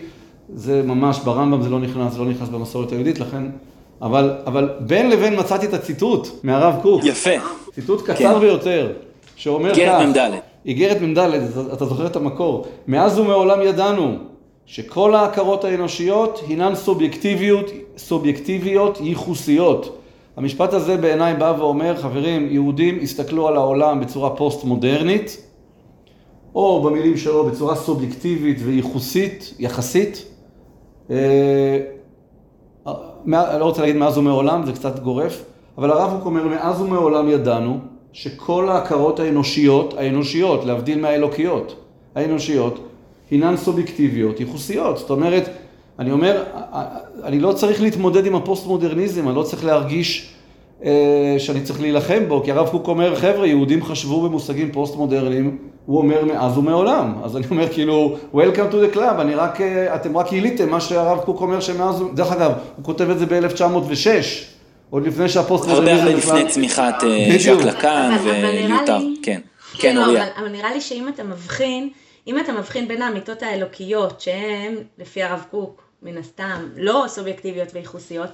זה 0.54 0.82
ממש, 0.84 1.20
ברמב"ם 1.20 1.62
זה 1.62 1.70
לא 1.70 1.80
נכנס, 1.80 2.14
זה 2.14 2.20
לא 2.20 2.26
נכנס 2.26 2.50
במסורת 2.50 2.92
היהודית, 2.92 3.20
לכן, 3.20 3.44
אבל, 4.02 4.34
אבל 4.46 4.70
בין 4.80 5.10
לבין 5.10 5.40
מצאתי 5.40 5.66
את 5.66 5.74
הציטוט 5.74 6.28
מהרב 6.44 6.76
קוק, 6.82 7.02
יפה. 7.06 7.30
ציטוט 7.76 8.02
קצר 8.02 8.16
כן. 8.34 8.40
ביותר, 8.40 8.92
שאומר 9.36 9.72
כך, 9.72 9.78
איגרת 9.78 10.08
מ"ד. 10.08 10.18
איגרת 10.66 11.02
מ"ד, 11.02 11.18
אתה- 11.18 11.74
אתה 11.74 11.86
זוכר 11.86 12.06
את 12.06 12.16
המקור, 12.16 12.66
מאז 12.88 13.20
ומעולם 13.20 13.62
ידענו 13.62 14.16
שכל 14.66 15.16
ההכרות 15.16 15.64
האנושיות 15.64 16.42
הינן 16.48 16.76
סובייקטיביות, 16.76 17.72
סובייקטיביות 17.98 19.00
ייחוסיות. 19.02 19.97
המשפט 20.38 20.74
הזה 20.74 20.98
בעיניי 20.98 21.34
בא 21.34 21.54
ואומר, 21.60 21.98
חברים, 21.98 22.48
יהודים 22.52 23.00
הסתכלו 23.02 23.48
על 23.48 23.56
העולם 23.56 24.00
בצורה 24.00 24.30
פוסט-מודרנית, 24.30 25.38
או 26.56 26.84
במילים 26.84 27.18
שלו 27.18 27.46
בצורה 27.46 27.76
סובייקטיבית 27.76 28.58
וייחוסית, 28.66 29.54
יחסית. 29.60 30.26
אה, 31.10 31.80
לא 33.28 33.66
רוצה 33.66 33.82
להגיד 33.82 33.96
מאז 33.96 34.18
ומעולם, 34.18 34.66
זה 34.66 34.72
קצת 34.72 35.00
גורף, 35.00 35.44
אבל 35.78 35.92
הרב 35.92 36.12
קוק 36.18 36.26
אומר, 36.26 36.48
מאז 36.48 36.82
ומעולם 36.82 37.30
ידענו 37.30 37.80
שכל 38.12 38.70
ההכרות 38.70 39.20
האנושיות, 39.20 39.94
האנושיות, 39.94 40.66
להבדיל 40.66 41.02
מהאלוקיות, 41.02 41.76
האנושיות, 42.16 42.80
הינן 43.32 43.58
סובייקטיביות, 43.58 44.40
ייחוסיות. 44.40 44.98
זאת 44.98 45.10
אומרת, 45.10 45.50
אני 46.00 46.12
אומר, 46.12 46.44
אני 47.24 47.40
לא 47.40 47.52
צריך 47.54 47.82
להתמודד 47.82 48.26
עם 48.26 48.36
הפוסט-מודרניזם, 48.36 49.28
אני 49.28 49.36
לא 49.36 49.44
צריך 49.44 49.66
להרגיש 49.66 50.34
אה, 50.84 50.92
שאני 51.38 51.62
צריך 51.62 51.82
להילחם 51.82 52.24
בו, 52.28 52.44
כי 52.44 52.52
הרב 52.52 52.68
קוק 52.70 52.88
אומר, 52.88 53.16
חבר'ה, 53.16 53.48
יהודים 53.48 53.84
חשבו 53.84 54.22
במושגים 54.22 54.72
פוסט-מודרניים, 54.72 55.58
הוא 55.86 55.98
אומר 55.98 56.26
מאז 56.26 56.58
ומעולם. 56.58 57.14
אז 57.24 57.38
אני 57.38 57.46
אומר, 57.52 57.70
כאילו, 57.74 58.18
Welcome 58.34 58.72
to 58.74 58.94
the 58.94 58.96
club, 58.96 59.22
אני 59.22 59.36
רק, 59.36 59.62
אה, 59.62 59.96
אתם 59.96 60.18
רק 60.18 60.30
גיליתם 60.30 60.70
מה 60.70 60.82
שהרב 60.82 61.20
קוק 61.20 61.42
אומר 61.42 61.60
שמאז, 61.60 62.04
דרך 62.14 62.32
אגב, 62.32 62.52
הוא 62.76 62.86
כותב 62.86 63.10
את 63.10 63.20
זה 63.20 63.26
ב-1906, 63.26 64.08
עוד 64.90 65.08
לפני 65.08 65.30
שהפוסט-מודרניזם... 65.30 65.92
הרבה 65.92 66.04
הרבה 66.04 66.18
לפני 66.18 66.48
צמיחת 66.50 67.04
אה, 67.04 67.28
בדיוק. 67.36 67.60
ז'ק 67.62 67.66
לקאן 67.66 68.12
אבל- 68.22 68.30
אבל 68.30 68.52
נראה 68.52 68.68
וליוטר. 68.78 69.00
כן. 69.24 69.42
כן, 69.78 69.96
לא, 69.96 70.06
אוריה. 70.06 70.26
אבל 70.40 70.50
נראה 70.50 70.74
לי 70.74 70.82
שאם 70.82 71.08
אתה 71.08 71.24
מבחין, 71.24 71.90
אם 72.28 72.40
אתה 72.40 72.54
מבחין 72.54 72.88
בין 72.88 73.02
האמיתות 73.02 73.44
האלוקיות, 73.44 74.22
שהן, 74.22 74.76
לפי 75.00 75.24
הרב 75.24 75.46
קוק, 75.52 75.82
מן 76.02 76.18
הסתם, 76.18 76.70
לא 76.76 77.06
סובייקטיביות 77.08 77.70
וייחוסיות, 77.74 78.30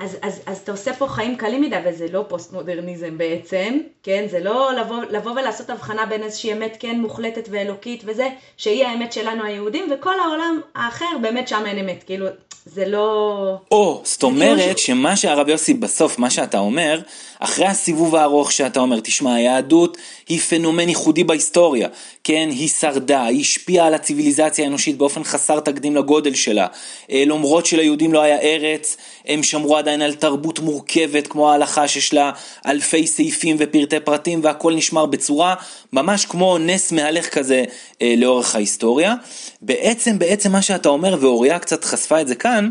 אז, 0.00 0.16
אז, 0.22 0.40
אז 0.46 0.58
אתה 0.58 0.72
עושה 0.72 0.92
פה 0.94 1.06
חיים 1.06 1.36
קלים 1.36 1.60
מדי, 1.60 1.76
וזה 1.84 2.06
לא 2.12 2.24
פוסט-מודרניזם 2.28 3.18
בעצם, 3.18 3.78
כן? 4.02 4.26
זה 4.30 4.40
לא 4.40 4.70
לבוא, 4.80 4.96
לבוא 5.10 5.32
ולעשות 5.32 5.70
הבחנה 5.70 6.06
בין 6.06 6.22
איזושהי 6.22 6.52
אמת 6.52 6.76
כן 6.80 7.00
מוחלטת 7.00 7.48
ואלוקית 7.50 8.02
וזה, 8.06 8.28
שהיא 8.56 8.86
האמת 8.86 9.12
שלנו 9.12 9.44
היהודים, 9.44 9.92
וכל 9.92 10.20
העולם 10.20 10.60
האחר 10.74 11.18
באמת 11.22 11.48
שם 11.48 11.62
אין 11.66 11.78
אמת, 11.78 12.02
כאילו, 12.06 12.26
זה 12.66 12.86
לא... 12.86 13.56
או, 13.70 14.00
זאת 14.04 14.20
כאילו 14.20 14.32
אומרת 14.32 14.78
שמה 14.78 15.16
שהרב 15.16 15.48
יוסי 15.48 15.74
בסוף, 15.74 16.18
מה 16.18 16.30
שאתה 16.30 16.58
אומר, 16.58 17.00
אחרי 17.40 17.66
הסיבוב 17.66 18.16
הארוך 18.16 18.52
שאתה 18.52 18.80
אומר, 18.80 19.00
תשמע, 19.00 19.34
היהדות 19.34 19.96
היא 20.28 20.40
פנומן 20.40 20.88
ייחודי 20.88 21.24
בהיסטוריה, 21.24 21.88
כן, 22.24 22.48
היא 22.52 22.68
שרדה, 22.68 23.24
היא 23.24 23.40
השפיעה 23.40 23.86
על 23.86 23.94
הציוויליזציה 23.94 24.64
האנושית 24.64 24.98
באופן 24.98 25.24
חסר 25.24 25.60
תקדים 25.60 25.96
לגודל 25.96 26.34
שלה, 26.34 26.66
אה, 27.10 27.24
למרות 27.26 27.66
שליהודים 27.66 28.12
לא 28.12 28.20
היה 28.20 28.38
ארץ, 28.40 28.96
הם 29.26 29.42
שמרו 29.42 29.76
עדיין 29.76 30.02
על 30.02 30.14
תרבות 30.14 30.58
מורכבת 30.58 31.26
כמו 31.26 31.50
ההלכה 31.50 31.88
שיש 31.88 32.14
לה 32.14 32.30
אלפי 32.66 33.06
סעיפים 33.06 33.56
ופרטי 33.58 34.00
פרטים 34.00 34.40
והכל 34.42 34.74
נשמר 34.74 35.06
בצורה 35.06 35.54
ממש 35.92 36.24
כמו 36.24 36.58
נס 36.58 36.92
מהלך 36.92 37.28
כזה 37.28 37.64
אה, 38.02 38.14
לאורך 38.16 38.54
ההיסטוריה. 38.54 39.14
בעצם, 39.62 40.18
בעצם 40.18 40.52
מה 40.52 40.62
שאתה 40.62 40.88
אומר, 40.88 41.16
ואוריה 41.20 41.58
קצת 41.58 41.84
חשפה 41.84 42.20
את 42.20 42.28
זה 42.28 42.34
כאן, 42.34 42.70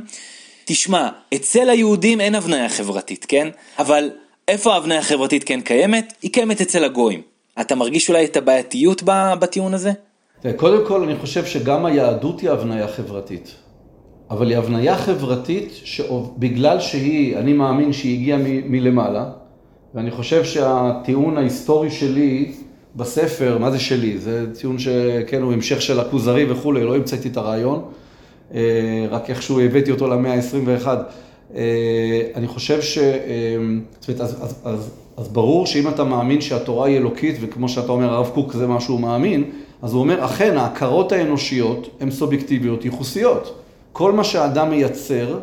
תשמע, 0.65 1.09
אצל 1.35 1.69
היהודים 1.69 2.21
אין 2.21 2.35
הבניה 2.35 2.69
חברתית, 2.69 3.25
כן? 3.29 3.47
אבל 3.79 4.09
איפה 4.49 4.73
ההבניה 4.73 4.99
החברתית 4.99 5.43
כן 5.43 5.61
קיימת? 5.61 6.13
היא 6.21 6.31
קיימת 6.31 6.61
אצל 6.61 6.83
הגויים. 6.83 7.21
אתה 7.61 7.75
מרגיש 7.75 8.09
אולי 8.09 8.25
את 8.25 8.37
הבעייתיות 8.37 9.03
בטיעון 9.39 9.73
הזה? 9.73 9.91
קודם 10.55 10.87
כל, 10.87 11.03
אני 11.03 11.15
חושב 11.15 11.45
שגם 11.45 11.85
היהדות 11.85 12.39
היא 12.39 12.49
הבניה 12.49 12.87
חברתית. 12.87 13.55
אבל 14.31 14.49
היא 14.49 14.57
הבניה 14.57 14.97
חברתית 14.97 15.71
שבגלל 15.83 16.79
שהיא, 16.79 17.37
אני 17.37 17.53
מאמין 17.53 17.93
שהיא 17.93 18.19
הגיעה 18.19 18.39
מלמעלה, 18.43 19.25
ואני 19.95 20.11
חושב 20.11 20.43
שהטיעון 20.43 21.37
ההיסטורי 21.37 21.91
שלי 21.91 22.51
בספר, 22.95 23.57
מה 23.57 23.71
זה 23.71 23.79
שלי? 23.79 24.17
זה 24.17 24.45
טיעון 24.59 24.79
שכן, 24.79 25.41
הוא 25.41 25.53
המשך 25.53 25.81
של 25.81 25.99
הכוזרי 25.99 26.51
וכולי, 26.51 26.83
לא 26.83 26.95
המצאתי 26.95 27.27
את 27.27 27.37
הרעיון, 27.37 27.85
אה, 28.53 29.07
רק 29.09 29.29
איכשהו 29.29 29.59
הבאתי 29.59 29.91
אותו 29.91 30.07
למאה 30.07 30.33
ה-21. 30.33 30.87
אה, 31.55 32.21
אני 32.35 32.47
חושב 32.47 32.81
ש... 32.81 32.97
אה, 32.97 33.57
זאת 33.99 34.09
אומרת, 34.09 34.21
אז, 34.21 34.43
אז, 34.43 34.55
אז, 34.63 34.89
אז 35.17 35.27
ברור 35.27 35.65
שאם 35.65 35.87
אתה 35.87 36.03
מאמין 36.03 36.41
שהתורה 36.41 36.87
היא 36.87 36.97
אלוקית, 36.97 37.35
וכמו 37.41 37.69
שאתה 37.69 37.91
אומר, 37.91 38.13
הרב 38.13 38.31
קוק 38.33 38.53
זה 38.53 38.67
מה 38.67 38.81
שהוא 38.81 38.99
מאמין, 38.99 39.43
אז 39.81 39.93
הוא 39.93 40.01
אומר, 40.01 40.25
אכן, 40.25 40.57
ההכרות 40.57 41.11
האנושיות 41.11 41.89
הן 41.99 42.11
סובייקטיביות 42.11 42.85
ייחוסיות. 42.85 43.59
כל 43.93 44.11
מה 44.11 44.23
שהאדם 44.23 44.69
מייצר, 44.69 45.39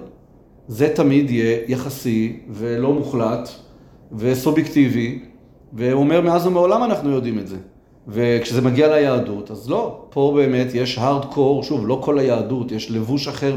זה 0.68 0.88
תמיד 0.94 1.30
יהיה 1.30 1.58
יחסי 1.68 2.36
ולא 2.50 2.92
מוחלט 2.92 3.48
וסובייקטיבי, 4.12 5.18
והוא 5.72 6.00
אומר, 6.00 6.20
מאז 6.20 6.46
ומעולם 6.46 6.84
אנחנו 6.84 7.10
יודעים 7.10 7.38
את 7.38 7.48
זה. 7.48 7.56
וכשזה 8.08 8.60
מגיע 8.60 8.88
ליהדות, 8.88 9.50
אז 9.50 9.70
לא, 9.70 10.00
פה 10.10 10.32
באמת 10.36 10.66
יש 10.74 10.98
הארדקור, 10.98 11.62
שוב, 11.62 11.86
לא 11.86 12.00
כל 12.04 12.18
היהדות, 12.18 12.72
יש 12.72 12.90
לבוש 12.90 13.28
אחר 13.28 13.56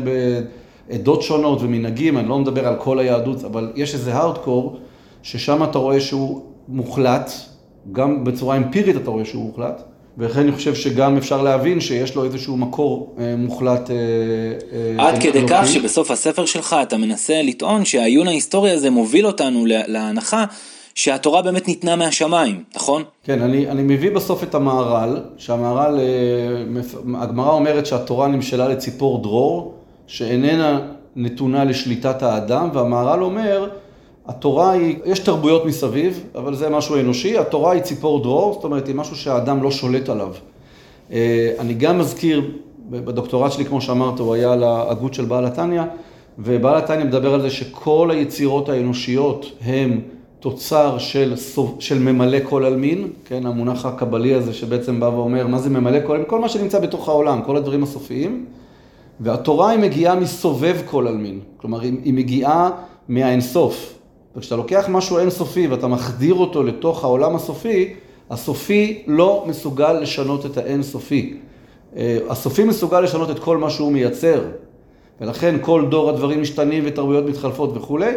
בעדות 0.89 1.21
שונות 1.21 1.61
ומנהגים, 1.61 2.17
אני 2.17 2.29
לא 2.29 2.39
מדבר 2.39 2.67
על 2.67 2.75
כל 2.75 2.99
היהדות, 2.99 3.43
אבל 3.43 3.71
יש 3.75 3.93
איזה 3.93 4.13
הארדקור, 4.13 4.77
ששם 5.23 5.63
אתה 5.63 5.77
רואה 5.77 6.01
שהוא 6.01 6.41
מוחלט, 6.67 7.31
גם 7.91 8.23
בצורה 8.23 8.57
אמפירית 8.57 8.95
אתה 8.95 9.09
רואה 9.09 9.25
שהוא 9.25 9.43
מוחלט, 9.43 9.81
ולכן 10.17 10.39
אני 10.39 10.51
חושב 10.51 10.75
שגם 10.75 11.17
אפשר 11.17 11.41
להבין 11.41 11.79
שיש 11.79 12.15
לו 12.15 12.25
איזשהו 12.25 12.57
מקור 12.57 13.15
אה, 13.19 13.35
מוחלט. 13.37 13.89
אה, 13.91 13.95
אה, 14.97 15.07
עד 15.07 15.15
אה, 15.15 15.21
כדי 15.21 15.41
כך 15.47 15.67
שבסוף 15.67 16.11
הספר 16.11 16.45
שלך 16.45 16.75
אתה 16.81 16.97
מנסה 16.97 17.41
לטעון 17.41 17.85
שהעיון 17.85 18.27
ההיסטורי 18.27 18.71
הזה 18.71 18.89
מוביל 18.89 19.27
אותנו 19.27 19.65
להנחה 19.65 20.45
שהתורה 20.95 21.41
באמת 21.41 21.67
ניתנה 21.67 21.95
מהשמיים, 21.95 22.63
נכון? 22.75 23.03
כן, 23.23 23.41
אני, 23.41 23.69
אני 23.69 23.83
מביא 23.83 24.11
בסוף 24.11 24.43
את 24.43 24.55
המהר"ל, 24.55 25.19
שהמהר"ל, 25.37 25.99
אה, 25.99 27.21
הגמרא 27.21 27.51
אומרת 27.51 27.85
שהתורה 27.85 28.27
נמשלה 28.27 28.67
לציפור 28.67 29.21
דרור, 29.21 29.78
שאיננה 30.09 30.79
נתונה 31.15 31.63
לשליטת 31.63 32.23
האדם, 32.23 32.69
והמהר"ל 32.73 33.23
אומר, 33.23 33.69
התורה 34.27 34.71
היא, 34.71 34.95
יש 35.05 35.19
תרבויות 35.19 35.65
מסביב, 35.65 36.23
אבל 36.35 36.55
זה 36.55 36.69
משהו 36.69 36.99
אנושי, 36.99 37.37
התורה 37.37 37.71
היא 37.71 37.81
ציפור 37.81 38.23
דרור, 38.23 38.53
זאת 38.53 38.63
אומרת, 38.63 38.87
היא 38.87 38.95
משהו 38.95 39.15
שהאדם 39.15 39.63
לא 39.63 39.71
שולט 39.71 40.09
עליו. 40.09 40.33
אה, 41.11 41.53
אני 41.59 41.73
גם 41.73 41.99
מזכיר, 41.99 42.51
בדוקטורט 42.89 43.51
שלי, 43.51 43.65
כמו 43.65 43.81
שאמרת, 43.81 44.19
הוא 44.19 44.33
היה 44.33 44.53
על 44.53 44.63
ההגות 44.63 45.13
של 45.13 45.25
בעל 45.25 45.45
התניא, 45.45 45.81
ובעל 46.39 46.77
התניא 46.77 47.05
מדבר 47.05 47.33
על 47.33 47.41
זה 47.41 47.49
שכל 47.49 48.11
היצירות 48.11 48.69
האנושיות 48.69 49.45
הם 49.61 50.01
תוצר 50.39 50.97
של, 50.97 51.33
של 51.79 51.99
ממלא 51.99 52.37
כל 52.43 52.65
עלמין, 52.65 53.07
כן, 53.25 53.45
המונח 53.45 53.85
הקבלי 53.85 54.33
הזה 54.33 54.53
שבעצם 54.53 54.99
בא 54.99 55.05
ואומר 55.05 55.47
מה 55.47 55.59
זה 55.59 55.69
ממלא 55.69 55.99
כל 56.05 56.13
עלמין, 56.13 56.29
כל 56.29 56.39
מה 56.39 56.49
שנמצא 56.49 56.79
בתוך 56.79 57.09
העולם, 57.09 57.41
כל 57.45 57.57
הדברים 57.57 57.83
הסופיים, 57.83 58.45
והתורה 59.19 59.69
היא 59.69 59.79
מגיעה 59.79 60.15
מסובב 60.15 60.77
כל 60.85 61.07
עלמין, 61.07 61.39
כלומר 61.57 61.79
היא, 61.79 62.13
מגיעה 62.13 62.69
מהאינסוף. 63.07 63.95
וכשאתה 64.35 64.55
לוקח 64.55 64.85
משהו 64.89 65.17
אינסופי 65.17 65.67
ואתה 65.67 65.87
מחדיר 65.87 66.33
אותו 66.33 66.63
לתוך 66.63 67.03
העולם 67.03 67.35
הסופי, 67.35 67.93
הסופי 68.29 69.03
לא 69.07 69.45
מסוגל 69.47 69.93
לשנות 69.93 70.45
את 70.45 70.57
האינסופי. 70.57 71.37
אה, 71.95 72.17
הסופי 72.29 72.63
מסוגל 72.63 73.01
לשנות 73.01 73.29
את 73.29 73.39
כל 73.39 73.57
מה 73.57 73.69
שהוא 73.69 73.91
מייצר, 73.91 74.41
ולכן 75.21 75.55
כל 75.61 75.85
דור 75.89 76.09
הדברים 76.09 76.41
משתנים 76.41 76.83
ותרבויות 76.85 77.25
מתחלפות 77.25 77.77
וכולי, 77.77 78.13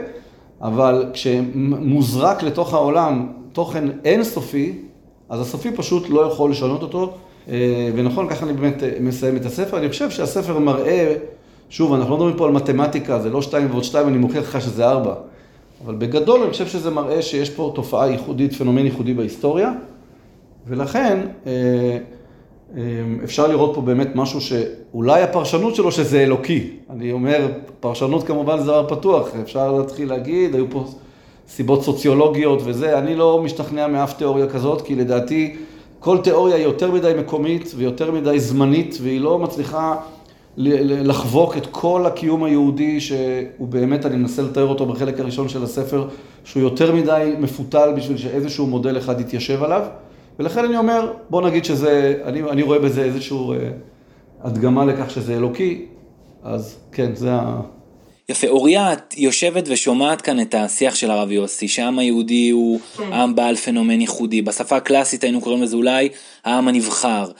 אבל 0.63 1.11
כשמוזרק 1.13 2.43
לתוך 2.43 2.75
העולם 2.75 3.33
תוכן 3.53 3.85
אינסופי, 4.05 4.79
אז 5.29 5.41
הסופי 5.41 5.73
פשוט 5.73 6.09
לא 6.09 6.21
יכול 6.21 6.51
לשנות 6.51 6.83
אותו. 6.83 7.15
אה, 7.49 7.91
ונכון, 7.95 8.29
ככה 8.29 8.47
אני 8.47 8.53
באמת 8.53 8.83
אה, 8.83 8.91
מסיים 9.01 9.37
את 9.37 9.47
הספר. 9.47 9.79
אני 9.79 9.89
חושב 9.89 10.11
שהספר 10.11 10.59
מראה, 10.59 11.15
שוב, 11.71 11.93
אנחנו 11.93 12.11
לא 12.11 12.17
מדברים 12.17 12.37
פה 12.37 12.47
על 12.47 12.53
מתמטיקה, 12.53 13.19
זה 13.19 13.31
לא 13.31 13.43
שתיים 13.43 13.71
ועוד 13.71 13.85
שתיים, 13.85 14.09
אני 14.09 14.19
מוכיח 14.19 14.43
לך 14.43 14.61
שזה 14.61 14.87
ארבע. 14.87 15.15
אבל 15.85 15.95
בגדול 15.95 16.41
אני 16.41 16.51
חושב 16.51 16.67
שזה 16.67 16.91
מראה 16.91 17.23
שיש 17.23 17.51
פה 17.51 17.73
תופעה 17.75 18.09
ייחודית, 18.09 18.53
פנומן 18.53 18.85
ייחודי 18.85 19.15
בהיסטוריה, 19.15 19.73
ולכן 20.67 21.19
אה, 21.47 21.99
אפשר 23.25 23.47
לראות 23.47 23.75
פה 23.75 23.81
באמת 23.81 24.09
משהו 24.15 24.41
שאולי 24.41 25.23
הפרשנות 25.23 25.75
שלו 25.75 25.93
שזה 25.93 26.23
אלוקי. 26.23 26.71
אני 26.91 27.13
אומר, 27.13 27.49
פרשנות 27.81 28.27
כמובן 28.27 28.59
זה 28.59 28.65
דבר 28.65 28.89
פתוח, 28.89 29.29
אפשר 29.43 29.73
להתחיל 29.73 30.09
להגיד, 30.09 30.55
היו 30.55 30.71
פה 30.71 30.85
סיבות 31.49 31.83
סוציולוגיות 31.83 32.61
וזה, 32.65 32.99
אני 32.99 33.15
לא 33.15 33.43
משתכנע 33.43 33.87
מאף 33.87 34.13
תיאוריה 34.13 34.47
כזאת, 34.47 34.83
כי 34.83 34.95
לדעתי 34.95 35.57
כל 36.03 36.19
תיאוריה 36.19 36.57
היא 36.57 36.65
יותר 36.65 36.91
מדי 36.91 37.13
מקומית 37.19 37.73
ויותר 37.77 38.11
מדי 38.11 38.41
זמנית, 38.41 38.99
והיא 39.03 39.21
לא 39.21 39.39
מצליחה 39.39 39.97
לחבוק 40.57 41.57
את 41.57 41.67
כל 41.67 42.07
הקיום 42.07 42.45
היהודי, 42.45 43.01
שהוא 43.01 43.69
באמת, 43.69 44.07
אני 44.07 44.17
מנסה 44.17 44.43
לתאר 44.43 44.67
אותו 44.67 44.87
בחלק 44.87 45.21
הראשון 45.21 45.49
של 45.49 45.63
הספר, 45.63 46.09
שהוא 46.45 46.63
יותר 46.63 46.95
מדי 46.95 47.35
מפותל 47.39 47.93
בשביל 47.97 48.17
שאיזשהו 48.17 48.67
מודל 48.67 48.99
אחד 48.99 49.21
יתיישב 49.21 49.63
עליו. 49.63 49.83
ולכן 50.39 50.65
אני 50.65 50.77
אומר, 50.77 51.13
בוא 51.31 51.43
נגיד 51.43 51.65
שזה, 51.65 52.23
אני, 52.25 52.43
אני 52.43 52.63
רואה 52.63 52.79
בזה 52.79 53.05
איזושהי 53.05 53.37
אה, 53.39 53.71
הדגמה 54.43 54.85
לכך 54.85 55.11
שזה 55.11 55.37
אלוקי, 55.37 55.87
אז 56.43 56.79
כן, 56.93 57.15
זה 57.15 57.33
ה... 57.33 57.61
יפה, 58.29 58.49
אוריה, 58.49 58.93
את 58.93 59.15
יושבת 59.17 59.65
ושומעת 59.67 60.21
כאן 60.21 60.41
את 60.41 60.55
השיח 60.55 60.95
של 60.95 61.11
הרב 61.11 61.31
יוסי, 61.31 61.69
שהעם 61.69 61.99
היהודי 61.99 62.51
הוא 62.51 62.81
כן. 62.97 63.13
עם 63.13 63.35
בעל 63.35 63.57
פנומן 63.57 64.01
ייחודי, 64.01 64.43
בשפה 64.43 64.77
הקלאסית 64.77 65.25
היינו 65.25 65.41
קוראים 65.41 65.63
לזה 65.63 65.77
אולי 65.77 66.09
העם 66.45 66.69
הנבחר. 66.69 67.31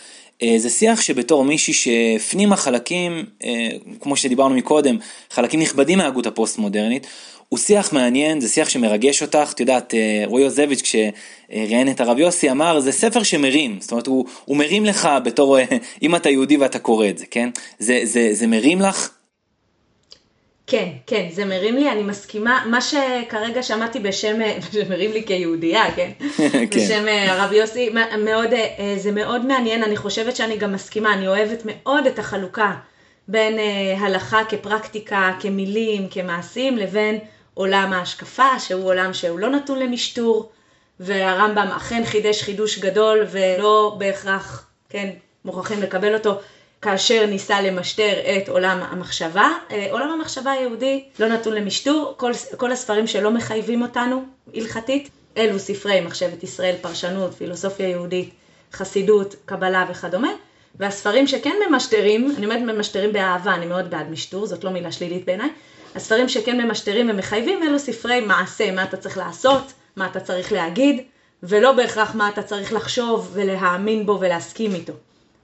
אה, 0.43 0.55
זה 0.57 0.71
שיח 0.71 1.01
שבתור 1.01 1.45
מישהי 1.45 1.73
שהפנימה 1.73 2.57
חלקים, 2.57 3.25
אה, 3.45 3.69
כמו 4.01 4.17
שדיברנו 4.17 4.55
מקודם, 4.55 4.97
חלקים 5.31 5.61
נכבדים 5.61 5.99
מההגות 5.99 6.27
הפוסט-מודרנית, 6.27 7.07
הוא 7.49 7.59
שיח 7.59 7.93
מעניין, 7.93 8.41
זה 8.41 8.49
שיח 8.49 8.69
שמרגש 8.69 9.23
אותך, 9.23 9.53
את 9.55 9.61
יודעת, 9.61 9.95
אה, 9.95 10.23
רועי 10.27 10.45
יוזביץ' 10.45 10.83
כשראיין 10.83 11.91
את 11.91 12.01
הרב 12.01 12.19
יוסי 12.19 12.51
אמר, 12.51 12.81
זה 12.81 12.93
ספר 12.93 13.23
שמרים, 13.23 13.77
זאת 13.81 13.91
אומרת, 13.91 14.07
הוא, 14.07 14.25
הוא 14.45 14.57
מרים 14.57 14.85
לך 14.85 15.09
בתור, 15.25 15.59
אם 16.03 16.17
אתה 16.17 16.31
יהודי 16.31 16.57
ואתה 16.57 16.79
קורא 16.79 17.09
את 17.09 17.19
זה, 17.19 17.25
כן? 17.31 17.51
זה, 17.79 18.01
זה, 18.05 18.29
זה 18.33 18.47
מרים 18.47 18.81
לך? 18.81 19.11
כן, 20.73 20.89
כן, 21.07 21.29
זה 21.31 21.45
מרים 21.45 21.77
לי, 21.77 21.91
אני 21.91 22.03
מסכימה, 22.03 22.65
מה 22.67 22.81
שכרגע 22.81 23.63
שמעתי 23.63 24.01
בשם, 24.01 24.39
שמרים 24.73 25.13
לי 25.13 25.25
כיהודייה, 25.27 25.95
כן? 25.97 26.11
כן. 26.39 26.67
בשם 26.71 27.09
אה, 27.09 27.33
הרב 27.33 27.53
יוסי, 27.53 27.91
מאוד, 28.19 28.53
אה, 28.53 28.95
זה 28.97 29.13
מאוד 29.13 29.47
מעניין, 29.47 29.83
אני 29.83 29.97
חושבת 29.97 30.37
שאני 30.37 30.57
גם 30.57 30.73
מסכימה, 30.73 31.13
אני 31.13 31.29
אוהבת 31.29 31.63
מאוד 31.65 32.07
את 32.07 32.19
החלוקה 32.19 32.75
בין 33.29 33.59
אה, 33.59 33.97
הלכה 33.99 34.45
כפרקטיקה, 34.49 35.33
כמילים, 35.41 36.09
כמעשים, 36.11 36.77
לבין 36.77 37.19
עולם 37.55 37.93
ההשקפה, 37.93 38.59
שהוא 38.59 38.85
עולם 38.85 39.15
שהוא 39.15 39.39
לא 39.39 39.51
נתון 39.51 39.79
למשטור, 39.79 40.51
והרמב"ם 41.01 41.69
אכן 41.77 42.03
חידש 42.05 42.43
חידוש 42.43 42.79
גדול 42.79 43.27
ולא 43.31 43.97
בהכרח, 43.99 44.67
כן, 44.89 45.11
מוכרחים 45.45 45.83
לקבל 45.83 46.15
אותו. 46.15 46.39
כאשר 46.83 47.27
ניסה 47.27 47.61
למשטר 47.61 48.13
את 48.37 48.49
עולם 48.49 48.79
המחשבה. 48.91 49.49
אה, 49.71 49.87
עולם 49.91 50.09
המחשבה 50.09 50.51
היהודי 50.51 51.05
לא 51.19 51.29
נתון 51.29 51.55
למשטור, 51.55 52.15
כל, 52.17 52.33
כל 52.57 52.73
הספרים 52.73 53.07
שלא 53.07 53.31
מחייבים 53.31 53.83
אותנו 53.83 54.25
הלכתית, 54.55 55.11
אלו 55.37 55.59
ספרי 55.59 56.01
מחשבת 56.01 56.43
ישראל, 56.43 56.75
פרשנות, 56.81 57.35
פילוסופיה 57.35 57.89
יהודית, 57.89 58.31
חסידות, 58.73 59.35
קבלה 59.45 59.87
וכדומה. 59.91 60.33
והספרים 60.79 61.27
שכן 61.27 61.57
ממשטרים, 61.69 62.35
אני 62.37 62.47
אומרת 62.47 62.61
ממשטרים 62.61 63.13
באהבה, 63.13 63.55
אני 63.55 63.67
מאוד 63.67 63.91
בעד 63.91 64.11
משטור, 64.11 64.47
זאת 64.47 64.65
לא 64.65 64.71
מילה 64.71 64.93
שלילית 64.93 65.25
בעיניי, 65.25 65.49
הספרים 65.95 66.29
שכן 66.29 66.61
ממשטרים 66.61 67.11
ומחייבים 67.11 67.63
אלו 67.63 67.79
ספרי 67.79 68.21
מעשה, 68.21 68.71
מה 68.71 68.85
אתה 68.85 68.97
צריך 68.97 69.19
לעשות, 69.19 69.73
מה 69.97 70.07
אתה 70.07 70.21
צריך 70.21 70.53
להגיד, 70.53 71.03
ולא 71.43 71.73
בהכרח 71.73 72.15
מה 72.15 72.29
אתה 72.29 72.43
צריך 72.43 72.73
לחשוב 72.73 73.31
ולהאמין 73.33 74.07
בו 74.07 74.19
ולהסכים 74.21 74.75
איתו, 74.75 74.93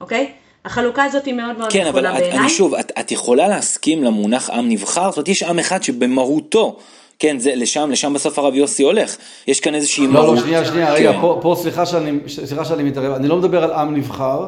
אוקיי? 0.01 0.33
החלוקה 0.69 1.05
הזאת 1.05 1.25
היא 1.25 1.35
מאוד 1.35 1.59
מאוד 1.59 1.73
כן, 1.73 1.89
נכונה 1.89 2.03
בעיניי. 2.03 2.23
כן, 2.23 2.29
אבל 2.31 2.41
אני 2.41 2.51
שוב, 2.51 2.75
את, 2.75 2.93
את 3.01 3.13
יכולה 3.13 3.49
להסכים 3.49 4.05
למונח 4.05 4.51
עם 4.51 4.69
נבחר? 4.69 5.09
זאת 5.09 5.17
אומרת, 5.17 5.29
יש 5.29 5.43
עם 5.43 5.59
אחד 5.59 5.83
שבמהותו, 5.83 6.77
כן, 7.19 7.39
זה 7.39 7.53
לשם, 7.55 7.91
לשם 7.91 8.13
בסוף 8.15 8.39
הרב 8.39 8.55
יוסי 8.55 8.83
הולך. 8.83 9.17
יש 9.49 9.61
כאן 9.61 9.75
איזושהי 9.75 10.07
לא, 10.07 10.13
מהות. 10.13 10.27
לא, 10.27 10.35
לא, 10.35 10.41
שנייה, 10.41 10.65
שנייה, 10.65 10.87
כן. 10.87 10.93
רגע, 10.93 11.13
פה, 11.21 11.39
פה 11.43 11.57
סליחה, 11.59 11.87
שאני, 11.87 12.19
סליחה 12.29 12.65
שאני 12.65 12.83
מתערב, 12.83 13.13
אני 13.13 13.29
לא 13.29 13.37
מדבר 13.37 13.65
על 13.65 13.73
עם 13.73 13.97
נבחר, 13.97 14.47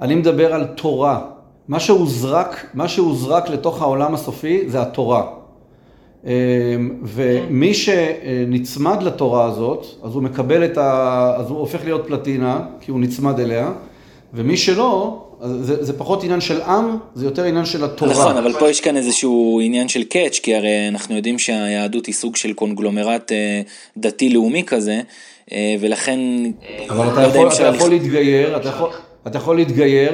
אני 0.00 0.14
מדבר 0.14 0.54
על 0.54 0.64
תורה. 0.64 1.20
מה 1.68 1.80
שהוזרק, 1.80 2.66
מה 2.74 2.88
שהוזרק 2.88 3.48
לתוך 3.48 3.82
העולם 3.82 4.14
הסופי 4.14 4.64
זה 4.66 4.82
התורה. 4.82 5.24
ומי 7.02 7.74
שנצמד 7.74 9.02
לתורה 9.02 9.44
הזאת, 9.44 9.86
אז 10.02 10.14
הוא 10.14 10.22
מקבל 10.22 10.64
את 10.64 10.78
ה... 10.78 11.34
אז 11.36 11.50
הוא 11.50 11.58
הופך 11.58 11.84
להיות 11.84 12.06
פלטינה, 12.06 12.60
כי 12.80 12.90
הוא 12.90 13.00
נצמד 13.00 13.40
אליה, 13.40 13.72
ומי 14.34 14.56
שלא, 14.56 15.24
זה, 15.42 15.84
זה 15.84 15.92
פחות 15.98 16.24
עניין 16.24 16.40
של 16.40 16.62
עם, 16.62 16.96
זה 17.14 17.24
יותר 17.24 17.44
עניין 17.44 17.64
של 17.64 17.84
התורה. 17.84 18.10
נכון, 18.10 18.36
אבל 18.36 18.52
פה 18.58 18.70
יש 18.70 18.80
כאן 18.80 18.96
איזשהו 18.96 19.60
עניין 19.64 19.88
של 19.88 20.04
קאץ', 20.04 20.38
כי 20.38 20.54
הרי 20.54 20.88
אנחנו 20.88 21.16
יודעים 21.16 21.38
שהיהדות 21.38 22.06
היא 22.06 22.14
סוג 22.14 22.36
של 22.36 22.52
קונגלומרט 22.52 23.32
אה, 23.32 23.62
דתי-לאומי 23.96 24.64
כזה, 24.66 25.00
אה, 25.52 25.74
ולכן... 25.80 26.20
אבל 26.88 27.08
אתה 27.12 27.22
יכול, 27.22 27.48
אתה 27.48 27.66
יכול 27.66 27.90
להתגייר, 27.90 28.56
אתה 28.56 28.68
יכול, 28.68 28.90
אתה 29.26 29.38
יכול 29.38 29.56
להתגייר, 29.56 30.12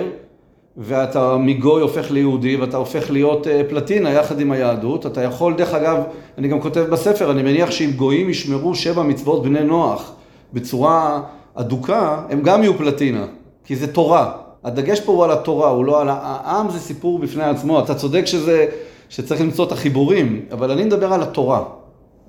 ואתה 0.76 1.36
מגוי 1.36 1.82
הופך 1.82 2.10
ליהודי, 2.10 2.56
ואתה 2.56 2.76
הופך 2.76 3.10
להיות 3.10 3.46
אה, 3.46 3.62
פלטינה 3.68 4.10
יחד 4.10 4.40
עם 4.40 4.52
היהדות. 4.52 5.06
אתה 5.06 5.22
יכול, 5.22 5.54
דרך 5.54 5.74
אגב, 5.74 6.02
אני 6.38 6.48
גם 6.48 6.60
כותב 6.60 6.80
בספר, 6.80 7.30
אני 7.30 7.42
מניח 7.42 7.70
שאם 7.70 7.90
גויים 7.96 8.30
ישמרו 8.30 8.74
שבע 8.74 9.02
מצוות 9.02 9.42
בני 9.42 9.64
נוח 9.64 10.12
בצורה 10.52 11.20
אדוקה, 11.54 12.22
הם 12.30 12.42
גם 12.42 12.62
יהיו 12.62 12.78
פלטינה, 12.78 13.26
כי 13.64 13.76
זה 13.76 13.92
תורה. 13.92 14.47
הדגש 14.64 15.00
פה 15.00 15.12
הוא 15.12 15.24
על 15.24 15.30
התורה, 15.30 15.68
הוא 15.68 15.84
לא 15.84 16.00
על 16.00 16.08
העם, 16.08 16.70
זה 16.70 16.78
סיפור 16.78 17.18
בפני 17.18 17.44
עצמו. 17.44 17.80
אתה 17.80 17.94
צודק 17.94 18.24
שזה, 18.24 18.66
שצריך 19.08 19.40
למצוא 19.40 19.66
את 19.66 19.72
החיבורים, 19.72 20.46
אבל 20.52 20.70
אני 20.70 20.84
מדבר 20.84 21.12
על 21.12 21.22
התורה, 21.22 21.64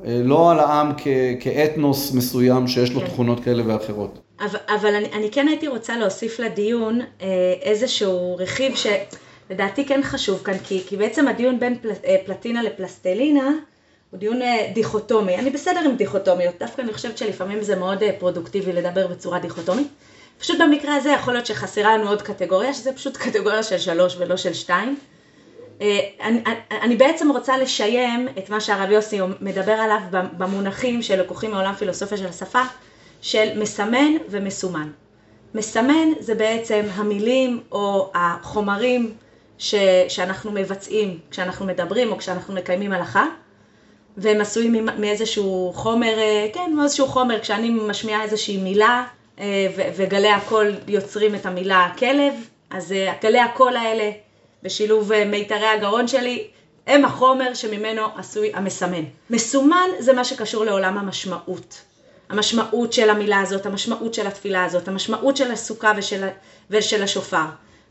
אה, 0.06 0.22
לא 0.24 0.52
על 0.52 0.60
העם 0.60 0.92
כ, 0.98 1.08
כאתנוס 1.40 2.14
מסוים 2.14 2.68
שיש 2.68 2.92
לו 2.94 3.00
כן. 3.00 3.08
תכונות 3.08 3.40
כאלה 3.40 3.64
ואחרות. 3.68 4.20
אבל, 4.40 4.60
אבל 4.80 4.96
אני, 4.96 5.08
אני 5.14 5.32
כן 5.32 5.48
הייתי 5.48 5.68
רוצה 5.68 5.98
להוסיף 5.98 6.40
לדיון 6.40 7.02
אה, 7.22 7.28
איזשהו 7.62 8.36
רכיב 8.40 8.74
שלדעתי 8.76 9.86
כן 9.86 10.00
חשוב 10.04 10.40
כאן, 10.44 10.58
כי, 10.64 10.84
כי 10.88 10.98
בעצם 10.98 11.28
הדיון 11.28 11.60
בין 11.60 11.78
פל, 11.82 11.90
אה, 12.06 12.16
פלטינה 12.26 12.64
לפלסטלינה 12.64 13.52
הוא 14.12 14.20
דיון 14.20 14.40
דיכוטומי. 14.74 15.36
אני 15.36 15.50
בסדר 15.50 15.80
עם 15.80 15.96
דיכוטומיות, 15.96 16.56
דווקא 16.60 16.82
אני 16.82 16.94
חושבת 16.94 17.18
שלפעמים 17.18 17.62
זה 17.62 17.76
מאוד 17.76 18.04
פרודוקטיבי 18.20 18.74
לדבר 18.74 19.08
בצורה 19.08 19.40
דיכוטומית. 19.40 19.88
פשוט 20.40 20.62
במקרה 20.62 20.96
הזה 20.96 21.10
יכול 21.10 21.34
להיות 21.34 21.46
שחסרה 21.46 21.98
לנו 21.98 22.10
עוד 22.10 22.22
קטגוריה, 22.22 22.74
שזה 22.74 22.94
פשוט 22.94 23.18
קטגוריה 23.18 23.64
של 23.64 23.78
שלוש 23.78 24.16
ולא 24.20 24.38
של 24.38 24.54
שתיים. 24.54 24.98
אה, 25.82 26.00
אני, 26.22 26.42
אני 26.82 26.96
בעצם 26.96 27.32
רוצה 27.32 27.58
לשיים 27.58 28.28
את 28.38 28.50
מה 28.50 28.62
שהרב 28.62 28.92
יוסי 28.92 29.20
מדבר 29.42 29.72
עליו 29.72 30.00
במונחים 30.38 31.02
שלקוחים 31.02 31.52
מעולם 31.52 31.76
פילוסופיה 31.76 32.18
של 32.18 32.28
השפה, 32.28 32.62
של 33.22 33.60
מסמן 33.60 34.12
ומסומן. 34.30 34.90
מסמן 35.54 36.12
זה 36.20 36.36
בעצם 36.36 36.82
המילים 36.94 37.64
או 37.72 38.12
החומרים 38.16 39.14
ש, 39.58 39.76
שאנחנו 40.08 40.52
מבצעים 40.52 41.20
כשאנחנו 41.32 41.66
מדברים 41.66 42.12
או 42.12 42.18
כשאנחנו 42.18 42.54
מקיימים 42.54 42.94
הלכה, 42.94 43.26
והם 44.18 44.42
עשויים 44.42 44.88
מאיזשהו 45.00 45.72
חומר, 45.76 46.20
אה, 46.20 46.48
כן, 46.54 46.74
מאיזשהו 46.76 47.08
חומר, 47.08 47.40
כשאני 47.40 47.70
משמיעה 47.70 48.24
איזושהי 48.24 48.58
מילה, 48.58 49.06
וגלי 49.96 50.32
הקול 50.32 50.76
יוצרים 50.88 51.36
את 51.36 51.46
המילה 51.46 51.92
כלב, 51.98 52.34
אז 52.70 52.92
אה, 52.92 53.14
גלי 53.22 53.40
הקול 53.40 53.76
האלה 53.76 54.12
בשילוב 54.64 55.12
אה, 55.12 55.26
מיתרי 55.26 55.68
הגרון 55.68 56.08
שלי, 56.08 56.48
הם 56.88 57.06
החומר 57.06 57.54
שממנו 57.54 58.02
עשוי 58.18 58.52
המסמן. 58.54 59.04
מסומן 59.30 59.88
זה 60.00 60.14
מה 60.14 60.24
שקשור 60.24 60.66
לעולם 60.66 60.98
המשמעות. 60.98 61.82
המשמעות 62.30 62.94
של 62.94 63.10
המילה 63.10 63.42
הזאת, 63.42 63.66
המשמעות 63.66 64.14
של 64.14 64.28
התפילה 64.28 64.66
הזאת, 64.66 64.88
המשמעות 64.88 65.38
של 65.38 65.52
הסוכה 65.52 65.92
ושל, 65.98 66.28
ושל 66.70 67.04
השופר. 67.04 67.46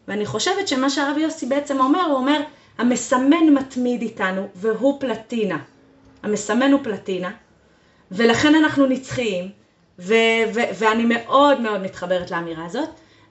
ואני 0.08 0.26
חושבת 0.26 0.68
שמה 0.68 0.90
שהרב 0.90 1.18
יוסי 1.18 1.46
בעצם 1.46 1.80
אומר, 1.80 2.02
הוא 2.02 2.16
אומר, 2.16 2.40
המסמן 2.78 3.54
מתמיד 3.54 4.02
איתנו 4.02 4.48
והוא 4.54 5.00
פלטינה. 5.00 5.58
המסמן 6.22 6.72
הוא 6.72 6.80
פלטינה, 6.82 7.30
ולכן 8.12 8.54
אנחנו 8.54 8.86
נצחיים, 8.86 9.50
ו- 9.98 10.14
ו- 10.54 10.70
ואני 10.78 11.04
מאוד 11.04 11.60
מאוד 11.60 11.80
מתחברת 11.80 12.30
לאמירה 12.30 12.66
הזאת. 12.66 12.88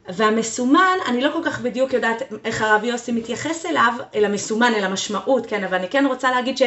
והמסומן, 0.10 0.98
אני 1.08 1.22
לא 1.22 1.30
כל 1.34 1.42
כך 1.46 1.62
בדיוק 1.62 1.94
יודעת 1.94 2.22
איך 2.46 2.62
הרב 2.62 2.84
יוסי 2.84 3.12
מתייחס 3.12 3.66
אליו, 3.66 3.94
אל 4.16 4.26
המסומן, 4.26 4.74
אל 4.78 4.84
המשמעות, 4.84 5.46
כן, 5.46 5.64
אבל 5.64 5.78
אני 5.78 5.90
כן 5.90 6.06
רוצה 6.06 6.32
להגיד 6.32 6.58
ש... 6.58 6.64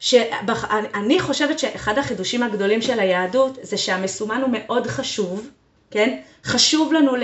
שאני 0.00 1.20
חושבת 1.20 1.58
שאחד 1.58 1.98
החידושים 1.98 2.42
הגדולים 2.42 2.82
של 2.82 3.00
היהדות 3.00 3.58
זה 3.62 3.76
שהמסומן 3.76 4.40
הוא 4.40 4.50
מאוד 4.52 4.86
חשוב, 4.86 5.48
כן? 5.90 6.18
חשוב 6.44 6.92
לנו, 6.92 7.16
ל, 7.16 7.22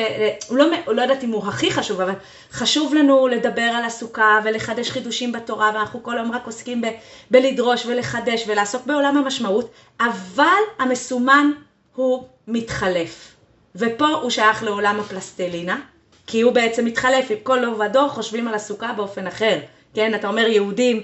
הוא 0.48 0.58
לא, 0.58 0.64
לא 0.86 1.02
יודעת 1.02 1.24
אם 1.24 1.30
הוא 1.30 1.46
הכי 1.48 1.70
חשוב, 1.70 2.00
אבל 2.00 2.14
חשוב 2.52 2.94
לנו 2.94 3.28
לדבר 3.28 3.62
על 3.62 3.84
הסוכה 3.84 4.38
ולחדש 4.44 4.90
חידושים 4.90 5.32
בתורה, 5.32 5.70
ואנחנו 5.74 6.02
כל 6.02 6.18
היום 6.18 6.32
רק 6.32 6.46
עוסקים 6.46 6.80
ב, 6.80 6.86
בלדרוש 7.30 7.86
ולחדש 7.86 8.44
ולעסוק 8.46 8.86
בעולם 8.86 9.16
המשמעות, 9.16 9.70
אבל 10.00 10.62
המסומן 10.78 11.50
הוא 11.98 12.24
מתחלף. 12.48 13.34
ופה 13.76 14.06
הוא 14.06 14.30
שייך 14.30 14.62
לעולם 14.62 15.00
הפלסטלינה, 15.00 15.80
כי 16.26 16.40
הוא 16.40 16.52
בעצם 16.52 16.84
מתחלף, 16.84 17.30
עם 17.30 17.36
כל 17.42 17.64
דור 17.64 17.80
ודור 17.80 18.08
חושבים 18.08 18.48
על 18.48 18.54
הסוכה 18.54 18.92
באופן 18.92 19.26
אחר. 19.26 19.58
כן, 19.94 20.14
אתה 20.14 20.28
אומר 20.28 20.46
יהודים 20.46 21.02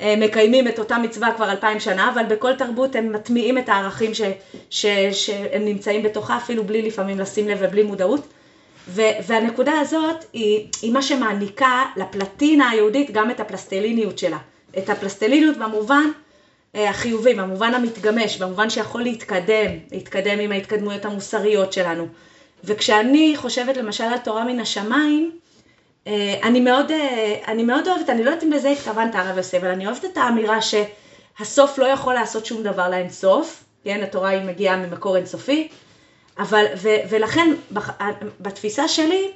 אה, 0.00 0.14
מקיימים 0.18 0.68
את 0.68 0.78
אותה 0.78 0.98
מצווה 0.98 1.32
כבר 1.36 1.50
אלפיים 1.50 1.80
שנה, 1.80 2.10
אבל 2.14 2.24
בכל 2.24 2.54
תרבות 2.54 2.96
הם 2.96 3.12
מטמיעים 3.12 3.58
את 3.58 3.68
הערכים 3.68 4.14
ש, 4.14 4.20
ש, 4.70 4.86
שהם 5.12 5.64
נמצאים 5.64 6.02
בתוכה, 6.02 6.36
אפילו 6.36 6.64
בלי 6.64 6.82
לפעמים 6.82 7.18
לשים 7.18 7.48
לב 7.48 7.58
ובלי 7.60 7.82
מודעות. 7.82 8.26
ו, 8.88 9.02
והנקודה 9.26 9.72
הזאת 9.80 10.24
היא, 10.32 10.66
היא 10.82 10.92
מה 10.92 11.02
שמעניקה 11.02 11.84
לפלטינה 11.96 12.70
היהודית 12.70 13.10
גם 13.10 13.30
את 13.30 13.40
הפלסטליניות 13.40 14.18
שלה. 14.18 14.38
את 14.78 14.90
הפלסטליניות 14.90 15.56
במובן 15.56 16.10
החיובי, 16.84 17.34
במובן 17.34 17.74
המתגמש, 17.74 18.36
במובן 18.36 18.70
שיכול 18.70 19.02
להתקדם, 19.02 19.70
להתקדם 19.92 20.38
עם 20.38 20.52
ההתקדמויות 20.52 21.04
המוסריות 21.04 21.72
שלנו. 21.72 22.06
וכשאני 22.64 23.34
חושבת 23.36 23.76
למשל 23.76 24.04
על 24.04 24.18
תורה 24.18 24.44
מן 24.44 24.60
השמיים, 24.60 25.30
אה, 26.06 26.34
אני 26.42 26.60
מאוד, 26.60 26.90
אה, 26.90 27.34
אני 27.46 27.62
מאוד 27.62 27.88
אוהבת, 27.88 28.10
אני 28.10 28.24
לא 28.24 28.30
יודעת 28.30 28.44
אם 28.44 28.52
לזה 28.52 28.68
התכוונת 28.68 29.14
הרב 29.14 29.36
יוסף, 29.36 29.58
אבל 29.58 29.70
אני 29.70 29.86
אוהבת 29.86 30.04
את 30.04 30.16
האמירה 30.16 30.58
שהסוף 30.62 31.78
לא 31.78 31.86
יכול 31.86 32.14
לעשות 32.14 32.46
שום 32.46 32.62
דבר 32.62 32.88
לאינסוף, 32.88 33.64
כן, 33.84 34.02
התורה 34.02 34.28
היא 34.28 34.42
מגיעה 34.42 34.76
ממקור 34.76 35.16
אינסופי, 35.16 35.68
אבל, 36.38 36.64
ו, 36.76 36.88
ולכן 37.08 37.54
בתפיסה 38.40 38.88
שלי 38.88 39.30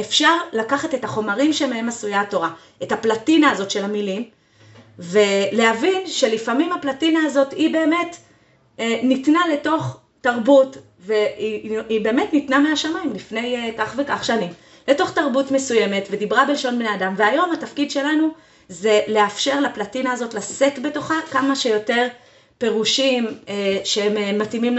אפשר 0.00 0.34
לקחת 0.52 0.94
את 0.94 1.04
החומרים 1.04 1.52
שמהם 1.52 1.88
עשויה 1.88 2.20
התורה, 2.20 2.50
את 2.82 2.92
הפלטינה 2.92 3.50
הזאת 3.50 3.70
של 3.70 3.84
המילים, 3.84 4.24
ולהבין 5.00 6.06
שלפעמים 6.06 6.72
הפלטינה 6.72 7.20
הזאת 7.26 7.52
היא 7.52 7.72
באמת 7.72 8.16
אה, 8.80 9.00
ניתנה 9.02 9.40
לתוך 9.52 10.00
תרבות, 10.20 10.76
והיא 10.98 12.00
באמת 12.00 12.32
ניתנה 12.32 12.58
מהשמיים 12.58 13.12
לפני 13.14 13.56
אה, 13.56 13.70
כך 13.78 13.94
וכך 13.96 14.24
שנים, 14.24 14.50
לתוך 14.88 15.10
תרבות 15.10 15.50
מסוימת 15.50 16.08
ודיברה 16.10 16.44
בלשון 16.44 16.78
בני 16.78 16.94
אדם, 16.94 17.14
והיום 17.16 17.52
התפקיד 17.52 17.90
שלנו 17.90 18.28
זה 18.68 19.00
לאפשר 19.08 19.60
לפלטינה 19.60 20.12
הזאת 20.12 20.34
לשאת 20.34 20.78
בתוכה 20.78 21.14
כמה 21.30 21.56
שיותר 21.56 22.06
פירושים 22.60 23.26
אה, 23.48 23.78
שהם 23.84 24.16
אה, 24.16 24.32
מתאימים 24.32 24.78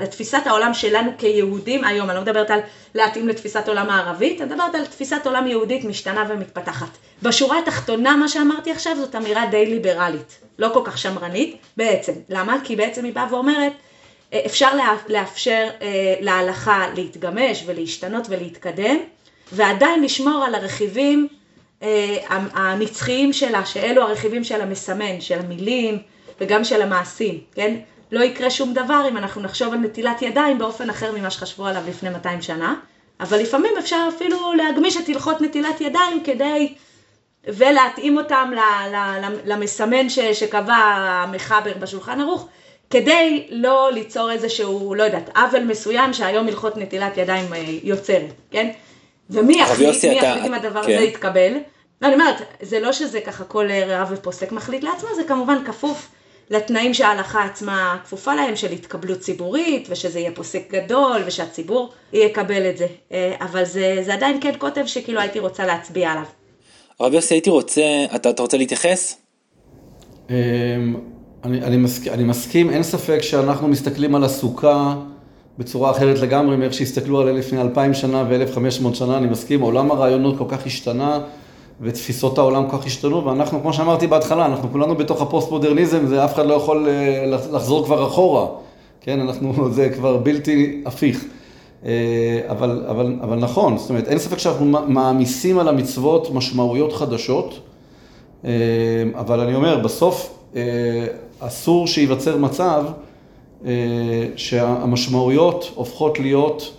לתפיסת 0.00 0.42
העולם 0.46 0.74
שלנו 0.74 1.10
כיהודים 1.18 1.84
היום, 1.84 2.10
אני 2.10 2.16
לא 2.16 2.22
מדברת 2.22 2.50
על 2.50 2.60
להתאים 2.94 3.28
לתפיסת 3.28 3.68
עולם 3.68 3.90
הערבית, 3.90 4.40
אני 4.40 4.50
מדברת 4.50 4.74
על 4.74 4.86
תפיסת 4.86 5.20
עולם 5.24 5.46
יהודית 5.46 5.84
משתנה 5.84 6.24
ומתפתחת. 6.28 6.88
בשורה 7.22 7.58
התחתונה 7.58 8.16
מה 8.16 8.28
שאמרתי 8.28 8.70
עכשיו 8.70 8.96
זאת 8.96 9.14
אמירה 9.14 9.46
די 9.46 9.66
ליברלית, 9.66 10.38
לא 10.58 10.68
כל 10.74 10.80
כך 10.84 10.98
שמרנית 10.98 11.56
בעצם. 11.76 12.12
למה? 12.28 12.56
כי 12.64 12.76
בעצם 12.76 13.04
היא 13.04 13.12
באה 13.12 13.26
ואומרת 13.30 13.72
אה, 14.32 14.42
אפשר 14.46 14.70
לאפשר 15.08 15.68
להלכה 16.20 16.86
להתגמש 16.96 17.62
ולהשתנות 17.66 18.26
ולהתקדם 18.28 18.96
ועדיין 19.52 20.02
לשמור 20.02 20.44
על 20.44 20.54
הרכיבים 20.54 21.28
הנצחיים 22.30 23.32
שלה, 23.32 23.66
שאלו 23.66 24.02
הרכיבים 24.02 24.44
של 24.44 24.60
המסמן, 24.60 25.20
של 25.20 25.38
המילים, 25.38 25.98
וגם 26.40 26.64
של 26.64 26.82
המעשים, 26.82 27.40
כן? 27.54 27.76
לא 28.12 28.24
יקרה 28.24 28.50
שום 28.50 28.72
דבר 28.72 29.06
אם 29.08 29.16
אנחנו 29.16 29.42
נחשוב 29.42 29.72
על 29.72 29.78
נטילת 29.78 30.22
ידיים 30.22 30.58
באופן 30.58 30.90
אחר 30.90 31.12
ממה 31.12 31.30
שחשבו 31.30 31.66
עליו 31.66 31.82
לפני 31.88 32.10
200 32.10 32.42
שנה, 32.42 32.74
אבל 33.20 33.38
לפעמים 33.38 33.72
אפשר 33.78 34.08
אפילו 34.16 34.52
להגמיש 34.52 34.96
את 34.96 35.08
הלכות 35.08 35.40
נטילת 35.40 35.80
ידיים 35.80 36.22
כדי, 36.24 36.74
ולהתאים 37.46 38.16
אותם 38.16 38.52
למסמן 39.44 40.08
שקבע 40.08 40.74
המחבר 40.74 41.72
בשולחן 41.80 42.20
ערוך, 42.20 42.48
כדי 42.90 43.46
לא 43.50 43.90
ליצור 43.92 44.30
איזשהו, 44.30 44.94
לא 44.94 45.02
יודעת, 45.02 45.36
עוול 45.36 45.64
מסוים 45.64 46.12
שהיום 46.12 46.48
הלכות 46.48 46.76
נטילת 46.76 47.16
ידיים 47.16 47.52
אה, 47.52 47.62
יוצרת, 47.82 48.32
כן? 48.50 48.70
ומי 49.30 49.60
יחליט, 49.60 50.04
אם 50.46 50.54
הדבר 50.54 50.80
הזה 50.80 50.88
כן. 50.88 51.02
יתקבל? 51.02 51.52
לא, 52.02 52.06
אני 52.06 52.14
אומרת, 52.14 52.42
זה 52.62 52.80
לא 52.80 52.92
שזה 52.92 53.20
ככה 53.20 53.44
כל 53.44 53.68
רב 53.86 54.08
ופוסק 54.10 54.52
מחליט 54.52 54.82
לעצמו, 54.82 55.08
זה 55.16 55.24
כמובן 55.24 55.64
כפוף 55.64 56.08
לתנאים 56.50 56.94
שההלכה 56.94 57.44
עצמה 57.44 57.98
כפופה 58.04 58.34
להם, 58.34 58.56
של 58.56 58.72
התקבלות 58.72 59.18
ציבורית, 59.18 59.88
ושזה 59.90 60.18
יהיה 60.18 60.30
פוסק 60.34 60.62
גדול, 60.70 61.22
ושהציבור 61.26 61.92
יקבל 62.12 62.70
את 62.70 62.76
זה. 62.78 62.86
אה, 63.12 63.34
אבל 63.40 63.64
זה, 63.64 64.02
זה 64.04 64.14
עדיין 64.14 64.38
כן 64.40 64.52
קוטב 64.58 64.86
שכאילו 64.86 65.20
הייתי 65.20 65.38
רוצה 65.38 65.66
להצביע 65.66 66.10
עליו. 66.10 66.24
הרב 67.00 67.14
יוסי, 67.14 67.34
הייתי 67.34 67.50
רוצה, 67.50 67.82
אתה, 68.14 68.30
אתה 68.30 68.42
רוצה 68.42 68.56
להתייחס? 68.56 69.16
אני, 70.30 71.62
אני, 71.62 71.76
מסכים, 71.76 72.12
אני 72.12 72.24
מסכים, 72.24 72.70
אין 72.70 72.82
ספק 72.82 73.18
שאנחנו 73.22 73.68
מסתכלים 73.68 74.14
על 74.14 74.24
הסוכה 74.24 74.94
בצורה 75.58 75.90
אחרת 75.90 76.18
לגמרי 76.18 76.56
מאיך 76.56 76.74
שהסתכלו 76.74 77.20
עליה 77.20 77.32
לפני 77.32 77.60
אלפיים 77.60 77.94
שנה 77.94 78.24
ו-1500 78.28 78.94
שנה, 78.94 79.18
אני 79.18 79.26
מסכים, 79.26 79.60
עולם 79.60 79.90
הרעיונות 79.90 80.38
כל 80.38 80.44
כך 80.48 80.66
השתנה 80.66 81.20
ותפיסות 81.80 82.38
העולם 82.38 82.70
כל 82.70 82.78
כך 82.78 82.86
השתנו, 82.86 83.24
ואנחנו, 83.24 83.60
כמו 83.60 83.72
שאמרתי 83.72 84.06
בהתחלה, 84.06 84.46
אנחנו 84.46 84.72
כולנו 84.72 84.94
בתוך 84.94 85.22
הפוסט-מודרניזם, 85.22 86.06
זה 86.06 86.24
אף 86.24 86.34
אחד 86.34 86.46
לא 86.46 86.54
יכול 86.54 86.88
אה, 86.88 87.26
לחזור 87.52 87.84
כבר 87.84 88.06
אחורה, 88.06 88.46
כן, 89.00 89.20
אנחנו, 89.20 89.54
זה 89.76 89.90
כבר 89.90 90.16
בלתי 90.16 90.82
הפיך. 90.86 91.24
אה, 91.84 92.40
אבל, 92.48 92.84
אבל, 92.88 93.16
אבל 93.22 93.38
נכון, 93.38 93.78
זאת 93.78 93.90
אומרת, 93.90 94.08
אין 94.08 94.18
ספק 94.18 94.38
שאנחנו 94.38 94.66
מעמיסים 94.88 95.58
על 95.58 95.68
המצוות 95.68 96.34
משמעויות 96.34 96.92
חדשות, 96.92 97.60
אה, 98.44 98.50
אבל 99.14 99.40
אני 99.40 99.54
אומר, 99.54 99.78
בסוף 99.78 100.32
אסור 101.40 101.86
שייווצר 101.86 102.36
מצב 102.36 102.84
שהמשמעויות 104.36 105.70
הופכות 105.74 106.18
להיות 106.18 106.72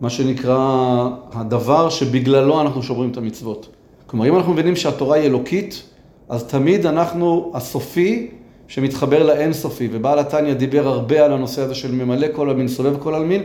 מה 0.00 0.10
שנקרא 0.10 1.08
הדבר 1.32 1.90
שבגללו 1.90 2.60
אנחנו 2.60 2.82
שומרים 2.82 3.10
את 3.10 3.16
המצוות. 3.16 3.68
כלומר, 4.06 4.28
אם 4.28 4.36
אנחנו 4.36 4.52
מבינים 4.52 4.76
שהתורה 4.76 5.16
היא 5.16 5.26
אלוקית, 5.26 5.82
אז 6.28 6.44
תמיד 6.44 6.86
אנחנו 6.86 7.50
הסופי 7.54 8.30
שמתחבר 8.68 9.22
לאינסופי, 9.22 9.88
ובעל 9.92 10.18
התניא 10.18 10.54
דיבר 10.54 10.88
הרבה 10.88 11.24
על 11.24 11.32
הנושא 11.32 11.62
הזה 11.62 11.74
של 11.74 11.92
ממלא 11.92 12.26
כל 12.32 12.50
המין, 12.50 12.68
סובב 12.68 12.96
כל 12.98 13.14
המין, 13.14 13.42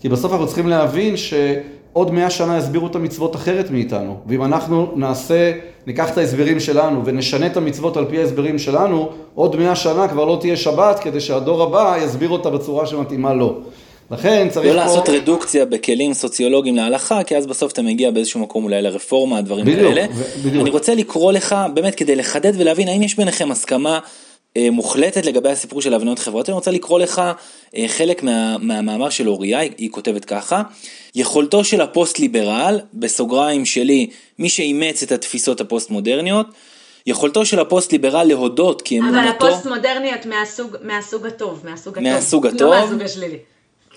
כי 0.00 0.08
בסוף 0.08 0.32
אנחנו 0.32 0.46
צריכים 0.46 0.68
להבין 0.68 1.16
שעוד 1.16 2.12
מאה 2.12 2.30
שנה 2.30 2.58
יסבירו 2.58 2.86
את 2.86 2.96
המצוות 2.96 3.36
אחרת 3.36 3.70
מאיתנו, 3.70 4.16
ואם 4.26 4.44
אנחנו 4.44 4.92
נעשה, 4.96 5.52
ניקח 5.86 6.12
את 6.12 6.18
ההסברים 6.18 6.60
שלנו 6.60 7.04
ונשנה 7.04 7.46
את 7.46 7.56
המצוות 7.56 7.96
על 7.96 8.04
פי 8.04 8.18
ההסברים 8.18 8.58
שלנו, 8.58 9.08
עוד 9.34 9.56
מאה 9.56 9.76
שנה 9.76 10.08
כבר 10.08 10.24
לא 10.24 10.36
תהיה 10.40 10.56
שבת, 10.56 10.98
כדי 10.98 11.20
שהדור 11.20 11.62
הבא 11.62 11.96
יסביר 12.04 12.28
אותה 12.28 12.50
בצורה 12.50 12.86
שמתאימה 12.86 13.34
לו. 13.34 13.60
לכן 14.10 14.48
צריך 14.50 14.66
לא 14.66 14.70
פה... 14.70 14.76
לא 14.76 14.82
לעשות 14.84 15.08
רדוקציה 15.08 15.64
בכלים 15.64 16.14
סוציולוגיים 16.14 16.76
להלכה, 16.76 17.24
כי 17.24 17.36
אז 17.36 17.46
בסוף 17.46 17.72
אתה 17.72 17.82
מגיע 17.82 18.10
באיזשהו 18.10 18.40
מקום 18.40 18.64
אולי 18.64 18.82
לרפורמה, 18.82 19.40
דברים 19.40 19.64
בדיוק, 19.64 19.94
כאלה. 19.94 20.06
בדיוק. 20.38 20.62
אני 20.62 20.70
רוצה 20.70 20.94
לקרוא 20.94 21.32
לך, 21.32 21.56
באמת 21.74 21.94
כדי 21.94 22.16
לחדד 22.16 22.52
ולהבין 22.60 22.88
האם 22.88 23.02
יש 23.02 23.16
ביניכם 23.16 23.50
הסכמה 23.50 23.98
אה, 24.56 24.70
מוחלטת 24.70 25.26
לגבי 25.26 25.48
הסיפור 25.48 25.82
של 25.82 25.94
הבניות 25.94 26.18
חברתיות, 26.18 26.48
אני 26.48 26.54
רוצה 26.54 26.70
לקרוא 26.70 26.98
לך 26.98 27.22
אה, 27.76 27.84
חלק 27.88 28.22
מה, 28.22 28.56
מהמאמר 28.58 29.10
של 29.10 29.28
אוריה, 29.28 29.58
היא, 29.58 29.70
היא 29.78 29.90
כותבת 29.90 30.24
ככה, 30.24 30.62
יכולתו 31.14 31.64
של 31.64 31.80
הפוסט 31.80 32.18
ליברל, 32.18 32.80
בסוגריים 32.94 33.64
שלי, 33.64 34.10
מי 34.38 34.48
שאימץ 34.48 35.02
את 35.02 35.12
התפיסות 35.12 35.60
הפוסט 35.60 35.90
מודרניות, 35.90 36.46
יכולתו 37.06 37.46
של 37.46 37.58
הפוסט 37.60 37.92
ליברל 37.92 38.26
להודות 38.28 38.82
כי 38.82 38.98
אמונתו... 38.98 39.18
אבל 39.18 39.28
הפוסט 39.28 39.66
מודרניות 39.66 40.26
מהסוג, 40.26 40.76
מהסוג 40.82 41.26
הטוב, 41.26 41.60
מהסוג 41.64 41.98
הטוב. 41.98 42.12
מהסוג 42.12 42.46
הטוב. 42.46 42.60
לא 42.60 42.80
מהסוג 42.80 43.02
השלילי. 43.02 43.38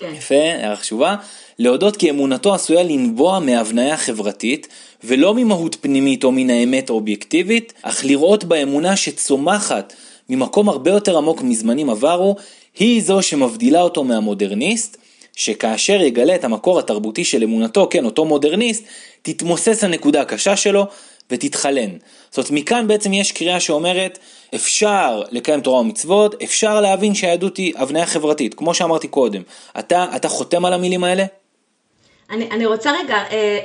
כן. 0.01 0.13
יפה, 0.15 0.35
הערה 0.35 0.75
חשובה. 0.75 1.15
להודות 1.59 1.97
כי 1.97 2.09
אמונתו 2.09 2.53
עשויה 2.53 2.83
לנבוע 2.83 3.39
מהבניה 3.39 3.97
חברתית, 3.97 4.67
ולא 5.03 5.33
ממהות 5.33 5.75
פנימית 5.81 6.23
או 6.23 6.31
מן 6.31 6.49
האמת 6.49 6.89
האובייקטיבית, 6.89 7.73
אך 7.81 8.05
לראות 8.05 8.43
באמונה 8.43 8.95
שצומחת 8.95 9.93
ממקום 10.29 10.69
הרבה 10.69 10.91
יותר 10.91 11.17
עמוק 11.17 11.41
מזמנים 11.41 11.89
עברו, 11.89 12.35
היא 12.79 13.03
זו 13.03 13.21
שמבדילה 13.21 13.81
אותו 13.81 14.03
מהמודרניסט, 14.03 14.97
שכאשר 15.35 16.01
יגלה 16.01 16.35
את 16.35 16.43
המקור 16.43 16.79
התרבותי 16.79 17.23
של 17.23 17.43
אמונתו, 17.43 17.87
כן, 17.89 18.05
אותו 18.05 18.25
מודרניסט, 18.25 18.83
תתמוסס 19.21 19.83
הנקודה 19.83 20.21
הקשה 20.21 20.55
שלו 20.55 20.85
ותתחלן. 21.31 21.89
זאת 22.29 22.37
אומרת, 22.37 22.51
מכאן 22.51 22.87
בעצם 22.87 23.13
יש 23.13 23.31
קריאה 23.31 23.59
שאומרת, 23.59 24.19
אפשר 24.55 25.21
לקיים 25.31 25.61
תורה 25.61 25.79
ומצוות, 25.79 26.43
אפשר 26.43 26.81
להבין 26.81 27.15
שהיהדות 27.15 27.57
היא 27.57 27.73
הבניה 27.77 28.05
חברתית, 28.05 28.53
כמו 28.53 28.73
שאמרתי 28.73 29.07
קודם. 29.07 29.41
אתה, 29.79 30.05
אתה 30.15 30.29
חותם 30.29 30.65
על 30.65 30.73
המילים 30.73 31.03
האלה? 31.03 31.25
אני, 32.29 32.51
אני 32.51 32.65
רוצה 32.65 32.91
רגע, 33.03 33.15
אה, 33.15 33.23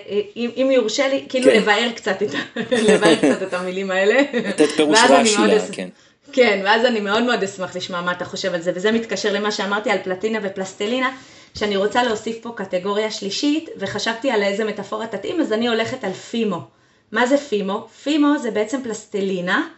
אה, 0.09 0.21
אם, 0.37 0.51
אם 0.57 0.71
יורשה 0.71 1.09
לי, 1.09 1.25
כאילו 1.29 1.45
כן. 1.51 1.57
לבאר 1.57 1.91
קצת, 1.97 2.23
את, 2.23 2.31
לבאר 2.89 3.17
קצת 3.17 3.43
את 3.43 3.55
המילים 3.55 3.91
האלה. 3.91 4.23
לתת 4.49 4.69
פירוש 4.77 4.99
רש"י 5.09 5.57
אס- 5.57 5.71
כן. 5.71 5.89
כן, 6.33 6.61
ואז 6.65 6.85
אני 6.85 7.01
מאוד 7.01 7.23
מאוד 7.23 7.43
אשמח 7.43 7.77
לשמוע 7.77 8.01
מה 8.01 8.13
אתה 8.13 8.25
חושב 8.25 8.55
על 8.55 8.61
זה, 8.61 8.73
וזה 8.75 8.93
מתקשר 8.93 9.33
למה 9.33 9.53
שאמרתי 9.53 9.91
על 9.91 9.99
פלטינה 10.05 10.39
ופלסטלינה, 10.43 11.11
שאני 11.59 11.77
רוצה 11.77 12.03
להוסיף 12.03 12.37
פה 12.43 12.53
קטגוריה 12.57 13.11
שלישית, 13.11 13.71
וחשבתי 13.79 14.31
על 14.31 14.43
איזה 14.43 14.65
מטאפורה 14.65 15.07
תתאים, 15.07 15.41
אז 15.41 15.53
אני 15.53 15.69
הולכת 15.69 16.05
על 16.05 16.13
פימו. 16.13 16.59
מה 17.13 17.27
זה 17.27 17.37
פימו? 17.39 17.87
פימו 18.03 18.39
זה 18.39 18.51
בעצם 18.51 18.83
פלסטלינה, 18.83 19.69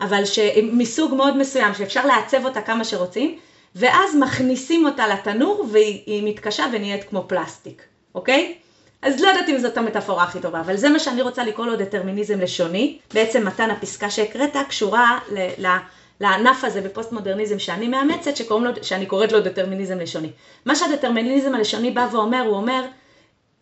אבל 0.00 0.24
ש... 0.24 0.38
מסוג 0.62 1.14
מאוד 1.14 1.36
מסוים, 1.36 1.74
שאפשר 1.74 2.06
לעצב 2.06 2.44
אותה 2.44 2.62
כמה 2.62 2.84
שרוצים, 2.84 3.38
ואז 3.74 4.16
מכניסים 4.16 4.86
אותה 4.86 5.06
לתנור 5.06 5.66
והיא 5.72 6.02
היא 6.06 6.28
מתקשה 6.28 6.66
ונהיית 6.72 7.04
כמו 7.04 7.24
פלסטיק, 7.28 7.82
אוקיי? 8.14 8.54
אז 9.02 9.20
לא 9.20 9.28
יודעת 9.28 9.48
אם 9.48 9.58
זאת 9.58 9.78
המטאפורה 9.78 10.24
הכי 10.24 10.40
טובה, 10.40 10.60
אבל 10.60 10.76
זה 10.76 10.88
מה 10.88 10.98
שאני 10.98 11.22
רוצה 11.22 11.44
לקרוא 11.44 11.66
לו 11.66 11.76
דטרמיניזם 11.76 12.40
לשוני. 12.40 12.98
בעצם 13.14 13.46
מתן 13.46 13.70
הפסקה 13.70 14.10
שהקראת 14.10 14.56
קשורה 14.68 15.18
ל- 15.32 15.66
ל- 15.66 15.76
לענף 16.20 16.64
הזה 16.64 16.80
בפוסט 16.80 17.12
מודרניזם 17.12 17.58
שאני 17.58 17.88
מאמצת, 17.88 18.32
לו, 18.50 18.70
שאני 18.82 19.06
קוראת 19.06 19.32
לו 19.32 19.40
דטרמיניזם 19.40 19.98
לשוני. 19.98 20.30
מה 20.64 20.76
שהדטרמיניזם 20.76 21.54
הלשוני 21.54 21.90
בא 21.90 22.08
ואומר, 22.12 22.42
הוא 22.46 22.56
אומר, 22.56 22.84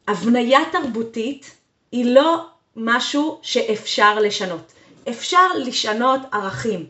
הבניה 0.08 0.60
תרבותית 0.72 1.50
היא 1.92 2.14
לא 2.14 2.44
משהו 2.76 3.38
שאפשר 3.42 4.18
לשנות. 4.18 4.72
אפשר 5.08 5.48
לשנות 5.56 6.20
ערכים, 6.32 6.86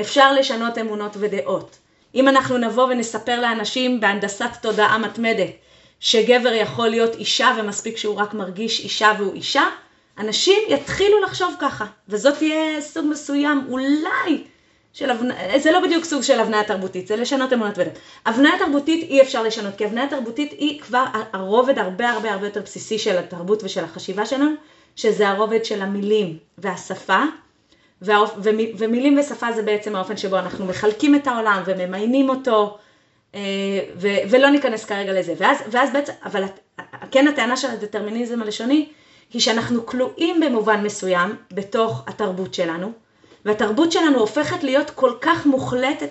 אפשר 0.00 0.32
לשנות 0.32 0.78
אמונות 0.78 1.16
ודעות. 1.18 1.78
אם 2.14 2.28
אנחנו 2.28 2.58
נבוא 2.58 2.84
ונספר 2.84 3.40
לאנשים 3.40 4.00
בהנדסת 4.00 4.50
תודעה 4.62 4.98
מתמדת 4.98 5.50
שגבר 6.00 6.52
יכול 6.52 6.88
להיות 6.88 7.14
אישה 7.14 7.54
ומספיק 7.58 7.96
שהוא 7.96 8.16
רק 8.16 8.34
מרגיש 8.34 8.80
אישה 8.80 9.12
והוא 9.18 9.34
אישה, 9.34 9.64
אנשים 10.18 10.58
יתחילו 10.68 11.20
לחשוב 11.20 11.54
ככה, 11.60 11.86
וזאת 12.08 12.38
תהיה 12.38 12.80
סוג 12.80 13.06
מסוים 13.06 13.66
אולי 13.68 14.44
של 14.92 15.10
הבניה, 15.10 15.58
זה 15.58 15.72
לא 15.72 15.80
בדיוק 15.80 16.04
סוג 16.04 16.22
של 16.22 16.40
הבניה 16.40 16.64
תרבותית, 16.64 17.06
זה 17.06 17.16
לשנות 17.16 17.52
אמונות 17.52 17.78
ודעות. 17.78 17.98
הבניה 18.26 18.52
תרבותית 18.58 19.10
אי 19.10 19.22
אפשר 19.22 19.42
לשנות, 19.42 19.74
כי 19.76 19.84
הבניה 19.84 20.08
תרבותית 20.08 20.52
היא 20.52 20.80
כבר 20.80 21.04
הרובד 21.32 21.78
הרבה 21.78 22.10
הרבה 22.10 22.32
הרבה 22.32 22.46
יותר 22.46 22.60
בסיסי 22.60 22.98
של 22.98 23.18
התרבות 23.18 23.64
ושל 23.64 23.84
החשיבה 23.84 24.26
שלנו, 24.26 24.50
שזה 24.96 25.28
הרובד 25.28 25.64
של 25.64 25.82
המילים 25.82 26.38
והשפה, 26.58 27.22
ומ- 28.02 28.74
ומילים 28.78 29.18
ושפה 29.18 29.52
זה 29.52 29.62
בעצם 29.62 29.96
האופן 29.96 30.16
שבו 30.16 30.38
אנחנו 30.38 30.66
מחלקים 30.66 31.14
את 31.14 31.26
העולם 31.26 31.62
וממיינים 31.66 32.28
אותו, 32.28 32.78
אה, 33.34 33.40
ו- 33.96 34.16
ולא 34.30 34.50
ניכנס 34.50 34.84
כרגע 34.84 35.12
לזה. 35.12 35.34
ואז, 35.38 35.58
ואז 35.70 35.90
בעצם, 35.92 36.12
אבל 36.24 36.44
כן 37.10 37.28
הטענה 37.28 37.56
של 37.56 37.70
הדטרמיניזם 37.70 38.42
הלשוני, 38.42 38.88
היא 39.32 39.40
שאנחנו 39.42 39.86
כלואים 39.86 40.40
במובן 40.40 40.82
מסוים 40.82 41.36
בתוך 41.52 42.02
התרבות 42.06 42.54
שלנו, 42.54 42.92
והתרבות 43.44 43.92
שלנו 43.92 44.18
הופכת 44.18 44.64
להיות 44.64 44.90
כל 44.90 45.12
כך 45.20 45.46
מוחלטת, 45.46 46.08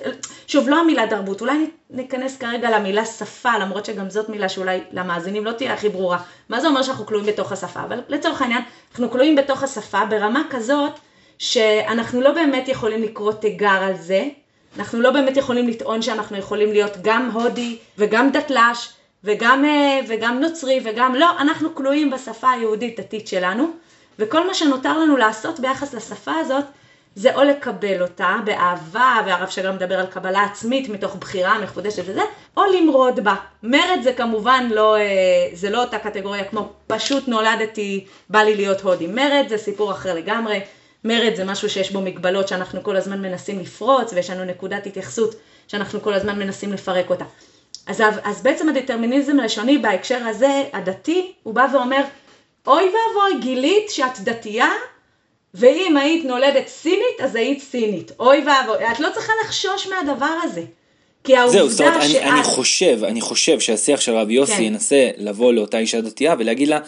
שוב, 0.48 0.70
לא 0.70 0.80
המילה 0.80 1.08
תרבות, 1.08 1.42
אולי 1.42 1.70
ניכנס 1.90 2.38
כרגע 2.38 2.80
למילה 2.80 3.06
שפה, 3.06 3.58
למרות 3.58 3.86
שגם 3.86 4.10
זאת 4.10 4.30
מילה 4.30 4.50
שאולי 4.50 4.80
למאזינים 4.92 5.46
לא 5.46 5.52
תהיה 5.52 5.74
הכי 5.74 5.90
ברורה. 5.90 6.18
מה 6.50 6.60
זה 6.62 6.68
אומר 6.68 6.82
שאנחנו 6.82 7.06
כלואים 7.06 7.26
בתוך 7.26 7.52
השפה? 7.52 7.84
אבל 7.84 8.02
לצורך 8.10 8.42
העניין, 8.42 8.62
אנחנו 8.92 9.12
כלואים 9.12 9.36
בתוך 9.36 9.64
השפה 9.64 10.06
ברמה 10.06 10.44
כזאת, 10.50 10.92
שאנחנו 11.38 12.22
לא 12.22 12.32
באמת 12.32 12.68
יכולים 12.68 13.04
לקרוא 13.04 13.32
תיגר 13.32 13.68
על 13.68 13.98
זה, 13.98 14.28
אנחנו 14.78 15.02
לא 15.02 15.12
באמת 15.12 15.38
יכולים 15.38 15.68
לטעון 15.68 16.02
שאנחנו 16.02 16.38
יכולים 16.38 16.72
להיות 16.72 16.98
גם 17.02 17.30
הודי 17.34 17.78
וגם 17.98 18.32
דתל"ש 18.32 18.90
וגם, 19.24 19.66
אה, 19.66 20.00
וגם 20.08 20.40
נוצרי 20.40 20.80
וגם 20.84 21.16
לא, 21.16 21.40
אנחנו 21.40 21.76
כלואים 21.76 22.12
בשפה 22.12 22.52
היהודית 22.52 23.00
דתית 23.00 23.28
שלנו, 23.28 23.72
וכל 24.20 24.48
מה 24.48 24.54
שנותר 24.54 24.98
לנו 24.98 25.18
לעשות 25.18 25.60
ביחס 25.60 25.94
לשפה 25.94 26.32
הזאת, 26.36 26.66
זה 27.16 27.36
או 27.36 27.44
לקבל 27.44 28.02
אותה 28.02 28.38
באהבה, 28.46 29.22
והרב 29.26 29.50
שגם 29.50 29.76
מדבר 29.76 30.00
על 30.00 30.06
קבלה 30.06 30.44
עצמית 30.44 30.90
מתוך 30.90 31.16
בחירה 31.16 31.60
מחודשת 31.60 32.04
וזה, 32.06 32.22
או 32.58 32.64
למרוד 32.66 33.20
בה. 33.20 33.36
מרד 33.64 34.00
זה 34.04 34.14
כמובן 34.14 34.68
לא, 34.72 34.98
אה, 34.98 35.02
זה 35.54 35.70
לא 35.70 35.84
אותה 35.84 36.00
קטגוריה 36.00 36.44
כמו 36.44 36.70
פשוט 36.88 37.28
נולדתי, 37.28 38.06
בא 38.30 38.40
לי 38.40 38.56
להיות 38.56 38.82
הודי. 38.82 39.08
מרד 39.08 39.46
זה 39.50 39.58
סיפור 39.58 39.92
אחר 39.92 40.14
לגמרי. 40.14 40.60
מרד 41.06 41.36
זה 41.36 41.44
משהו 41.44 41.70
שיש 41.70 41.92
בו 41.92 42.02
מגבלות 42.02 42.48
שאנחנו 42.48 42.84
כל 42.84 42.96
הזמן 42.96 43.22
מנסים 43.22 43.60
לפרוץ, 43.60 44.14
ויש 44.14 44.30
לנו 44.30 44.46
נקודת 44.46 44.86
התייחסות 44.88 45.36
שאנחנו 45.68 46.02
כל 46.02 46.14
הזמן 46.14 46.40
מנסים 46.40 46.74
לפרק 46.74 47.10
אותה. 47.10 47.26
אז, 47.88 48.04
אז 48.24 48.42
בעצם 48.42 48.70
הדטרמיניזם 48.70 49.40
הלשוני 49.40 49.78
בהקשר 49.78 50.28
הזה, 50.28 50.64
הדתי, 50.74 51.32
הוא 51.44 51.54
בא 51.54 51.68
ואומר, 51.74 52.02
אוי 52.68 52.84
ואבוי, 52.84 53.42
גילית 53.42 53.90
שאת 53.90 54.20
דתייה, 54.20 54.70
ואם 55.54 55.98
היית 55.98 56.26
נולדת 56.26 56.68
סינית, 56.68 57.22
אז 57.24 57.36
היית 57.36 57.62
סינית. 57.62 58.12
אוי 58.20 58.38
ואבוי, 58.38 58.92
את 58.92 59.00
לא 59.00 59.10
צריכה 59.14 59.34
לחשוש 59.46 59.88
מהדבר 59.88 60.40
הזה. 60.44 60.64
כי 61.24 61.36
העובדה 61.36 61.58
זהו, 61.58 61.70
זאת 61.70 61.82
אומרת, 61.82 61.96
אני, 61.96 62.10
שאת... 62.10 62.22
אני 62.22 62.44
חושב, 62.44 63.04
אני 63.04 63.22
חושב 63.22 63.60
שהשיח 63.60 64.02
של 64.02 64.16
רבי 64.16 64.34
יוסי 64.34 64.54
כן. 64.54 64.64
ינסה 64.64 65.10
לבוא 65.18 65.54
לאותה 65.54 65.78
אישה 65.78 66.02
דתייה 66.02 66.36
ולהגיד 66.40 66.68
לה, 66.68 66.80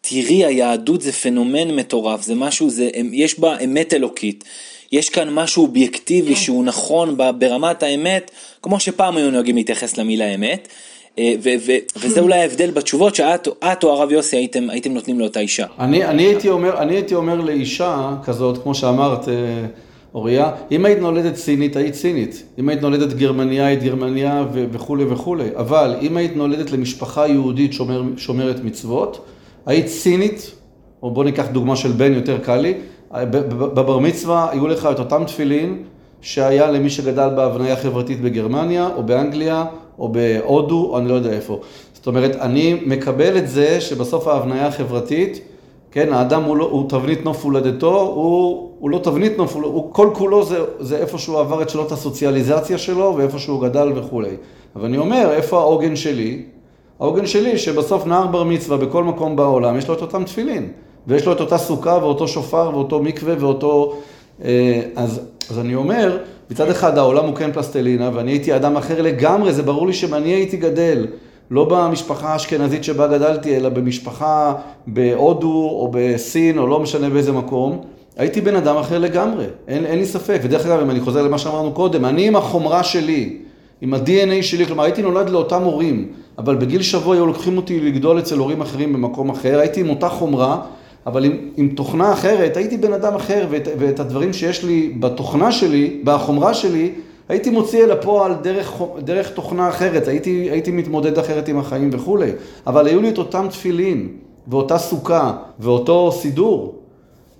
תראי, 0.00 0.44
היהדות 0.44 1.00
זה 1.00 1.12
פנומן 1.12 1.76
מטורף, 1.76 2.22
זה 2.22 2.34
משהו, 2.34 2.70
זה, 2.70 2.90
יש 3.12 3.40
בה 3.40 3.58
אמת 3.64 3.94
אלוקית. 3.94 4.44
יש 4.92 5.10
כאן 5.10 5.30
משהו 5.30 5.66
אובייקטיבי 5.66 6.34
כן. 6.34 6.40
שהוא 6.40 6.64
נכון 6.64 7.16
ברמת 7.38 7.82
האמת, 7.82 8.30
כמו 8.62 8.80
שפעם 8.80 9.16
היו 9.16 9.30
נוהגים 9.30 9.56
להתייחס 9.56 9.98
למילה 9.98 10.34
אמת. 10.34 10.68
אה, 11.18 11.34
ו- 11.42 11.50
ו- 11.66 11.76
וזה 11.96 12.20
אולי 12.20 12.40
ההבדל 12.40 12.70
בתשובות 12.70 13.14
שאת 13.14 13.84
או 13.84 13.92
הרב 13.92 14.12
יוסי 14.12 14.36
הייתם, 14.36 14.70
הייתם 14.70 14.92
נותנים 14.92 15.20
לאותה 15.20 15.40
אישה. 15.40 15.66
אני, 15.78 16.04
אני, 16.04 16.22
הייתי 16.22 16.48
אומר, 16.48 16.78
אני 16.78 16.94
הייתי 16.94 17.14
אומר 17.14 17.40
לאישה 17.40 18.14
כזאת, 18.24 18.62
כמו 18.62 18.74
שאמרת, 18.74 19.28
אה, 19.28 19.34
אוריה, 20.14 20.50
אם 20.70 20.84
היית 20.84 20.98
נולדת 20.98 21.36
סינית, 21.36 21.76
היית 21.76 21.94
סינית. 21.94 22.42
אם 22.58 22.68
היית 22.68 22.82
נולדת 22.82 23.12
גרמניה, 23.12 23.66
היית 23.66 23.82
גרמניה 23.82 24.44
ו- 24.52 24.64
וכולי 24.72 25.04
וכולי. 25.04 25.48
אבל 25.56 25.96
אם 26.02 26.16
היית 26.16 26.36
נולדת 26.36 26.70
למשפחה 26.70 27.28
יהודית 27.28 27.72
שומר, 27.72 28.02
שומרת 28.16 28.64
מצוות, 28.64 29.26
היית 29.66 29.88
סינית, 29.88 30.54
או 31.02 31.10
בוא 31.10 31.24
ניקח 31.24 31.46
דוגמה 31.52 31.76
של 31.76 31.92
בן, 31.92 32.12
יותר 32.12 32.38
קל 32.38 32.56
לי, 32.56 32.74
בבר 33.50 33.98
מצווה 33.98 34.50
היו 34.50 34.66
לך 34.66 34.88
את 34.92 34.98
אותם 34.98 35.24
תפילין 35.24 35.82
שהיה 36.20 36.70
למי 36.70 36.90
שגדל 36.90 37.28
בהבניה 37.36 37.76
חברתית 37.76 38.20
בגרמניה, 38.20 38.88
או 38.96 39.02
באנגליה, 39.02 39.64
או 39.98 40.08
בהודו, 40.08 40.88
או 40.90 40.98
אני 40.98 41.08
לא 41.08 41.14
יודע 41.14 41.32
איפה. 41.32 41.60
זאת 41.94 42.06
אומרת, 42.06 42.36
אני 42.36 42.80
מקבל 42.86 43.38
את 43.38 43.48
זה 43.48 43.80
שבסוף 43.80 44.26
ההבניה 44.26 44.66
החברתית, 44.66 45.40
כן, 45.90 46.12
האדם 46.12 46.42
הוא, 46.42 46.56
לא, 46.56 46.64
הוא 46.64 46.88
תבנית 46.88 47.24
נוף 47.24 47.44
הולדתו, 47.44 48.00
הוא, 48.00 48.70
הוא 48.78 48.90
לא 48.90 48.98
תבנית 48.98 49.38
נוף, 49.38 49.56
הוא 49.56 49.92
כל 49.92 50.10
כולו 50.14 50.44
זה, 50.44 50.58
זה 50.80 50.96
איפה 50.96 51.18
שהוא 51.18 51.38
עבר 51.38 51.62
את 51.62 51.70
שנות 51.70 51.92
הסוציאליזציה 51.92 52.78
שלו 52.78 53.14
ואיפה 53.16 53.38
שהוא 53.38 53.62
גדל 53.62 53.92
וכולי. 53.94 54.36
אבל 54.76 54.84
אני 54.84 54.98
אומר, 54.98 55.32
איפה 55.32 55.58
העוגן 55.58 55.96
שלי? 55.96 56.42
העוגן 57.00 57.26
שלי 57.26 57.58
שבסוף 57.58 58.06
נער 58.06 58.26
בר 58.26 58.44
מצווה 58.44 58.76
בכל 58.76 59.04
מקום 59.04 59.36
בעולם 59.36 59.76
יש 59.76 59.88
לו 59.88 59.94
את 59.94 60.02
אותם 60.02 60.24
תפילין. 60.24 60.68
ויש 61.06 61.26
לו 61.26 61.32
את 61.32 61.40
אותה 61.40 61.58
סוכה 61.58 61.98
ואותו 62.02 62.28
שופר 62.28 62.70
ואותו 62.74 63.02
מקווה 63.02 63.34
ואותו... 63.38 63.96
אה, 64.44 64.80
אז, 64.96 65.20
אז 65.50 65.58
אני 65.58 65.74
אומר, 65.74 66.18
מצד 66.50 66.70
אחד 66.70 66.98
העולם 66.98 67.24
הוא 67.24 67.34
כן 67.34 67.52
פלסטלינה 67.52 68.10
ואני 68.14 68.30
הייתי 68.30 68.56
אדם 68.56 68.76
אחר 68.76 69.02
לגמרי, 69.02 69.52
זה 69.52 69.62
ברור 69.62 69.86
לי 69.86 69.92
שאם 69.92 70.14
אני 70.14 70.28
הייתי 70.28 70.56
גדל 70.56 71.06
לא 71.50 71.64
במשפחה 71.64 72.28
האשכנזית 72.28 72.84
שבה 72.84 73.06
גדלתי, 73.06 73.56
אלא 73.56 73.68
במשפחה 73.68 74.54
בהודו 74.86 75.68
או 75.72 75.90
בסין 75.92 76.58
או 76.58 76.66
לא 76.66 76.80
משנה 76.80 77.10
באיזה 77.10 77.32
מקום, 77.32 77.80
הייתי 78.16 78.40
בן 78.40 78.56
אדם 78.56 78.76
אחר 78.76 78.98
לגמרי, 78.98 79.44
אין, 79.68 79.84
אין 79.84 79.98
לי 79.98 80.06
ספק. 80.06 80.40
ודרך 80.42 80.66
אגב, 80.66 80.80
אם 80.80 80.90
אני 80.90 81.00
חוזר 81.00 81.22
למה 81.22 81.38
שאמרנו 81.38 81.72
קודם, 81.72 82.04
אני 82.04 82.26
עם 82.26 82.36
החומרה 82.36 82.84
שלי, 82.84 83.36
עם 83.80 83.94
ה-DNA 83.94 84.42
שלי, 84.42 84.66
כלומר 84.66 84.84
הייתי 84.84 85.02
נולד 85.02 85.30
לאותם 85.30 85.62
הורים, 85.62 86.12
אבל 86.38 86.56
בגיל 86.56 86.82
שבוע 86.82 87.14
היו 87.14 87.26
לוקחים 87.26 87.56
אותי 87.56 87.80
לגדול 87.80 88.18
אצל 88.18 88.38
הורים 88.38 88.60
אחרים 88.60 88.92
במקום 88.92 89.30
אחר, 89.30 89.58
הייתי 89.58 89.80
עם 89.80 89.90
אותה 89.90 90.08
חומרה, 90.08 90.60
אבל 91.06 91.24
עם, 91.24 91.36
עם 91.56 91.68
תוכנה 91.68 92.12
אחרת, 92.12 92.56
הייתי 92.56 92.76
בן 92.76 92.92
אדם 92.92 93.14
אחר, 93.14 93.46
ואת, 93.50 93.68
ואת 93.78 94.00
הדברים 94.00 94.32
שיש 94.32 94.64
לי 94.64 94.96
בתוכנה 95.00 95.52
שלי, 95.52 96.00
בחומרה 96.04 96.54
שלי, 96.54 96.92
הייתי 97.28 97.50
מוציא 97.50 97.84
אל 97.84 97.90
הפועל 97.90 98.34
דרך, 98.42 98.72
דרך 98.98 99.30
תוכנה 99.30 99.68
אחרת, 99.68 100.08
הייתי, 100.08 100.48
הייתי 100.50 100.70
מתמודד 100.70 101.18
אחרת 101.18 101.48
עם 101.48 101.58
החיים 101.58 101.90
וכולי. 101.92 102.30
אבל 102.66 102.86
היו 102.86 103.00
לי 103.00 103.08
את 103.08 103.18
אותם 103.18 103.46
תפילין, 103.50 104.08
ואותה 104.48 104.78
סוכה, 104.78 105.32
ואותו 105.58 106.12
סידור. 106.12 106.74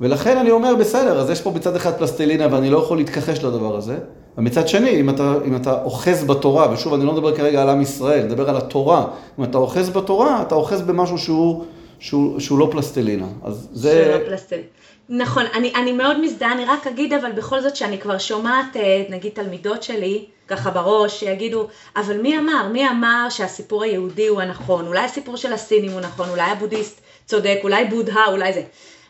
ולכן 0.00 0.36
אני 0.36 0.50
אומר, 0.50 0.74
בסדר, 0.74 1.20
אז 1.20 1.30
יש 1.30 1.40
פה 1.40 1.50
מצד 1.50 1.76
אחד 1.76 1.92
פלסטלינה 1.92 2.46
ואני 2.50 2.70
לא 2.70 2.78
יכול 2.78 2.96
להתכחש 2.96 3.44
לדבר 3.44 3.76
הזה. 3.76 3.96
ומצד 4.38 4.68
שני, 4.68 5.00
אם 5.00 5.10
אתה, 5.10 5.34
אם 5.46 5.56
אתה 5.56 5.82
אוחז 5.82 6.24
בתורה, 6.24 6.72
ושוב, 6.72 6.94
אני 6.94 7.04
לא 7.04 7.12
מדבר 7.12 7.36
כרגע 7.36 7.62
על 7.62 7.68
עם 7.68 7.80
ישראל, 7.80 8.18
אני 8.18 8.28
מדבר 8.28 8.50
על 8.50 8.56
התורה. 8.56 9.06
אם 9.38 9.44
אתה 9.44 9.58
אוחז 9.58 9.90
בתורה, 9.90 10.42
אתה 10.42 10.54
אוחז 10.54 10.82
במשהו 10.82 11.18
שהוא... 11.18 11.64
שהוא, 12.00 12.40
שהוא 12.40 12.58
לא 12.58 12.68
פלסטלינה. 12.70 13.26
אז 13.44 13.68
זה... 13.72 14.04
שהוא 14.04 14.22
לא 14.22 14.28
פלסטלינה. 14.28 14.64
נכון, 15.08 15.44
אני, 15.54 15.72
אני 15.74 15.92
מאוד 15.92 16.20
מזדהה, 16.20 16.52
אני 16.52 16.64
רק 16.64 16.86
אגיד, 16.86 17.12
אבל 17.12 17.32
בכל 17.32 17.60
זאת 17.60 17.76
שאני 17.76 17.98
כבר 17.98 18.18
שומעת, 18.18 18.76
אה, 18.76 19.04
נגיד 19.10 19.32
תלמידות 19.32 19.82
שלי, 19.82 20.24
ככה 20.48 20.70
בראש, 20.70 21.20
שיגידו, 21.20 21.66
אבל 21.96 22.20
מי 22.20 22.38
אמר? 22.38 22.68
מי 22.72 22.88
אמר 22.88 23.26
שהסיפור 23.30 23.82
היהודי 23.82 24.26
הוא 24.26 24.40
הנכון? 24.40 24.86
אולי 24.86 25.00
הסיפור 25.00 25.36
של 25.36 25.52
הסינים 25.52 25.90
הוא 25.90 26.00
נכון, 26.00 26.28
אולי 26.28 26.50
הבודהיסט 26.50 27.00
צודק, 27.26 27.58
אולי 27.62 27.84
בודהה, 27.84 28.26
אולי 28.26 28.52
זה. 28.52 28.62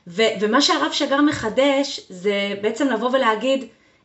ו, 0.07 0.22
ומה 0.41 0.61
שהרב 0.61 0.93
שגר 0.93 1.20
מחדש, 1.20 2.01
זה 2.09 2.55
בעצם 2.62 2.89
לבוא 2.89 3.11
ולהגיד, 3.12 3.64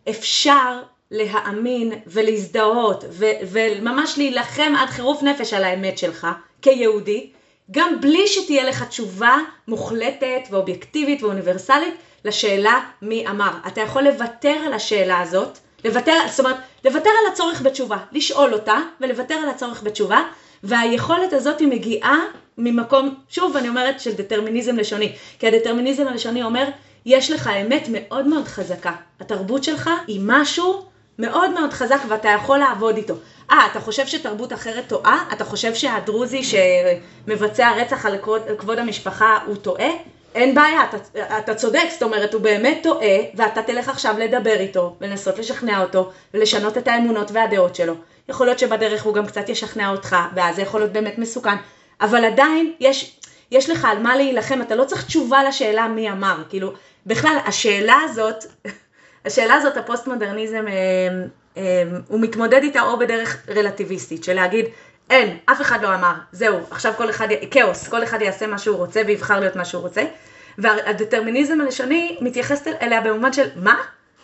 אפשר 0.10 0.80
להאמין 1.14 1.92
ולהזדהות, 2.08 3.04
ו, 3.10 3.26
וממש 3.52 4.18
להילחם 4.18 4.74
עד 4.78 4.90
חירוף 4.90 5.24
נפש 5.24 5.54
על 5.54 5.64
האמת 5.64 5.98
שלך, 5.98 6.28
כיהודי, 6.62 7.30
גם 7.72 8.02
בלי 8.02 8.28
שתהיה 8.28 8.64
לך 8.64 8.84
תשובה 8.84 9.38
מוחלטת 9.68 10.42
ואובייקטיבית 10.52 11.24
ואוניברסלית 11.24 11.94
לשאלה 12.26 12.80
מי 13.02 13.28
אמר. 13.28 13.52
אתה 13.68 13.82
יכול 13.82 14.02
לוותר 14.02 14.58
על 14.66 14.74
השאלה 14.74 15.22
הזאת, 15.22 15.58
לוותר, 15.86 16.14
זאת 16.30 16.40
אומרת, 16.40 16.56
לוותר 16.86 17.10
על 17.10 17.32
הצורך 17.32 17.62
בתשובה, 17.62 17.98
לשאול 18.12 18.54
אותה 18.54 18.78
ולוותר 19.02 19.36
על 19.36 19.50
הצורך 19.50 19.84
בתשובה, 19.84 20.24
והיכולת 20.64 21.34
הזאת 21.34 21.60
היא 21.60 21.68
מגיעה 21.68 22.20
ממקום, 22.58 23.16
שוב 23.30 23.58
אני 23.58 23.70
אומרת, 23.70 24.00
של 24.00 24.14
דטרמיניזם 24.14 24.76
לשוני, 24.76 25.12
כי 25.40 25.48
הדטרמיניזם 25.48 26.08
הלשוני 26.08 26.44
אומר, 26.44 26.68
יש 27.06 27.32
לך 27.32 27.50
אמת 27.62 27.88
מאוד 27.92 28.28
מאוד 28.28 28.46
חזקה. 28.46 28.92
התרבות 29.20 29.64
שלך 29.64 29.90
היא 30.08 30.20
משהו 30.24 30.93
מאוד 31.20 31.52
מאוד 31.52 31.74
חזק 31.74 32.00
ואתה 32.08 32.30
יכול 32.30 32.58
לעבוד 32.58 32.98
איתו. 32.98 33.14
אה, 33.52 33.68
אתה 33.72 33.80
חושב 33.80 34.08
שתרבות 34.08 34.54
אחרת 34.54 34.88
טועה? 34.88 35.26
אתה 35.34 35.46
חושב 35.46 35.74
שהדרוזי 35.76 36.42
שמבצע 36.44 37.72
רצח 37.72 38.06
על 38.06 38.18
כבוד, 38.58 38.80
המשפחה 38.80 39.38
הוא 39.46 39.56
טועה? 39.56 39.90
אין 40.36 40.56
בעיה, 40.56 40.84
אתה, 40.84 40.98
אתה 41.38 41.56
צודק, 41.56 41.84
זאת 41.92 42.04
אומרת, 42.04 42.34
הוא 42.34 42.42
באמת 42.42 42.80
טועה, 42.84 43.18
ואתה 43.36 43.62
תלך 43.62 43.90
עכשיו 43.90 44.16
לדבר 44.20 44.60
איתו, 44.60 44.96
ולנסות 45.02 45.40
לשכנע 45.40 45.82
אותו, 45.82 46.12
ולשנות 46.34 46.78
את 46.78 46.88
האמונות 46.88 47.32
והדעות 47.32 47.76
שלו. 47.76 47.94
יכול 48.30 48.48
להיות 48.48 48.60
שבדרך 48.60 49.04
הוא 49.04 49.14
גם 49.14 49.26
קצת 49.26 49.50
ישכנע 49.50 49.92
אותך, 49.92 50.16
ואז 50.36 50.56
זה 50.56 50.62
יכול 50.62 50.80
להיות 50.80 50.92
באמת 50.92 51.18
מסוכן. 51.18 51.56
אבל 52.02 52.26
עדיין, 52.26 52.74
יש, 52.80 53.20
יש 53.52 53.70
לך 53.70 53.86
על 53.86 54.00
מה 54.00 54.16
להילחם, 54.16 54.62
אתה 54.62 54.76
לא 54.76 54.84
צריך 54.84 55.06
תשובה 55.06 55.44
לשאלה 55.44 55.88
מי 55.88 56.12
אמר. 56.12 56.36
כאילו, 56.50 56.74
בכלל, 57.06 57.38
השאלה 57.46 57.98
הזאת, 58.04 58.46
השאלה 59.26 59.54
הזאת, 59.54 59.78
הפוסט-מודרניזם, 59.78 60.66
אה, 60.68 60.74
אמ, 61.58 61.64
הוא 62.08 62.20
מתמודד 62.20 62.64
איתה 62.64 62.82
או 62.82 63.00
בדרך 63.00 63.38
רלטיביסטית, 63.50 64.24
של 64.24 64.34
להגיד, 64.34 64.66
אין, 65.10 65.38
אף 65.46 65.62
אחד 65.62 65.82
לא 65.82 65.96
אמר, 65.96 66.14
זהו, 66.32 66.60
עכשיו 66.72 66.94
כל 66.98 67.10
אחד, 67.10 67.28
כאוס, 67.52 67.88
כל 67.88 68.04
אחד 68.04 68.22
יעשה 68.22 68.48
מה 68.48 68.58
שהוא 68.58 68.78
רוצה 68.78 69.02
ויבחר 69.08 69.40
להיות 69.40 69.56
מה 69.56 69.66
שהוא 69.66 69.82
רוצה. 69.82 70.04
והדטרמיניזם 70.58 71.62
הלשוני 71.62 72.18
מתייחס 72.22 72.68
אליה 72.82 73.02
במובן 73.02 73.34
של, 73.34 73.48
מה? 73.56 73.76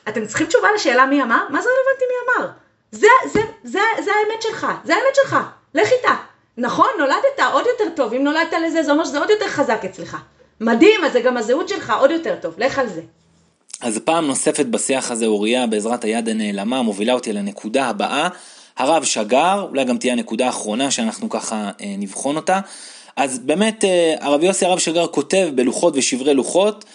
אתם 0.10 0.26
צריכים 0.26 0.48
תשובה 0.48 0.68
לשאלה 0.76 1.06
מי 1.06 1.24
אמר? 1.24 1.46
מה 1.50 1.62
זה 1.62 1.70
רלוונטי 1.70 2.06
מי 2.06 2.44
אמר? 2.44 2.50
זה, 2.92 3.08
זה, 3.34 3.42
זה, 3.64 3.80
זה 4.04 4.12
האמת 4.12 4.42
שלך, 4.42 4.68
זה 4.84 4.94
האמת 4.94 5.16
שלך, 5.16 5.38
לך 5.74 5.92
איתה. 5.92 6.16
נכון, 6.58 6.90
נולדת 6.98 7.40
עוד 7.54 7.66
יותר 7.66 7.96
טוב, 7.96 8.14
אם 8.14 8.24
נולדת 8.24 8.54
לזה 8.66 8.84
זה 8.84 8.92
אומר 8.92 9.06
שזה 9.06 9.20
עוד 9.20 9.30
יותר 9.30 9.48
חזק 9.48 9.86
אצלך. 9.86 10.18
מדהים, 10.60 11.06
אז 11.06 11.14
זה 11.14 11.22
גם 11.22 11.38
הזהות 11.38 11.70
שלך 11.70 11.94
עוד 12.00 12.12
יותר 12.12 12.36
טוב, 12.42 12.56
לך 12.58 12.80
על 12.80 12.88
זה. 12.88 13.02
אז 13.82 13.98
פעם 13.98 14.28
נוספת 14.28 14.66
בשיח 14.66 15.12
הזה 15.12 15.26
אוריה 15.26 15.68
בעזרת 15.68 16.04
היד 16.04 16.30
הנעלמה 16.30 16.82
מובילה 16.82 17.14
אותי 17.14 17.34
לנקודה 17.34 17.86
הבאה. 17.86 18.28
הרב 18.78 19.04
שגר, 19.04 19.66
אולי 19.70 19.84
גם 19.84 19.98
תהיה 19.98 20.14
הנקודה 20.14 20.46
האחרונה 20.46 20.92
שאנחנו 20.92 21.30
ככה 21.30 21.72
אה, 21.82 21.96
נבחון 21.98 22.36
אותה. 22.36 22.60
אז 23.16 23.40
באמת 23.40 23.84
אה, 23.84 24.16
הרב 24.20 24.44
יוסי 24.44 24.66
הרב 24.66 24.80
שגר 24.80 25.08
כותב 25.08 25.50
בלוחות 25.56 25.94
ושברי 25.98 26.34
לוחות, 26.34 26.86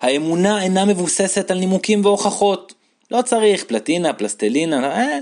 האמונה 0.00 0.62
אינה 0.62 0.84
מבוססת 0.84 1.50
על 1.50 1.58
נימוקים 1.58 2.04
והוכחות. 2.04 2.74
לא 3.10 3.22
צריך 3.22 3.64
פלטינה, 3.64 4.12
פלסטלינה, 4.12 4.90
אה, 4.90 5.18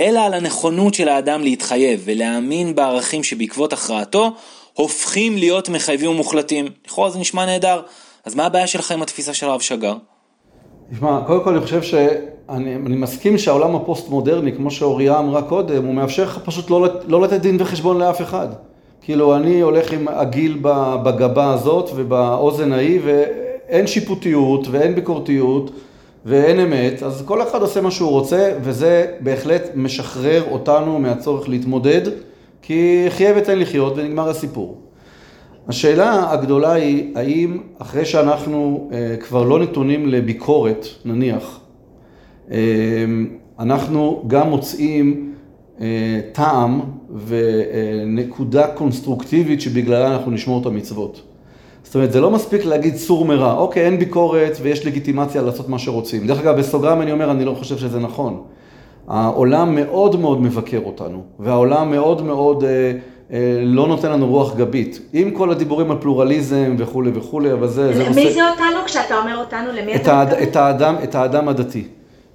אלא 0.00 0.20
על 0.20 0.34
הנכונות 0.34 0.94
של 0.94 1.08
האדם 1.08 1.42
להתחייב 1.42 2.02
ולהאמין 2.04 2.74
בערכים 2.74 3.24
שבעקבות 3.24 3.72
הכרעתו 3.72 4.30
הופכים 4.72 5.36
להיות 5.36 5.68
מחייבים 5.68 6.10
ומוחלטים. 6.10 6.68
לכאורה 6.86 7.10
זה 7.10 7.18
נשמע 7.18 7.46
נהדר. 7.46 7.82
אז 8.24 8.34
מה 8.34 8.46
הבעיה 8.46 8.66
שלך 8.66 8.90
עם 8.90 9.02
התפיסה 9.02 9.34
של 9.34 9.46
הרב 9.46 9.60
שגר? 9.60 9.94
תשמע, 10.94 11.20
קודם 11.26 11.44
כל 11.44 11.50
אני 11.50 11.60
חושב 11.60 11.82
שאני 11.82 12.76
אני 12.76 12.96
מסכים 12.96 13.38
שהעולם 13.38 13.74
הפוסט-מודרני, 13.74 14.52
כמו 14.52 14.70
שאוריה 14.70 15.18
אמרה 15.18 15.42
קודם, 15.42 15.84
הוא 15.84 15.94
מאפשר 15.94 16.22
לך 16.22 16.38
פשוט 16.44 16.70
לא, 16.70 16.86
לא 17.08 17.22
לתת 17.22 17.40
דין 17.40 17.56
וחשבון 17.60 17.98
לאף 17.98 18.20
אחד. 18.22 18.48
כאילו, 19.02 19.36
אני 19.36 19.60
הולך 19.60 19.92
עם 19.92 20.08
הגיל 20.08 20.58
בגבה 21.02 21.52
הזאת 21.52 21.90
ובאוזן 21.94 22.72
ההיא, 22.72 23.00
ואין 23.04 23.86
שיפוטיות 23.86 24.66
ואין 24.70 24.94
ביקורתיות 24.94 25.70
ואין 26.26 26.60
אמת, 26.60 27.02
אז 27.02 27.22
כל 27.26 27.42
אחד 27.42 27.62
עושה 27.62 27.80
מה 27.80 27.90
שהוא 27.90 28.10
רוצה, 28.10 28.52
וזה 28.62 29.06
בהחלט 29.20 29.62
משחרר 29.74 30.42
אותנו 30.50 30.98
מהצורך 30.98 31.48
להתמודד, 31.48 32.02
כי 32.62 33.06
חיה 33.08 33.32
ותן 33.36 33.58
לחיות 33.58 33.92
ונגמר 33.96 34.28
הסיפור. 34.28 34.81
השאלה 35.68 36.32
הגדולה 36.32 36.72
היא, 36.72 37.16
האם 37.16 37.58
אחרי 37.78 38.04
שאנחנו 38.04 38.90
אה, 38.92 39.16
כבר 39.16 39.42
לא 39.42 39.58
נתונים 39.58 40.08
לביקורת, 40.08 40.86
נניח, 41.04 41.60
אה, 42.50 42.56
אנחנו 43.58 44.24
גם 44.26 44.50
מוצאים 44.50 45.32
אה, 45.80 46.20
טעם 46.32 46.80
ונקודה 47.26 48.66
קונסטרוקטיבית 48.66 49.60
שבגללה 49.60 50.14
אנחנו 50.14 50.30
נשמור 50.30 50.60
את 50.60 50.66
המצוות. 50.66 51.22
זאת 51.82 51.94
אומרת, 51.94 52.12
זה 52.12 52.20
לא 52.20 52.30
מספיק 52.30 52.64
להגיד 52.64 52.96
סור 52.96 53.24
מרע, 53.24 53.54
אוקיי, 53.54 53.84
אין 53.84 53.98
ביקורת 53.98 54.56
ויש 54.62 54.86
לגיטימציה 54.86 55.42
לעשות 55.42 55.68
מה 55.68 55.78
שרוצים. 55.78 56.26
דרך 56.26 56.40
אגב, 56.40 56.58
בסוגריים 56.58 57.02
אני 57.02 57.12
אומר, 57.12 57.30
אני 57.30 57.44
לא 57.44 57.54
חושב 57.54 57.78
שזה 57.78 57.98
נכון. 57.98 58.42
העולם 59.08 59.74
מאוד 59.74 60.20
מאוד 60.20 60.40
מבקר 60.40 60.80
אותנו, 60.84 61.22
והעולם 61.40 61.90
מאוד 61.90 62.22
מאוד 62.22 62.64
אה, 62.64 62.92
לא 63.62 63.88
נותן 63.88 64.12
לנו 64.12 64.26
רוח 64.26 64.56
גבית. 64.56 65.00
עם 65.12 65.30
כל 65.30 65.50
הדיבורים 65.50 65.90
על 65.90 65.96
פלורליזם 66.00 66.74
וכולי 66.78 67.10
וכולי, 67.14 67.52
אבל 67.52 67.68
זה... 67.68 67.92
זה 67.94 68.08
מי 68.08 68.32
זה 68.32 68.50
אותנו 68.50 68.84
כשאתה 68.86 69.18
אומר 69.18 69.36
אותנו? 69.36 69.72
למי 69.72 69.94
אתה 69.94 70.24
מתכוון? 70.24 70.42
את 70.42 70.56
האדם, 70.56 70.96
את 71.02 71.14
האדם 71.14 71.48
הדתי, 71.48 71.84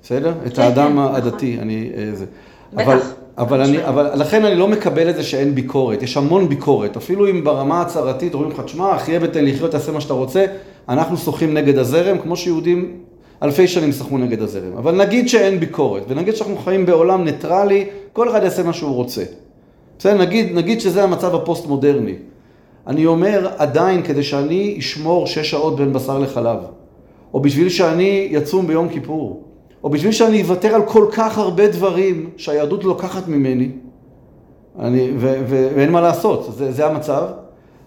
בסדר? 0.03 0.33
את 0.47 0.55
כן, 0.55 0.61
האדם 0.61 0.91
כן, 0.91 1.15
הדתי, 1.15 1.53
נכון. 1.53 1.63
אני... 1.63 1.89
אה, 1.97 2.09
זה. 2.13 2.25
בטח. 2.73 2.87
אבל, 2.87 2.99
אבל, 3.37 3.61
אני. 3.61 3.85
אבל 3.85 4.09
לכן 4.15 4.45
אני 4.45 4.55
לא 4.55 4.67
מקבל 4.67 5.09
את 5.09 5.15
זה 5.15 5.23
שאין 5.23 5.55
ביקורת, 5.55 6.03
יש 6.03 6.17
המון 6.17 6.49
ביקורת, 6.49 6.97
אפילו 6.97 7.29
אם 7.29 7.43
ברמה 7.43 7.79
ההצהרתית 7.79 8.33
אומרים 8.33 8.51
לך, 8.51 8.61
תשמע, 8.65 8.97
חיה 8.97 9.19
ותן 9.21 9.45
לחיות, 9.45 9.71
תעשה 9.71 9.91
מה 9.91 10.01
שאתה 10.01 10.13
רוצה, 10.13 10.45
אנחנו 10.89 11.17
שוחים 11.17 11.53
נגד 11.53 11.77
הזרם, 11.77 12.17
כמו 12.17 12.35
שיהודים 12.35 12.93
אלפי 13.43 13.67
שנים 13.67 13.91
שחו 13.91 14.17
נגד 14.17 14.41
הזרם. 14.41 14.77
אבל 14.77 14.95
נגיד 14.95 15.29
שאין 15.29 15.59
ביקורת, 15.59 16.03
ונגיד 16.07 16.35
שאנחנו 16.35 16.57
חיים 16.57 16.85
בעולם 16.85 17.23
ניטרלי, 17.23 17.85
כל 18.13 18.29
אחד 18.29 18.43
יעשה 18.43 18.63
מה 18.63 18.73
שהוא 18.73 18.93
רוצה. 18.95 19.23
בסדר, 19.99 20.17
נגיד, 20.17 20.55
נגיד 20.55 20.81
שזה 20.81 21.03
המצב 21.03 21.35
הפוסט-מודרני. 21.35 22.15
אני 22.87 23.05
אומר, 23.05 23.51
עדיין, 23.57 24.03
כדי 24.03 24.23
שאני 24.23 24.75
אשמור 24.79 25.27
שש 25.27 25.51
שעות 25.51 25.75
בין 25.75 25.93
בשר 25.93 26.19
לחלב, 26.19 26.59
או 27.33 27.39
בשביל 27.39 27.69
שאני 27.69 28.27
יצום 28.31 28.67
ביום 28.67 28.89
כיפור, 28.89 29.43
או 29.83 29.89
בשביל 29.89 30.11
שאני 30.11 30.41
אוותר 30.41 30.75
על 30.75 30.85
כל 30.85 31.05
כך 31.11 31.37
הרבה 31.37 31.67
דברים 31.67 32.29
שהיהדות 32.37 32.83
לוקחת 32.83 33.27
ממני, 33.27 33.69
אני, 34.79 35.11
ו, 35.17 35.35
ו, 35.47 35.69
ואין 35.75 35.91
מה 35.91 36.01
לעשות, 36.01 36.49
זה, 36.57 36.71
זה 36.71 36.85
המצב. 36.85 37.27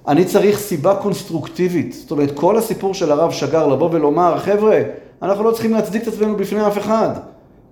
אני 0.08 0.24
צריך 0.24 0.58
סיבה 0.58 0.94
קונסטרוקטיבית. 0.94 1.92
זאת 1.92 2.10
אומרת, 2.10 2.30
כל 2.34 2.56
הסיפור 2.56 2.94
של 2.94 3.12
הרב 3.12 3.30
שגר 3.30 3.66
לבוא 3.66 3.88
ולומר, 3.92 4.38
חבר'ה, 4.38 4.82
אנחנו 5.22 5.44
לא 5.44 5.50
צריכים 5.50 5.72
להצדיק 5.72 6.02
את 6.02 6.08
עצמנו 6.08 6.36
בפני 6.36 6.66
אף 6.66 6.78
אחד. 6.78 7.10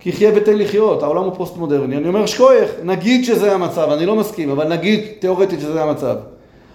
כי 0.01 0.13
חיה 0.13 0.31
ותן 0.35 0.59
לחיות, 0.59 1.03
העולם 1.03 1.25
הוא 1.25 1.33
פוסט-מודרני. 1.37 1.97
אני 1.97 2.09
אומר, 2.09 2.27
שכוייך, 2.27 2.71
נגיד 2.85 3.25
שזה 3.25 3.55
המצב, 3.55 3.89
אני 3.91 4.07
לא 4.07 4.17
מסכים, 4.17 4.51
אבל 4.51 4.69
נגיד 4.69 5.01
תיאורטית 5.19 5.61
שזה 5.61 5.83
המצב. 5.83 6.17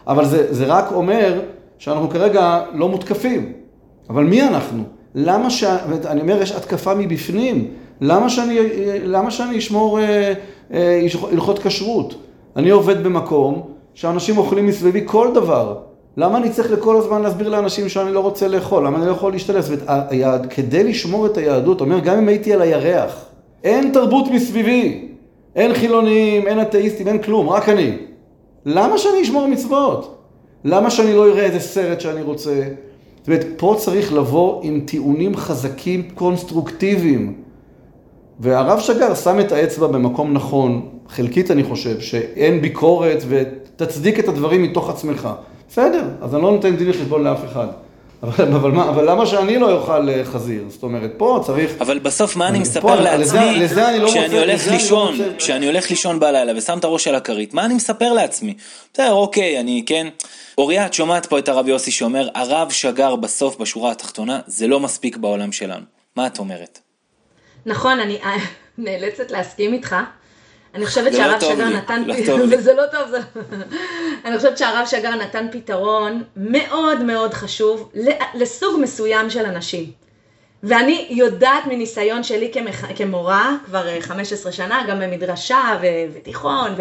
אבל 0.07 0.25
זה, 0.25 0.53
זה 0.53 0.65
רק 0.65 0.91
אומר 0.91 1.41
שאנחנו 1.77 2.09
כרגע 2.09 2.61
לא 2.73 2.89
מותקפים. 2.89 3.51
אבל 4.09 4.23
מי 4.23 4.43
אנחנו? 4.43 4.83
למה 5.15 5.49
ש... 5.49 5.63
אני 6.05 6.21
אומר, 6.21 6.41
יש 6.41 6.51
התקפה 6.51 6.93
מבפנים. 6.95 7.67
למה 8.01 8.29
שאני, 8.29 8.59
למה 9.03 9.31
שאני 9.31 9.57
אשמור 9.57 9.99
אה, 9.99 10.33
אה, 10.73 11.05
הלכות 11.31 11.59
כשרות? 11.59 12.15
אני 12.55 12.69
עובד 12.69 13.03
במקום 13.03 13.61
שאנשים 13.93 14.37
אוכלים 14.37 14.67
מסביבי 14.67 15.01
כל 15.05 15.31
דבר. 15.35 15.77
למה 16.17 16.37
אני 16.37 16.49
צריך 16.49 16.71
לכל 16.71 16.97
הזמן 16.97 17.21
להסביר 17.21 17.49
לאנשים 17.49 17.89
שאני 17.89 18.11
לא 18.11 18.19
רוצה 18.19 18.47
לאכול? 18.47 18.85
למה 18.85 18.97
אני 18.97 19.05
לא 19.05 19.11
יכול 19.11 19.31
להשתלס? 19.31 19.69
כדי 20.49 20.83
לשמור 20.83 21.25
את 21.25 21.37
היהדות, 21.37 21.81
אומר, 21.81 21.99
גם 21.99 22.17
אם 22.17 22.27
הייתי 22.27 22.53
על 22.53 22.61
הירח, 22.61 23.25
אין 23.63 23.91
תרבות 23.93 24.25
מסביבי, 24.31 25.07
אין 25.55 25.73
חילונים, 25.73 26.47
אין 26.47 26.61
אתאיסטים, 26.61 27.07
אין 27.07 27.21
כלום, 27.21 27.49
רק 27.49 27.69
אני. 27.69 27.97
למה 28.65 28.97
שאני 28.97 29.21
אשמור 29.21 29.47
מצוות? 29.47 30.17
למה 30.65 30.89
שאני 30.89 31.13
לא 31.13 31.27
אראה 31.27 31.43
איזה 31.43 31.59
סרט 31.59 32.01
שאני 32.01 32.21
רוצה? 32.21 32.63
זאת 33.19 33.27
אומרת, 33.27 33.45
פה 33.57 33.75
צריך 33.77 34.13
לבוא 34.13 34.59
עם 34.63 34.81
טיעונים 34.85 35.35
חזקים, 35.35 36.09
קונסטרוקטיביים. 36.15 37.33
והרב 38.39 38.79
שגר 38.79 39.15
שם 39.15 39.39
את 39.39 39.51
האצבע 39.51 39.87
במקום 39.87 40.33
נכון, 40.33 40.89
חלקית 41.09 41.51
אני 41.51 41.63
חושב, 41.63 41.99
שאין 41.99 42.61
ביקורת 42.61 43.23
ותצדיק 43.27 44.19
את 44.19 44.27
הדברים 44.27 44.63
מתוך 44.63 44.89
עצמך. 44.89 45.29
בסדר, 45.69 46.03
אז 46.21 46.35
אני 46.35 46.43
לא 46.43 46.51
נותן 46.51 46.75
דין 46.75 46.89
וחשבון 46.89 47.23
לאף 47.23 47.45
אחד. 47.51 47.67
אבל, 48.23 48.53
אבל, 48.53 48.71
מה, 48.71 48.89
אבל 48.89 49.09
למה 49.09 49.25
שאני 49.25 49.57
לא 49.59 49.71
אוכל 49.71 50.09
אה, 50.09 50.21
חזיר? 50.25 50.63
זאת 50.69 50.83
אומרת, 50.83 51.11
פה 51.17 51.39
צריך... 51.45 51.71
אבל 51.81 51.99
בסוף 51.99 52.35
מה 52.35 52.47
אני 52.47 52.57
פה, 52.57 52.61
מספר 52.61 53.01
לזה- 53.01 53.35
לעצמי 53.35 53.99
לא 53.99 54.07
כשאני 54.07 54.23
רוצה- 54.25 54.39
הולך 54.39 54.67
לא 54.67 54.73
לישון, 54.73 55.11
רוצה- 55.11 55.37
כשאני 55.37 55.65
הולך 55.65 55.89
לישון 55.89 56.19
בלילה 56.19 56.53
ושם 56.57 56.77
את 56.77 56.83
הראש 56.83 57.07
על 57.07 57.15
הכרית, 57.15 57.53
מה 57.53 57.65
אני 57.65 57.73
מספר 57.73 58.13
לעצמי? 58.13 58.53
בסדר, 58.93 59.11
אוקיי, 59.13 59.59
אני 59.59 59.83
כן... 59.85 60.07
אוריה, 60.57 60.85
את 60.85 60.93
שומעת 60.93 61.25
פה 61.25 61.39
את 61.39 61.49
הרב 61.49 61.67
יוסי 61.67 61.91
שאומר, 61.91 62.27
הרב 62.35 62.69
שגר 62.71 63.15
בסוף 63.15 63.57
בשורה 63.57 63.91
התחתונה, 63.91 64.39
זה 64.47 64.67
לא 64.67 64.79
מספיק 64.79 65.17
בעולם 65.17 65.51
שלנו. 65.51 65.83
מה 66.15 66.27
את 66.27 66.39
אומרת? 66.39 66.79
נכון, 67.65 67.99
אני 67.99 68.17
אה, 68.23 68.35
נאלצת 68.77 69.31
להסכים 69.31 69.73
איתך. 69.73 69.95
אני 70.73 70.85
חושבת 70.85 71.11
לא 71.11 71.17
שהרב 71.17 71.39
טוב 71.39 71.53
שגר 71.53 71.65
לי, 71.67 71.75
נתן, 71.75 72.03
לא 72.03 72.13
פ- 72.13 72.25
טוב 72.25 72.39
לי. 72.39 72.55
וזה 72.57 72.73
לא 72.73 72.83
טוב, 72.91 73.09
זה... 73.09 73.19
אני 74.25 74.37
חושבת 74.37 74.57
שהרב 74.57 74.85
שגר 74.87 75.15
נתן 75.15 75.47
פתרון 75.51 76.23
מאוד 76.35 77.03
מאוד 77.03 77.33
חשוב 77.33 77.91
לסוג 78.33 78.79
מסוים 78.81 79.29
של 79.29 79.45
אנשים. 79.45 79.91
ואני 80.63 81.07
יודעת 81.09 81.65
מניסיון 81.67 82.23
שלי 82.23 82.51
כמח... 82.53 82.85
כמורה, 82.95 83.55
כבר 83.65 83.87
אה, 83.87 83.97
15 84.01 84.51
שנה, 84.51 84.83
גם 84.87 84.99
במדרשה 84.99 85.77
ו... 85.81 85.85
ותיכון, 86.13 86.75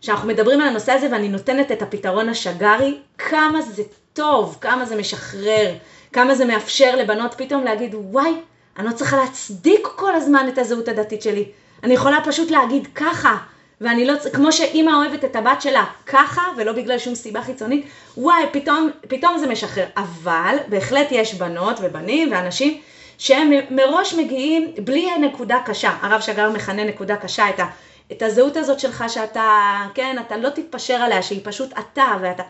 ושאנחנו 0.00 0.28
מדברים 0.28 0.60
על 0.60 0.68
הנושא 0.68 0.92
הזה 0.92 1.08
ואני 1.12 1.28
נותנת 1.28 1.72
את 1.72 1.82
הפתרון 1.82 2.28
השגרי, 2.28 2.98
כמה 3.18 3.62
זה 3.62 3.82
טוב, 4.12 4.58
כמה 4.60 4.84
זה 4.84 4.96
משחרר, 4.96 5.74
כמה 6.12 6.34
זה 6.34 6.44
מאפשר 6.44 6.96
לבנות 6.96 7.34
פתאום 7.34 7.64
להגיד, 7.64 7.94
וואי, 7.94 8.34
אני 8.78 8.86
לא 8.86 8.92
צריכה 8.92 9.16
להצדיק 9.16 9.88
כל 9.96 10.14
הזמן 10.14 10.46
את 10.48 10.58
הזהות 10.58 10.88
הדתית 10.88 11.22
שלי. 11.22 11.44
אני 11.84 11.94
יכולה 11.94 12.18
פשוט 12.24 12.50
להגיד 12.50 12.88
ככה, 12.94 13.36
ואני 13.80 14.06
לא, 14.06 14.14
כמו 14.32 14.52
שאימא 14.52 14.90
אוהבת 14.90 15.24
את 15.24 15.36
הבת 15.36 15.62
שלה 15.62 15.84
ככה, 16.06 16.42
ולא 16.56 16.72
בגלל 16.72 16.98
שום 16.98 17.14
סיבה 17.14 17.42
חיצונית, 17.42 17.86
וואי, 18.16 18.44
פתאום, 18.52 18.90
פתאום 19.08 19.38
זה 19.38 19.46
משחרר. 19.46 19.86
אבל 19.96 20.56
בהחלט 20.68 21.06
יש 21.10 21.34
בנות 21.34 21.78
ובנים 21.82 22.32
ואנשים 22.32 22.80
שהם 23.18 23.50
מראש 23.70 24.14
מגיעים 24.14 24.72
בלי 24.84 25.18
נקודה 25.18 25.58
קשה. 25.64 25.96
הרב 26.02 26.20
שגר 26.20 26.50
מכנה 26.50 26.84
נקודה 26.84 27.16
קשה 27.16 27.48
את, 27.48 27.60
ה, 27.60 27.66
את 28.12 28.22
הזהות 28.22 28.56
הזאת 28.56 28.80
שלך 28.80 29.04
שאתה, 29.08 29.76
כן, 29.94 30.16
אתה 30.26 30.36
לא 30.36 30.48
תתפשר 30.48 30.94
עליה, 30.94 31.22
שהיא 31.22 31.40
פשוט 31.44 31.72
אתה 31.78 32.16
ואתה... 32.20 32.42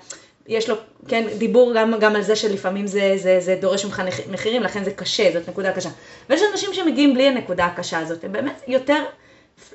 יש 0.48 0.68
לו, 0.68 0.74
כן, 1.08 1.26
דיבור 1.38 1.74
גם, 1.74 1.94
גם 2.00 2.16
על 2.16 2.22
זה 2.22 2.36
שלפעמים 2.36 2.86
זה, 2.86 3.12
זה, 3.16 3.40
זה 3.40 3.56
דורש 3.60 3.84
ממך 3.84 4.02
מחירים, 4.30 4.62
לכן 4.62 4.84
זה 4.84 4.90
קשה, 4.90 5.30
זאת 5.32 5.48
נקודה 5.48 5.72
קשה. 5.72 5.88
ויש 6.30 6.42
אנשים 6.52 6.74
שמגיעים 6.74 7.14
בלי 7.14 7.28
הנקודה 7.28 7.66
הקשה 7.66 7.98
הזאת, 7.98 8.24
הם 8.24 8.32
באמת 8.32 8.62
יותר 8.68 9.04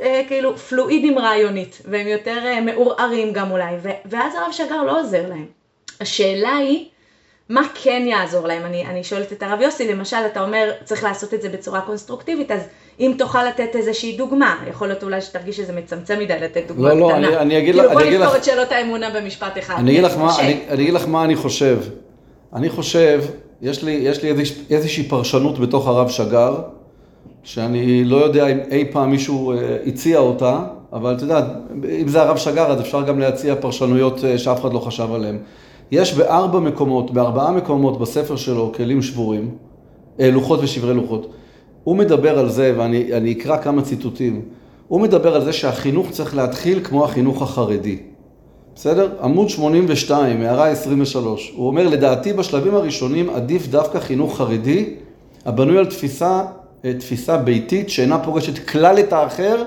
אה, 0.01 0.21
כאילו 0.27 0.57
פלואידים 0.57 1.19
רעיונית, 1.19 1.81
והם 1.85 2.07
יותר 2.07 2.37
אה, 2.45 2.61
מעורערים 2.61 3.33
גם 3.33 3.51
אולי, 3.51 3.75
ו- 3.83 3.89
ואז 4.05 4.35
הרב 4.35 4.51
שגר 4.51 4.83
לא 4.83 4.99
עוזר 4.99 5.29
להם. 5.29 5.45
השאלה 5.99 6.55
היא, 6.55 6.85
מה 7.49 7.61
כן 7.83 8.03
יעזור 8.07 8.47
להם? 8.47 8.61
אני, 8.65 8.85
אני 8.85 9.03
שואלת 9.03 9.31
את 9.33 9.43
הרב 9.43 9.61
יוסי, 9.61 9.87
למשל, 9.93 10.17
אתה 10.31 10.41
אומר, 10.43 10.71
צריך 10.83 11.03
לעשות 11.03 11.33
את 11.33 11.41
זה 11.41 11.49
בצורה 11.49 11.81
קונסטרוקטיבית, 11.81 12.51
אז 12.51 12.61
אם 12.99 13.13
תוכל 13.17 13.43
לתת 13.47 13.75
איזושהי 13.75 14.17
דוגמה, 14.17 14.55
יכול 14.69 14.87
להיות 14.87 15.03
אולי 15.03 15.21
שתרגיש 15.21 15.57
שזה 15.57 15.73
מצמצם 15.73 16.19
מדי 16.19 16.33
לתת 16.41 16.63
דוגמה 16.67 16.89
לא, 16.93 16.99
לא, 16.99 17.07
קטנה. 17.07 17.27
אני- 17.27 17.37
אני 17.37 17.57
אגיד 17.57 17.73
כאילו, 17.73 17.87
לך- 17.87 17.91
בוא 17.93 17.99
אני 18.01 18.09
אגיד 18.09 18.19
נפתור 18.19 18.33
לך- 18.35 18.39
את 18.39 18.45
שאלות 18.45 18.71
האמונה 18.71 19.09
במשפט 19.09 19.57
אחד. 19.59 19.75
אני 19.77 19.91
אגיד 19.91 20.05
כן, 20.05 20.11
לך 20.11 20.17
מה, 20.17 20.33
קשה. 20.33 20.41
אני, 20.41 20.59
אני 20.69 20.83
אגיד 20.83 20.93
לך 20.93 21.07
מה 21.07 21.23
אני 21.23 21.35
חושב. 21.35 21.79
אני 22.55 22.69
חושב, 22.69 23.23
יש 23.61 23.83
לי, 23.83 23.91
יש 23.91 24.23
לי 24.23 24.29
איזוש, 24.29 24.53
איזושהי 24.69 25.03
פרשנות 25.03 25.59
בתוך 25.59 25.87
הרב 25.87 26.09
שגר, 26.09 26.55
שאני 27.43 28.03
לא 28.03 28.17
יודע 28.17 28.47
אם 28.47 28.57
אי 28.71 28.85
פעם 28.91 29.11
מישהו 29.11 29.51
אה, 29.51 29.57
הציע 29.85 30.19
אותה, 30.19 30.59
אבל 30.93 31.13
אתה 31.15 31.23
יודע, 31.23 31.41
אם 32.01 32.07
זה 32.07 32.21
הרב 32.21 32.37
שגר, 32.37 32.71
אז 32.71 32.79
אפשר 32.81 33.01
גם 33.01 33.19
להציע 33.19 33.55
פרשנויות 33.61 34.23
אה, 34.25 34.37
שאף 34.37 34.61
אחד 34.61 34.73
לא 34.73 34.79
חשב 34.79 35.13
עליהן. 35.13 35.37
יש 35.93 36.13
בארבע 36.13 36.59
מקומות, 36.59 37.11
בארבעה 37.11 37.51
מקומות 37.51 37.99
בספר 37.99 38.35
שלו, 38.35 38.71
כלים 38.75 39.01
שבורים, 39.01 39.49
אה, 40.19 40.31
לוחות 40.31 40.59
ושברי 40.63 40.93
לוחות. 40.93 41.33
הוא 41.83 41.95
מדבר 41.95 42.39
על 42.39 42.49
זה, 42.49 42.73
ואני 42.77 43.13
אני 43.13 43.31
אקרא 43.31 43.57
כמה 43.57 43.81
ציטוטים. 43.81 44.41
הוא 44.87 45.01
מדבר 45.01 45.35
על 45.35 45.45
זה 45.45 45.53
שהחינוך 45.53 46.11
צריך 46.11 46.35
להתחיל 46.35 46.79
כמו 46.83 47.05
החינוך 47.05 47.41
החרדי. 47.41 47.97
בסדר? 48.75 49.09
עמוד 49.21 49.49
82, 49.49 50.41
הערה 50.41 50.67
23. 50.67 51.53
הוא 51.55 51.67
אומר, 51.67 51.87
לדעתי 51.87 52.33
בשלבים 52.33 52.75
הראשונים 52.75 53.29
עדיף 53.29 53.67
דווקא 53.67 53.99
חינוך 53.99 54.37
חרדי, 54.37 54.95
הבנוי 55.45 55.77
על 55.77 55.85
תפיסה, 55.85 56.45
אה, 56.85 56.93
תפיסה 56.93 57.37
ביתית 57.37 57.89
שאינה 57.89 58.19
פוגשת 58.19 58.67
כלל 58.67 58.99
את 58.99 59.13
האחר 59.13 59.63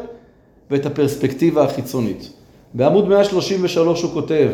ואת 0.70 0.87
הפרספקטיבה 0.87 1.64
החיצונית. 1.64 2.31
בעמוד 2.74 3.09
133 3.09 4.03
הוא 4.03 4.12
כותב, 4.12 4.49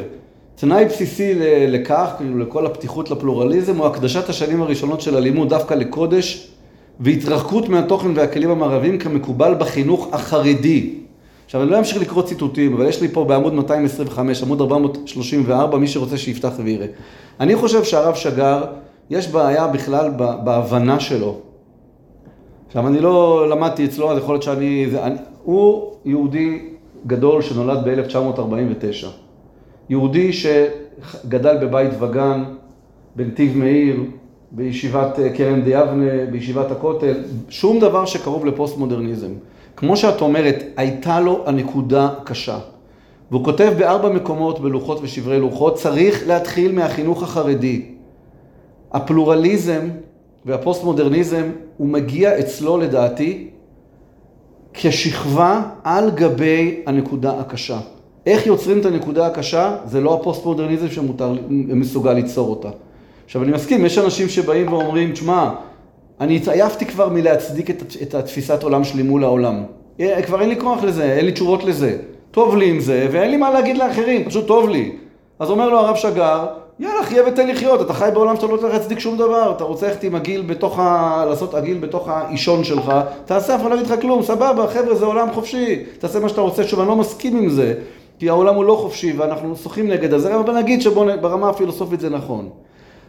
תנאי 0.63 0.85
בסיסי 0.85 1.35
לכך, 1.69 2.11
כאילו 2.17 2.39
לכל 2.39 2.67
הפתיחות 2.67 3.11
לפלורליזם, 3.11 3.77
הוא 3.77 3.87
הקדשת 3.87 4.29
השנים 4.29 4.63
הראשונות 4.63 5.01
של 5.01 5.17
הלימוד 5.17 5.49
דווקא 5.49 5.75
לקודש 5.75 6.49
והתרחקות 7.01 7.69
מהתוכן 7.69 8.09
והכלים 8.15 8.51
המערביים 8.51 8.99
כמקובל 8.99 9.55
בחינוך 9.55 10.09
החרדי. 10.13 10.95
עכשיו, 11.45 11.63
אני 11.63 11.71
לא 11.71 11.79
אמשיך 11.79 12.03
לקרוא 12.03 12.23
ציטוטים, 12.23 12.75
אבל 12.75 12.87
יש 12.87 13.03
לי 13.03 13.09
פה 13.09 13.25
בעמוד 13.25 13.53
225, 13.53 14.43
עמוד 14.43 14.61
434, 14.61 15.79
מי 15.79 15.89
שרוצה 15.89 16.19
שיפתח 16.19 16.53
ויראה. 16.65 16.87
אני 17.41 17.57
חושב 17.57 17.85
שהרב 17.85 18.15
שגר, 18.15 18.65
יש 19.11 19.29
בעיה 19.29 19.67
בכלל 19.67 20.11
בהבנה 20.45 21.01
שלו. 21.01 21.37
עכשיו, 22.67 22.87
אני 22.87 23.01
לא 23.01 23.47
למדתי 23.51 23.85
אצלו, 23.85 24.13
אז 24.13 24.19
יכול 24.19 24.35
להיות 24.35 24.43
שאני... 24.43 24.87
זה, 24.91 25.05
אני, 25.05 25.17
הוא 25.43 25.93
יהודי 26.05 26.59
גדול 27.07 27.43
שנולד 27.43 27.79
ב-1949. 27.85 29.32
יהודי 29.89 30.31
שגדל 30.33 31.57
בבית 31.57 31.91
וגן, 32.01 32.45
בנתיב 33.17 33.57
מאיר, 33.57 34.01
בישיבת 34.51 35.19
אה, 35.19 35.31
כרם 35.37 35.63
דיאבנה, 35.63 36.27
בישיבת 36.31 36.71
הכותל, 36.71 37.15
שום 37.49 37.81
דבר 37.81 38.05
שקרוב 38.05 38.47
לפוסט 38.47 38.77
מודרניזם. 38.77 39.31
כמו 39.77 39.97
שאת 39.97 40.21
אומרת, 40.21 40.65
הייתה 40.77 41.21
לו 41.21 41.43
הנקודה 41.47 42.09
קשה. 42.25 42.59
והוא 43.31 43.45
כותב 43.45 43.73
בארבע 43.79 44.09
מקומות 44.09 44.61
בלוחות 44.61 44.99
ושברי 45.03 45.41
לוחות, 45.41 45.75
צריך 45.75 46.27
להתחיל 46.27 46.73
מהחינוך 46.73 47.23
החרדי. 47.23 47.83
הפלורליזם 48.93 49.89
והפוסט-מודרניזם, 50.47 51.51
הוא 51.77 51.89
מגיע 51.89 52.39
אצלו 52.39 52.79
לדעתי 52.79 53.49
כשכבה 54.75 55.63
על 55.85 56.11
גבי 56.11 56.83
הנקודה 56.87 57.41
הקשה. 57.41 57.79
איך 58.27 58.47
יוצרים 58.47 58.81
את 58.81 58.87
הנקודה 58.87 59.27
הקשה, 59.27 59.77
זה 59.85 60.01
לא 60.01 60.15
הפוסט-מודרניזם 60.15 60.89
שמסוגל 60.89 62.13
ליצור 62.13 62.51
אותה. 62.51 62.69
עכשיו, 63.25 63.43
אני 63.43 63.53
מסכים, 63.53 63.85
יש 63.85 63.99
אנשים 63.99 64.29
שבאים 64.29 64.73
ואומרים, 64.73 65.13
תשמע, 65.13 65.51
אני 66.21 66.37
התעייפתי 66.37 66.87
כבר 66.87 67.09
מלהצדיק 67.09 67.71
את, 67.71 67.83
את 68.03 68.15
התפיסת 68.15 68.63
עולם 68.63 68.85
שלי 68.85 69.03
מול 69.03 69.25
העולם. 69.25 69.63
אה, 70.01 70.23
כבר 70.23 70.41
אין 70.41 70.49
לי 70.49 70.61
כוח 70.61 70.85
לזה, 70.85 71.13
אין 71.13 71.25
לי 71.25 71.33
תשובות 71.33 71.65
לזה. 71.65 71.97
טוב 72.31 72.57
לי 72.57 72.71
עם 72.71 72.81
זה, 72.81 73.09
ואין 73.13 73.31
לי 73.31 73.37
מה 73.37 73.51
להגיד 73.51 73.77
לאחרים, 73.77 74.25
פשוט 74.25 74.47
טוב 74.47 74.69
לי. 74.69 74.93
אז 75.39 75.51
אומר 75.51 75.69
לו 75.69 75.79
הרב 75.79 75.97
שגר, 75.97 76.47
יאללה, 76.81 77.03
חיה 77.03 77.23
ותן 77.27 77.49
לחיות, 77.49 77.81
אתה 77.81 77.93
חי 77.93 78.09
בעולם 78.15 78.37
שאתה 78.37 78.47
לא 78.47 78.57
צריך 78.57 78.75
להצדיק 78.75 78.99
שום 78.99 79.17
דבר, 79.17 79.53
אתה 79.57 79.65
רוצה 79.65 79.89
ללכת 79.89 80.05
עם 80.05 80.15
הגיל 80.15 80.43
בתוך 80.43 80.79
ה... 80.79 81.25
לעשות 81.29 81.55
עגיל 81.55 81.79
בתוך 81.79 82.09
האישון 82.09 82.65
שלך, 82.65 82.93
תעשה, 83.25 83.55
אף 83.55 83.61
אחד 83.61 83.71
לא 83.71 83.75
יגיד 83.75 83.87
לך 83.87 84.01
כלום, 84.01 84.23
סבבה, 84.23 84.67
חבר'ה, 84.67 84.95
זה 84.95 85.05
עולם 85.05 85.33
חופשי, 85.33 85.85
תעשה 85.99 86.21
מה 86.21 86.29
שאתה 86.29 86.41
רוצה, 86.41 86.65
שוב, 86.65 86.81
אני 86.81 86.89
לא 86.89 86.97
מסכים 86.97 87.37
עם 87.37 87.49
זה, 87.49 87.75
כי 88.23 88.29
העולם 88.29 88.55
הוא 88.55 88.65
לא 88.65 88.75
חופשי 88.81 89.13
ואנחנו 89.13 89.57
שוחים 89.57 89.89
נגד 89.89 90.13
הזה, 90.13 90.41
אבל 90.41 90.59
נגיד 90.59 90.83
שברמה 90.83 91.49
הפילוסופית 91.49 92.01
זה 92.01 92.11
נכון. 92.11 92.49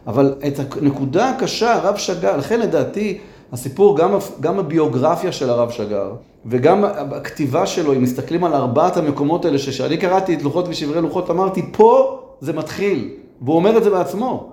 אבל 0.06 0.34
את 0.46 0.58
הנקודה 0.58 1.30
הקשה, 1.30 1.74
הרב 1.74 1.96
שגר, 1.96 2.36
לכן 2.36 2.60
לדעתי, 2.60 3.18
הסיפור, 3.52 3.98
גם, 3.98 4.10
גם 4.40 4.58
הביוגרפיה 4.58 5.32
של 5.32 5.50
הרב 5.50 5.70
שגר, 5.70 6.12
וגם 6.46 6.84
הכתיבה 6.84 7.66
שלו, 7.66 7.92
אם 7.92 8.02
מסתכלים 8.02 8.44
על 8.44 8.54
ארבעת 8.54 8.96
המקומות 8.96 9.44
האלה, 9.44 9.58
שכשאני 9.58 9.96
קראתי 9.96 10.34
את 10.34 10.42
לוחות 10.42 10.64
ושברי 10.68 11.02
לוחות, 11.02 11.30
אמרתי, 11.30 11.62
פה 11.72 12.20
זה 12.40 12.52
מתחיל. 12.52 13.10
והוא 13.42 13.56
אומר 13.56 13.78
את 13.78 13.84
זה 13.84 13.90
בעצמו. 13.90 14.50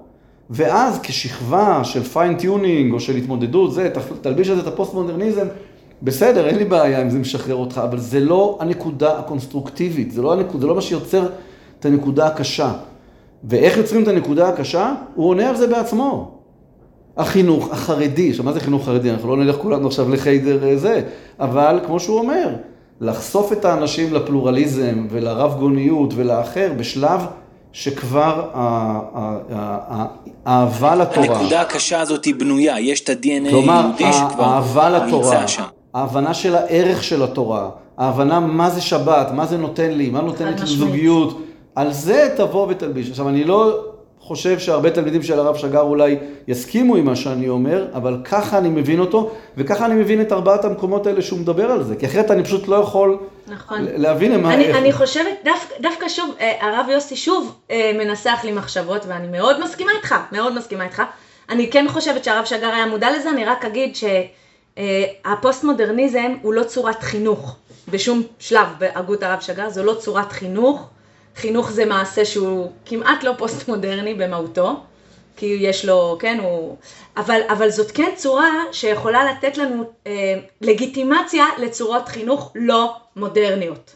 ואז 0.50 1.00
כשכבה 1.04 1.84
של 1.84 2.04
fine-tuning 2.04 2.94
או 2.94 3.00
של 3.00 3.16
התמודדות, 3.16 3.74
זה, 3.74 3.90
תלביש 4.22 4.50
על 4.50 4.56
זה 4.56 4.62
את 4.62 4.68
הפוסט-מודרניזם, 4.68 5.48
בסדר, 6.04 6.48
אין 6.48 6.56
לי 6.56 6.66
בעיה 6.66 7.02
אם 7.02 7.10
זה 7.10 7.20
משחרר 7.20 7.56
אותך, 7.56 7.82
אבל 7.84 7.98
זה 7.98 8.20
לא 8.20 8.58
הנקודה 8.62 9.20
הקונסטרוקטיבית, 9.20 10.12
זה 10.12 10.22
לא, 10.22 10.34
הנקוד, 10.34 10.62
זה 10.62 10.68
לא 10.68 10.76
מה 10.76 10.82
שיוצר 10.82 11.28
את 11.80 11.86
הנקודה 11.86 12.28
הקשה. 12.28 12.74
ואיך 13.44 13.78
יוצרים 13.78 14.04
את 14.04 14.08
הנקודה 14.08 14.50
הקשה? 14.50 14.94
הוא 15.16 15.30
עונה 15.30 15.50
על 15.50 15.56
זה 15.56 15.68
בעצמו. 15.68 16.32
החינוך 17.18 17.72
החרדי, 17.72 18.30
עכשיו 18.30 18.46
מה 18.46 18.54
זה 18.54 18.60
חינוך 18.60 18.86
חרדי? 18.86 19.12
אנחנו 19.12 19.36
לא 19.36 19.44
נלך 19.44 19.56
כולנו 19.56 19.88
עכשיו 19.88 20.10
לחיידר 20.10 20.68
אה, 20.68 20.78
זה, 20.78 21.02
אבל 21.40 21.80
כמו 21.86 22.00
שהוא 22.00 22.20
אומר, 22.20 22.56
לחשוף 23.02 23.52
את 23.52 23.66
האנשים 23.66 24.14
לפלורליזם 24.14 25.08
ולרב 25.10 25.56
גוניות 25.60 26.14
ולאחר 26.16 26.72
בשלב 26.78 27.22
שכבר 27.74 28.50
האהבה 30.46 30.96
לתורה... 30.96 31.28
הנקודה 31.28 31.62
הקשה 31.62 32.02
הזאת 32.02 32.26
היא 32.26 32.36
בנויה, 32.36 32.80
יש 32.80 33.02
את 33.02 33.10
ה-DNA 33.10 33.48
היהודי 33.48 34.14
שכבר 34.14 35.06
נמצא 35.06 35.48
שם. 35.48 35.64
ההבנה 35.94 36.34
של 36.34 36.56
הערך 36.56 37.04
של 37.04 37.24
התורה, 37.24 37.70
ההבנה 37.98 38.40
מה 38.40 38.70
זה 38.70 38.82
שבת, 38.82 39.32
מה 39.32 39.46
זה 39.46 39.58
נותן 39.58 39.92
לי, 39.92 40.10
מה 40.10 40.22
נותן 40.22 40.48
לי 40.48 40.66
זוגיות, 40.66 41.42
על 41.76 41.94
זה 41.94 42.34
תבוא 42.38 42.68
ותלביש. 42.70 43.10
עכשיו, 43.10 43.30
אני 43.30 43.44
לא 43.44 43.80
חושב 44.20 44.60
שהרבה 44.60 44.90
תלמידים 44.90 45.24
של 45.24 45.40
הרב 45.40 45.56
שגר 45.56 45.82
אולי 45.82 46.18
יסכימו 46.48 46.96
עם 46.96 47.06
מה 47.06 47.16
שאני 47.16 47.50
אומר, 47.50 47.86
אבל 47.94 48.18
ככה 48.24 48.58
אני 48.58 48.70
מבין 48.70 49.00
אותו, 49.00 49.32
וככה 49.58 49.86
אני 49.86 49.96
מבין 49.96 50.22
את 50.22 50.32
ארבעת 50.32 50.66
המקומות 50.66 51.08
האלה 51.08 51.22
שהוא 51.22 51.40
מדבר 51.40 51.72
על 51.72 51.84
זה, 51.84 51.96
כי 51.96 52.06
אחרת 52.06 52.32
אני 52.32 52.44
פשוט 52.44 52.68
לא 52.68 52.76
יכול 52.76 53.18
נכון. 53.48 53.86
להבין 53.96 54.42
מה... 54.42 54.54
אני, 54.54 54.74
אני 54.74 54.94
חושבת, 54.94 55.38
דווקא, 55.44 55.76
דווקא 55.82 56.10
שוב, 56.10 56.36
אה, 56.40 56.54
הרב 56.62 56.86
יוסי 56.90 57.16
שוב 57.16 57.56
אה, 57.72 57.92
מנסח 57.98 58.40
לי 58.44 58.52
מחשבות, 58.52 59.06
ואני 59.08 59.28
מאוד 59.28 59.64
מסכימה 59.64 59.92
איתך, 59.98 60.16
מאוד 60.32 60.58
מסכימה 60.58 60.84
איתך. 60.84 61.04
אני 61.50 61.72
כן 61.72 61.86
חושבת 61.90 62.24
שהרב 62.24 62.46
שגר 62.46 62.68
היה 62.68 62.86
מודע 62.86 63.08
לזה, 63.18 63.30
אני 63.30 63.46
רק 63.46 63.66
אגיד 63.66 63.96
שהפוסט-מודרניזם 63.96 64.41
אה, 64.78 65.04
הוא 66.42 66.54
לא 66.54 66.64
צורת 66.64 67.04
חינוך 67.04 67.56
בשום 67.88 68.24
שלב 68.40 68.68
בהגות 68.78 69.24
הרב 69.24 69.40
שגר, 69.40 69.70
זו 69.70 69.84
לא 69.84 69.94
צורת 69.94 70.32
חינוך. 70.32 70.90
חינוך 71.36 71.72
זה 71.72 71.86
מעשה 71.86 72.26
שהוא 72.26 72.72
כמעט 72.86 73.24
לא 73.24 73.32
פוסט-מודרני 73.38 74.14
במהותו, 74.14 74.80
כי 75.38 75.58
יש 75.60 75.86
לו, 75.86 76.18
כן, 76.20 76.40
הוא... 76.44 76.78
אבל, 77.18 77.42
אבל 77.50 77.70
זאת 77.70 77.92
כן 77.92 78.10
צורה 78.16 78.52
שיכולה 78.72 79.32
לתת 79.32 79.58
לנו 79.58 79.84
אה, 80.08 80.40
לגיטימציה 80.62 81.46
לצורות 81.58 82.10
חינוך 82.10 82.52
לא 82.56 82.96
מודרניות. 83.16 83.96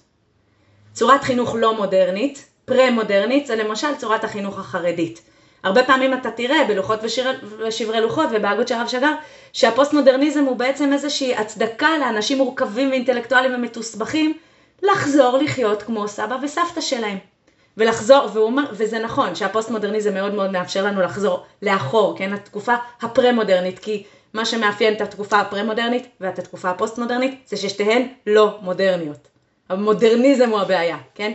צורת 0.94 1.24
חינוך 1.24 1.56
לא 1.56 1.78
מודרנית, 1.78 2.46
פרה-מודרנית, 2.66 3.48
זה 3.48 3.56
למשל 3.56 3.96
צורת 3.98 4.24
החינוך 4.24 4.60
החרדית. 4.60 5.22
הרבה 5.66 5.84
פעמים 5.84 6.14
אתה 6.14 6.32
תראה 6.32 6.64
בלוחות 6.68 7.00
ושיר, 7.04 7.40
ושברי 7.60 8.02
לוחות 8.02 8.30
ובהגות 8.32 8.68
של 8.68 8.76
הרב 8.76 8.88
שגר, 8.88 9.12
שהפוסט-מודרניזם 9.54 10.44
הוא 10.44 10.56
בעצם 10.56 10.94
איזושהי 10.94 11.36
הצדקה 11.36 11.98
לאנשים 11.98 12.38
מורכבים 12.38 12.90
ואינטלקטואליים 12.90 13.54
ומתוסבכים 13.56 14.34
לחזור 14.84 15.38
לחיות 15.38 15.84
כמו 15.84 16.08
סבא 16.08 16.38
וסבתא 16.42 16.82
שלהם. 16.82 17.18
ולחזור, 17.78 18.30
והוא 18.34 18.46
אומר, 18.46 18.64
וזה 18.72 19.00
נכון, 19.00 19.36
שהפוסט 19.36 19.70
מודרניזם 19.70 20.14
מאוד 20.14 20.34
מאוד 20.34 20.52
מאפשר 20.52 20.86
לנו 20.86 21.02
לחזור 21.02 21.44
לאחור, 21.62 22.18
כן, 22.18 22.34
התקופה 22.34 22.76
הפרה-מודרנית, 23.02 23.80
כי 23.80 24.04
מה 24.34 24.46
שמאפיין 24.46 24.94
את 24.94 25.02
התקופה 25.02 25.40
הפרה-מודרנית 25.40 26.08
ואת 26.22 26.40
התקופה 26.40 26.70
הפוסט-מודרנית, 26.70 27.42
זה 27.48 27.58
ששתיהן 27.58 28.08
לא 28.28 28.58
מודרניות. 28.62 29.28
המודרניזם 29.70 30.50
הוא 30.50 30.60
הבעיה, 30.60 30.98
כן? 31.16 31.32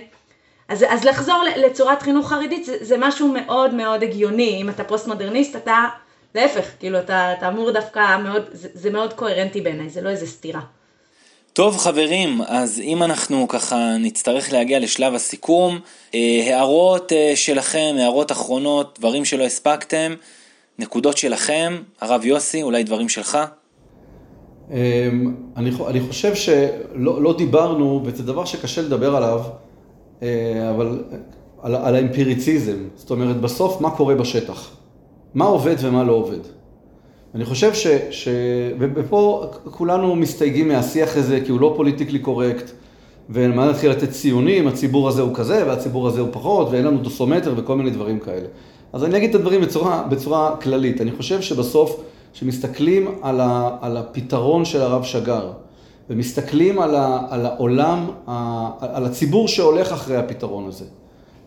אז, 0.70 0.84
אז 0.88 1.04
לחזור 1.04 1.42
לצורת 1.56 2.02
חינוך 2.02 2.28
חרדית 2.28 2.64
זה, 2.64 2.76
זה 2.80 2.96
משהו 2.98 3.28
מאוד 3.28 3.74
מאוד 3.74 4.02
הגיוני, 4.02 4.58
אם 4.62 4.68
אתה 4.68 4.84
פוסט-מודרניסט, 4.84 5.56
אתה, 5.56 5.84
להפך, 6.34 6.64
כאילו, 6.78 6.98
אתה, 6.98 7.32
אתה 7.32 7.48
אמור 7.48 7.70
דווקא 7.70 8.18
מאוד, 8.22 8.42
זה, 8.52 8.68
זה 8.74 8.90
מאוד 8.90 9.12
קוהרנטי 9.12 9.60
בעיניי, 9.60 9.88
זה 9.88 10.00
לא 10.00 10.08
איזה 10.08 10.26
סתירה. 10.26 10.60
טוב 11.52 11.76
חברים, 11.76 12.40
אז 12.46 12.80
אם 12.84 13.02
אנחנו 13.02 13.48
ככה 13.48 13.96
נצטרך 13.98 14.52
להגיע 14.52 14.78
לשלב 14.78 15.14
הסיכום, 15.14 15.78
אה, 16.14 16.42
הערות 16.46 17.12
אה, 17.12 17.32
שלכם, 17.34 17.96
הערות 17.98 18.32
אחרונות, 18.32 18.98
דברים 18.98 19.24
שלא 19.24 19.44
הספקתם, 19.44 20.14
נקודות 20.78 21.16
שלכם, 21.16 21.76
הרב 22.00 22.24
יוסי, 22.24 22.62
אולי 22.62 22.82
דברים 22.82 23.08
שלך? 23.08 23.38
אמ, 24.70 25.34
אני, 25.56 25.70
אני 25.88 26.00
חושב 26.00 26.34
שלא 26.34 27.22
לא 27.22 27.36
דיברנו, 27.36 28.02
וזה 28.04 28.22
דבר 28.22 28.44
שקשה 28.44 28.82
לדבר 28.82 29.16
עליו, 29.16 29.40
אבל 30.70 31.02
על, 31.62 31.74
על 31.74 31.94
האמפיריציזם, 31.94 32.76
זאת 32.96 33.10
אומרת 33.10 33.40
בסוף 33.40 33.80
מה 33.80 33.90
קורה 33.90 34.14
בשטח, 34.14 34.70
מה 35.34 35.44
עובד 35.44 35.76
ומה 35.80 36.04
לא 36.04 36.12
עובד. 36.12 36.38
אני 37.34 37.44
חושב 37.44 37.74
ש... 37.74 37.86
ש... 38.10 38.28
ופה 38.78 39.46
כולנו 39.64 40.16
מסתייגים 40.16 40.68
מהשיח 40.68 41.16
הזה, 41.16 41.40
כי 41.44 41.52
הוא 41.52 41.60
לא 41.60 41.72
פוליטיקלי 41.76 42.18
קורקט, 42.18 42.70
ומה 43.30 43.70
נתחיל 43.70 43.90
לתת 43.90 44.10
ציונים, 44.10 44.68
הציבור 44.68 45.08
הזה 45.08 45.22
הוא 45.22 45.34
כזה 45.34 45.66
והציבור 45.66 46.08
הזה 46.08 46.20
הוא 46.20 46.28
פחות, 46.32 46.68
ואין 46.70 46.84
לנו 46.84 46.98
דוסומטר 46.98 47.54
וכל 47.56 47.76
מיני 47.76 47.90
דברים 47.90 48.18
כאלה. 48.18 48.46
אז 48.92 49.04
אני 49.04 49.16
אגיד 49.16 49.30
את 49.30 49.34
הדברים 49.34 49.60
בצורה, 49.60 50.02
בצורה 50.10 50.56
כללית. 50.56 51.00
אני 51.00 51.12
חושב 51.12 51.40
שבסוף, 51.40 52.00
כשמסתכלים 52.32 53.08
על. 53.22 53.40
על 53.80 53.96
הפתרון 53.96 54.64
של 54.64 54.80
הרב 54.80 55.04
שגר, 55.04 55.50
ומסתכלים 56.10 56.80
על, 56.80 56.94
ה... 56.94 57.26
על 57.30 57.46
העולם, 57.46 58.06
על 58.80 59.04
הציבור 59.04 59.48
שהולך 59.48 59.92
אחרי 59.92 60.16
הפתרון 60.16 60.66
הזה, 60.68 60.84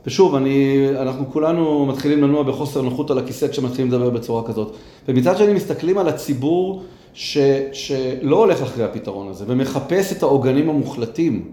ושוב, 0.05 0.35
אני, 0.35 0.87
אנחנו 1.01 1.31
כולנו 1.31 1.85
מתחילים 1.85 2.23
לנוע 2.23 2.43
בחוסר 2.43 2.81
נוחות 2.81 3.11
על 3.11 3.17
הכיסא 3.17 3.47
כשמתחילים 3.47 3.91
לדבר 3.91 4.09
בצורה 4.09 4.43
כזאת. 4.43 4.75
ומצד 5.07 5.37
שני 5.37 5.53
מסתכלים 5.53 5.97
על 5.97 6.07
הציבור 6.07 6.83
ש, 7.13 7.37
שלא 7.73 8.37
הולך 8.37 8.61
אחרי 8.61 8.83
הפתרון 8.83 9.27
הזה, 9.27 9.45
ומחפש 9.47 10.11
את 10.11 10.23
העוגנים 10.23 10.69
המוחלטים, 10.69 11.45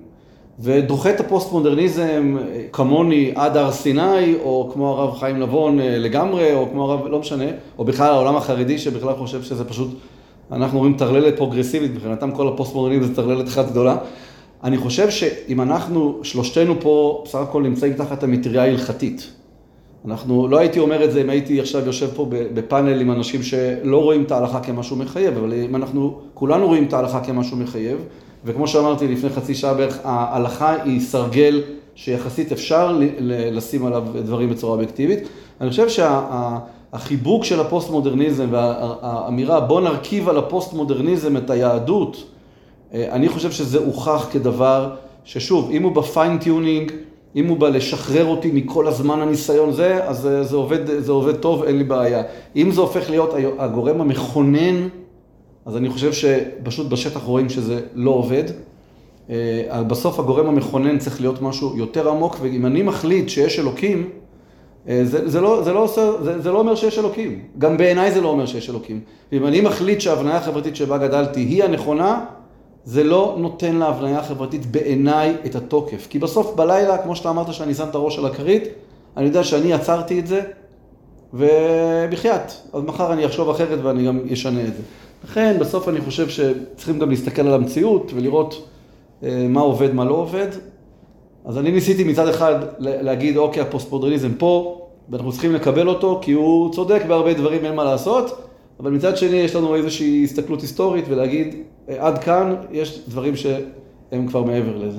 ודוחה 0.60 1.10
את 1.10 1.20
הפוסט-מודרניזם 1.20 2.36
כמוני 2.72 3.32
עד 3.34 3.56
הר 3.56 3.72
סיני, 3.72 4.34
או 4.42 4.70
כמו 4.72 4.88
הרב 4.88 5.18
חיים 5.18 5.38
נבון 5.38 5.80
אה, 5.80 5.98
לגמרי, 5.98 6.54
או 6.54 6.68
כמו 6.72 6.84
הרב, 6.84 7.06
לא 7.06 7.18
משנה, 7.18 7.44
או 7.78 7.84
בכלל 7.84 8.12
העולם 8.12 8.36
החרדי 8.36 8.78
שבכלל 8.78 9.14
חושב 9.14 9.42
שזה 9.42 9.64
פשוט, 9.64 9.88
אנחנו 10.52 10.78
רואים 10.78 10.94
טרללת 10.96 11.36
פרוגרסיבית, 11.36 11.90
מבחינתם 11.94 12.30
כל 12.30 12.48
הפוסט-מודרניזם 12.48 13.02
זה 13.02 13.16
טרללת 13.16 13.48
אחת 13.48 13.70
גדולה. 13.70 13.96
אני 14.64 14.78
חושב 14.78 15.10
שאם 15.10 15.60
אנחנו, 15.60 16.18
שלושתנו 16.22 16.74
פה, 16.80 17.22
בסך 17.24 17.38
הכל 17.38 17.62
נמצאים 17.62 17.92
תחת 17.92 18.22
המטריה 18.22 18.62
ההלכתית. 18.62 19.32
אנחנו, 20.06 20.48
לא 20.48 20.58
הייתי 20.58 20.78
אומר 20.78 21.04
את 21.04 21.12
זה 21.12 21.20
אם 21.20 21.30
הייתי 21.30 21.60
עכשיו 21.60 21.86
יושב 21.86 22.08
פה 22.14 22.26
בפאנל 22.30 23.00
עם 23.00 23.10
אנשים 23.10 23.42
שלא 23.42 24.02
רואים 24.02 24.22
את 24.22 24.32
ההלכה 24.32 24.60
כמשהו 24.60 24.96
מחייב, 24.96 25.36
אבל 25.36 25.52
אם 25.52 25.76
אנחנו, 25.76 26.18
כולנו 26.34 26.66
רואים 26.66 26.84
את 26.84 26.92
ההלכה 26.92 27.20
כמשהו 27.24 27.56
מחייב, 27.56 27.98
וכמו 28.44 28.68
שאמרתי 28.68 29.08
לפני 29.08 29.30
חצי 29.30 29.54
שעה 29.54 29.74
בערך, 29.74 29.98
ההלכה 30.04 30.82
היא 30.82 31.00
סרגל 31.00 31.62
שיחסית 31.94 32.52
אפשר 32.52 32.98
לשים 33.52 33.86
עליו 33.86 34.04
דברים 34.24 34.50
בצורה 34.50 34.72
אובייקטיבית. 34.72 35.28
אני 35.60 35.70
חושב 35.70 35.88
החיבוק 36.92 37.44
של 37.44 37.60
הפוסט-מודרניזם 37.60 38.46
והאמירה 38.50 39.60
בוא 39.60 39.80
נרכיב 39.80 40.28
על 40.28 40.38
הפוסט-מודרניזם 40.38 41.36
את 41.36 41.50
היהדות, 41.50 42.24
אה, 42.94 43.08
אני 43.12 43.28
חושב 43.28 43.50
שזה 43.50 43.78
הוכח 43.78 44.28
כדבר 44.32 44.94
ששוב, 45.24 45.70
אם 45.70 45.82
הוא 45.82 45.92
ב 45.92 46.00
fine-tuning, 46.00 46.92
אם 47.36 47.46
הוא 47.46 47.56
בא 47.56 47.68
לשחרר 47.68 48.26
אותי 48.26 48.50
מכל 48.54 48.86
הזמן 48.86 49.20
הניסיון 49.20 49.72
זה, 49.72 50.04
אז 50.04 50.18
זה, 50.18 50.44
זה, 50.44 50.56
עובד, 50.56 51.00
זה 51.00 51.12
עובד 51.12 51.36
טוב, 51.36 51.62
אין 51.62 51.78
לי 51.78 51.84
בעיה. 51.84 52.22
אם 52.56 52.70
זה 52.70 52.80
הופך 52.80 53.10
להיות 53.10 53.34
הגורם 53.58 54.00
המכונן, 54.00 54.88
אז 55.66 55.76
אני 55.76 55.90
חושב 55.90 56.12
שפשוט 56.12 56.86
בשטח 56.86 57.22
רואים 57.22 57.48
שזה 57.48 57.80
לא 57.94 58.10
עובד. 58.10 58.44
אה, 59.30 59.82
בסוף 59.86 60.18
הגורם 60.18 60.46
המכונן 60.46 60.98
צריך 60.98 61.20
להיות 61.20 61.42
משהו 61.42 61.76
יותר 61.76 62.08
עמוק, 62.08 62.36
ואם 62.40 62.66
אני 62.66 62.82
מחליט 62.82 63.28
שיש 63.28 63.58
אלוקים, 63.58 63.98
אה, 63.98 64.19
זה, 64.86 65.28
זה, 65.28 65.40
לא, 65.40 65.62
זה, 65.62 65.72
לא 65.72 65.78
עושה, 65.78 66.22
זה, 66.22 66.40
זה 66.40 66.52
לא 66.52 66.58
אומר 66.58 66.74
שיש 66.74 66.98
אלוקים. 66.98 67.42
גם 67.58 67.76
בעיניי 67.76 68.12
זה 68.12 68.20
לא 68.20 68.28
אומר 68.28 68.46
שיש 68.46 68.70
אלוקים. 68.70 69.00
ואם 69.32 69.46
אני 69.46 69.60
מחליט 69.60 70.00
שההבניה 70.00 70.36
החברתית 70.36 70.76
שבה 70.76 70.98
גדלתי 70.98 71.40
היא 71.40 71.64
הנכונה, 71.64 72.24
זה 72.84 73.04
לא 73.04 73.36
נותן 73.38 73.76
להבניה 73.76 74.18
החברתית 74.18 74.66
בעיניי 74.66 75.34
את 75.46 75.54
התוקף. 75.54 76.06
כי 76.10 76.18
בסוף 76.18 76.54
בלילה, 76.54 76.98
כמו 76.98 77.16
שאתה 77.16 77.30
אמרת 77.30 77.52
שאני 77.52 77.74
שם 77.74 77.88
את 77.90 77.94
הראש 77.94 78.18
על 78.18 78.26
הכרית, 78.26 78.62
אני 79.16 79.26
יודע 79.26 79.44
שאני 79.44 79.72
עצרתי 79.72 80.18
את 80.18 80.26
זה, 80.26 80.40
ובחייאת, 81.34 82.52
אז 82.72 82.82
מחר 82.82 83.12
אני 83.12 83.26
אחשוב 83.26 83.50
אחרת 83.50 83.78
ואני 83.82 84.06
גם 84.06 84.20
אשנה 84.32 84.60
את 84.60 84.76
זה. 84.76 84.82
לכן, 85.24 85.56
בסוף 85.60 85.88
אני 85.88 86.00
חושב 86.00 86.28
שצריכים 86.28 86.98
גם 86.98 87.10
להסתכל 87.10 87.42
על 87.42 87.54
המציאות 87.54 88.12
ולראות 88.14 88.68
אה, 89.22 89.46
מה 89.48 89.60
עובד, 89.60 89.94
מה 89.94 90.04
לא 90.04 90.14
עובד. 90.14 90.48
אז 91.44 91.58
אני 91.58 91.70
ניסיתי 91.70 92.04
מצד 92.04 92.28
אחד 92.28 92.54
להגיד, 92.78 93.36
אוקיי, 93.36 93.62
הפוסט-מודרניזם 93.62 94.34
פה, 94.34 94.80
ואנחנו 95.08 95.32
צריכים 95.32 95.54
לקבל 95.54 95.88
אותו, 95.88 96.20
כי 96.22 96.32
הוא 96.32 96.72
צודק 96.72 97.02
בהרבה 97.08 97.32
דברים, 97.34 97.64
אין 97.64 97.74
מה 97.74 97.84
לעשות, 97.84 98.46
אבל 98.80 98.90
מצד 98.90 99.16
שני 99.16 99.36
יש 99.36 99.54
לנו 99.54 99.74
איזושהי 99.74 100.24
הסתכלות 100.24 100.60
היסטורית 100.60 101.04
ולהגיד, 101.08 101.54
אה, 101.88 102.06
עד 102.06 102.24
כאן 102.24 102.54
יש 102.70 103.00
דברים 103.08 103.36
שהם 103.36 104.26
כבר 104.28 104.42
מעבר 104.42 104.76
לזה. 104.76 104.98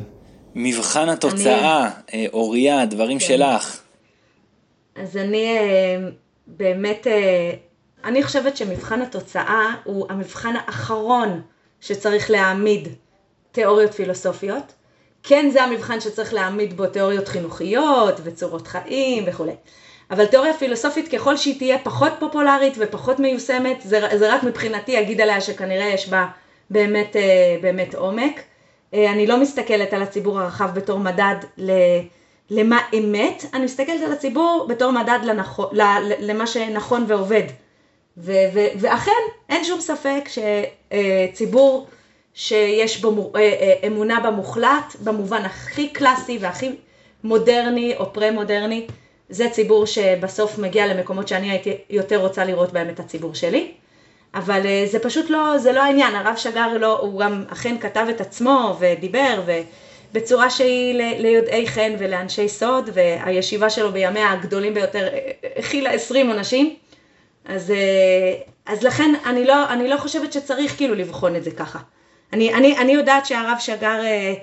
מבחן 0.56 1.10
התוצאה, 1.10 1.90
אני... 2.14 2.26
אה, 2.26 2.26
אוריה, 2.34 2.86
דברים 2.86 3.20
כן. 3.20 3.26
שלך. 3.26 3.82
אז 4.96 5.18
אני 5.18 5.48
באמת, 6.48 7.08
אני 8.04 8.24
חושבת 8.24 8.58
שמבחן 8.58 9.02
התוצאה 9.02 9.76
הוא 9.84 10.06
המבחן 10.10 10.54
האחרון 10.56 11.42
שצריך 11.82 12.32
להעמיד 12.32 12.88
תיאוריות 13.52 13.94
פילוסופיות. 13.94 14.74
כן 15.24 15.50
זה 15.50 15.64
המבחן 15.64 16.00
שצריך 16.00 16.34
להעמיד 16.34 16.78
בו 16.78 16.88
תיאוריות 16.88 17.28
חינוכיות 17.28 18.20
וצורות 18.24 18.68
חיים 18.68 19.24
וכולי. 19.28 19.56
אבל 20.12 20.26
תיאוריה 20.26 20.54
פילוסופית 20.54 21.08
ככל 21.08 21.38
שהיא 21.38 21.58
תהיה 21.58 21.78
פחות 21.80 22.14
פופולרית 22.20 22.74
ופחות 22.78 23.20
מיושמת, 23.20 23.82
זה, 23.84 24.00
זה 24.18 24.34
רק 24.34 24.44
מבחינתי 24.44 25.00
אגיד 25.00 25.22
עליה 25.22 25.42
שכנראה 25.42 25.86
יש 25.86 26.10
בה 26.10 26.26
באמת, 26.70 27.16
אה, 27.16 27.58
באמת 27.62 27.96
עומק. 27.96 28.42
אה, 28.94 29.12
אני 29.12 29.28
לא 29.28 29.42
מסתכלת 29.42 29.94
על 29.94 30.02
הציבור 30.02 30.40
הרחב 30.40 30.70
בתור 30.74 31.00
מדד 31.00 31.36
ל, 31.58 31.72
למה 32.50 32.80
אמת, 32.94 33.46
אני 33.54 33.64
מסתכלת 33.64 34.02
על 34.06 34.12
הציבור 34.12 34.66
בתור 34.70 34.92
מדד 34.92 35.20
לנכון, 35.24 35.70
למה 36.20 36.48
שנכון 36.48 37.06
ועובד. 37.08 37.44
ו, 38.18 38.32
ו, 38.54 38.60
ואכן, 38.80 39.12
אין 39.50 39.64
שום 39.64 39.82
ספק 39.82 40.24
שציבור 40.30 41.88
שיש 42.34 43.02
בו 43.02 43.32
אה, 43.36 43.40
אה, 43.42 43.88
אמונה 43.88 44.20
במוחלט, 44.20 44.96
במובן 45.04 45.46
הכי 45.46 45.90
קלאסי 45.90 46.38
והכי 46.42 46.76
מודרני 47.24 47.96
או 47.98 48.14
פרה-מודרני, 48.14 48.88
זה 49.30 49.50
ציבור 49.50 49.86
שבסוף 49.86 50.58
מגיע 50.58 50.88
למקומות 50.88 51.28
שאני 51.28 51.52
הייתי 51.52 51.78
יותר 51.90 52.18
רוצה 52.18 52.46
לראות 52.46 52.74
בהם 52.74 52.90
את 52.90 53.00
הציבור 53.00 53.36
שלי. 53.36 53.72
אבל 54.34 54.66
אה, 54.66 54.84
זה 54.92 55.00
פשוט 55.00 55.30
לא, 55.30 55.58
זה 55.58 55.72
לא 55.72 55.84
העניין, 55.84 56.16
הרב 56.16 56.36
שגר 56.36 56.78
לא, 56.78 57.00
הוא 57.00 57.20
גם 57.20 57.44
אכן 57.50 57.78
כתב 57.80 58.06
את 58.10 58.22
עצמו 58.22 58.78
ודיבר 58.80 59.42
ובצורה 59.46 60.50
שהיא 60.50 60.94
ליודעי 61.20 61.68
חן 61.68 61.96
ולאנשי 62.00 62.50
סוד 62.50 62.90
והישיבה 62.94 63.70
שלו 63.70 63.92
בימיה 63.92 64.32
הגדולים 64.32 64.74
ביותר 64.74 65.08
הכילה 65.58 65.92
20 65.92 66.32
אנשים. 66.32 66.76
אז, 67.46 67.74
אז 68.66 68.84
לכן 68.84 69.14
אני 69.26 69.46
לא, 69.46 69.70
אני 69.70 69.88
לא 69.88 69.98
חושבת 69.98 70.34
שצריך 70.34 70.78
כאילו 70.78 70.96
לבחון 70.96 71.36
את 71.36 71.44
זה 71.44 71.52
ככה. 71.52 71.80
אני, 72.34 72.54
אני, 72.54 72.78
אני 72.78 72.92
יודעת 72.92 73.26
שהרב 73.26 73.58
שגר, 73.60 74.00
אה, 74.04 74.34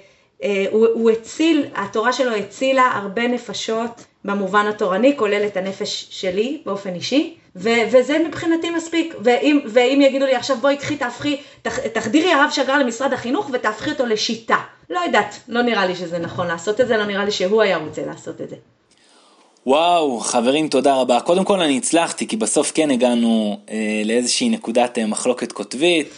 אה, 0.42 0.66
הוא, 0.70 0.86
הוא 0.86 1.10
הציל, 1.10 1.66
התורה 1.74 2.12
שלו 2.12 2.34
הצילה 2.34 2.90
הרבה 2.94 3.28
נפשות 3.28 4.04
במובן 4.24 4.66
התורני, 4.66 5.16
כולל 5.16 5.46
את 5.46 5.56
הנפש 5.56 6.06
שלי 6.10 6.60
באופן 6.66 6.94
אישי, 6.94 7.36
ו, 7.56 7.70
וזה 7.90 8.18
מבחינתי 8.18 8.70
מספיק. 8.70 9.14
ואם, 9.20 9.60
ואם 9.66 10.00
יגידו 10.02 10.26
לי 10.26 10.34
עכשיו 10.34 10.56
בואי 10.56 10.76
קחי, 10.76 10.96
תהפכי, 10.96 11.36
תח, 11.62 11.78
תחדירי 11.78 12.32
הרב 12.32 12.50
שגר 12.50 12.78
למשרד 12.78 13.12
החינוך 13.12 13.50
ותהפכי 13.52 13.90
אותו 13.90 14.06
לשיטה. 14.06 14.56
לא 14.90 15.00
יודעת, 15.00 15.34
לא 15.48 15.62
נראה 15.62 15.86
לי 15.86 15.94
שזה 15.94 16.18
נכון 16.18 16.46
לעשות 16.46 16.80
את 16.80 16.88
זה, 16.88 16.96
לא 16.96 17.04
נראה 17.04 17.24
לי 17.24 17.30
שהוא 17.30 17.62
היה 17.62 17.76
רוצה 17.76 18.06
לעשות 18.06 18.40
את 18.40 18.48
זה. 18.48 18.56
וואו, 19.66 20.20
חברים, 20.20 20.68
תודה 20.68 20.94
רבה. 20.94 21.20
קודם 21.20 21.44
כל 21.44 21.60
אני 21.60 21.76
הצלחתי, 21.76 22.26
כי 22.26 22.36
בסוף 22.36 22.72
כן 22.74 22.90
הגענו 22.90 23.60
אה, 23.70 24.02
לאיזושהי 24.04 24.48
נקודת 24.48 24.98
אה, 24.98 25.06
מחלוקת 25.06 25.52
קוטבית. 25.52 26.08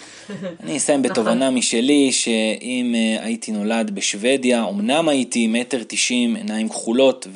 אני 0.63 0.77
אסיים 0.77 1.03
בתובנה 1.03 1.35
נכון. 1.35 1.55
משלי, 1.55 2.13
שאם 2.13 2.95
אה, 2.95 3.25
הייתי 3.25 3.53
נולד 3.53 3.91
בשוודיה, 3.95 4.65
אמנם 4.69 5.09
הייתי 5.09 5.47
מטר 5.47 5.83
תשעים, 5.89 6.37
עיניים 6.37 6.69
כחולות 6.69 7.27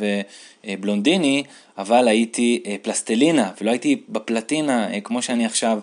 ובלונדיני, 0.66 1.42
אבל 1.78 2.08
הייתי 2.08 2.62
אה, 2.66 2.76
פלסטלינה, 2.82 3.50
ולא 3.60 3.70
הייתי 3.70 4.02
בפלטינה 4.08 4.92
אה, 4.92 5.00
כמו 5.00 5.22
שאני 5.22 5.46
עכשיו. 5.46 5.78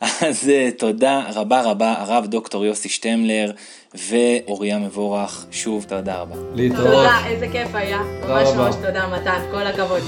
אז 0.28 0.50
תודה 0.78 1.22
רבה 1.34 1.62
רבה, 1.62 1.94
הרב 1.98 2.26
דוקטור 2.26 2.64
יוסי 2.64 2.88
שטמלר 2.88 3.52
ואוריה 3.94 4.78
מבורך, 4.78 5.46
שוב 5.50 5.84
תודה 5.88 6.16
רבה. 6.16 6.36
להתראות. 6.54 6.84
תודה, 6.86 7.26
איזה 7.26 7.48
כיף 7.52 7.74
היה. 7.74 7.98
ממש 7.98 8.48
ממש 8.56 8.74
תודה 8.74 9.06
מתן, 9.08 9.40
כל 9.50 9.66
הכבוד. 9.66 10.02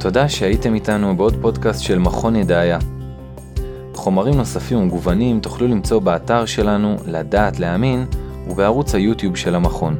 תודה 0.00 0.28
שהייתם 0.28 0.74
איתנו 0.74 1.16
בעוד 1.16 1.36
פודקאסט 1.42 1.82
של 1.82 1.98
מכון 1.98 2.36
ידעיה. 2.36 2.78
חומרים 3.94 4.34
נוספים 4.34 4.78
ומגוונים 4.78 5.40
תוכלו 5.40 5.68
למצוא 5.68 5.98
באתר 5.98 6.46
שלנו 6.46 6.96
לדעת 7.06 7.58
להאמין 7.60 8.06
ובערוץ 8.48 8.94
היוטיוב 8.94 9.36
של 9.36 9.54
המכון. 9.54 9.96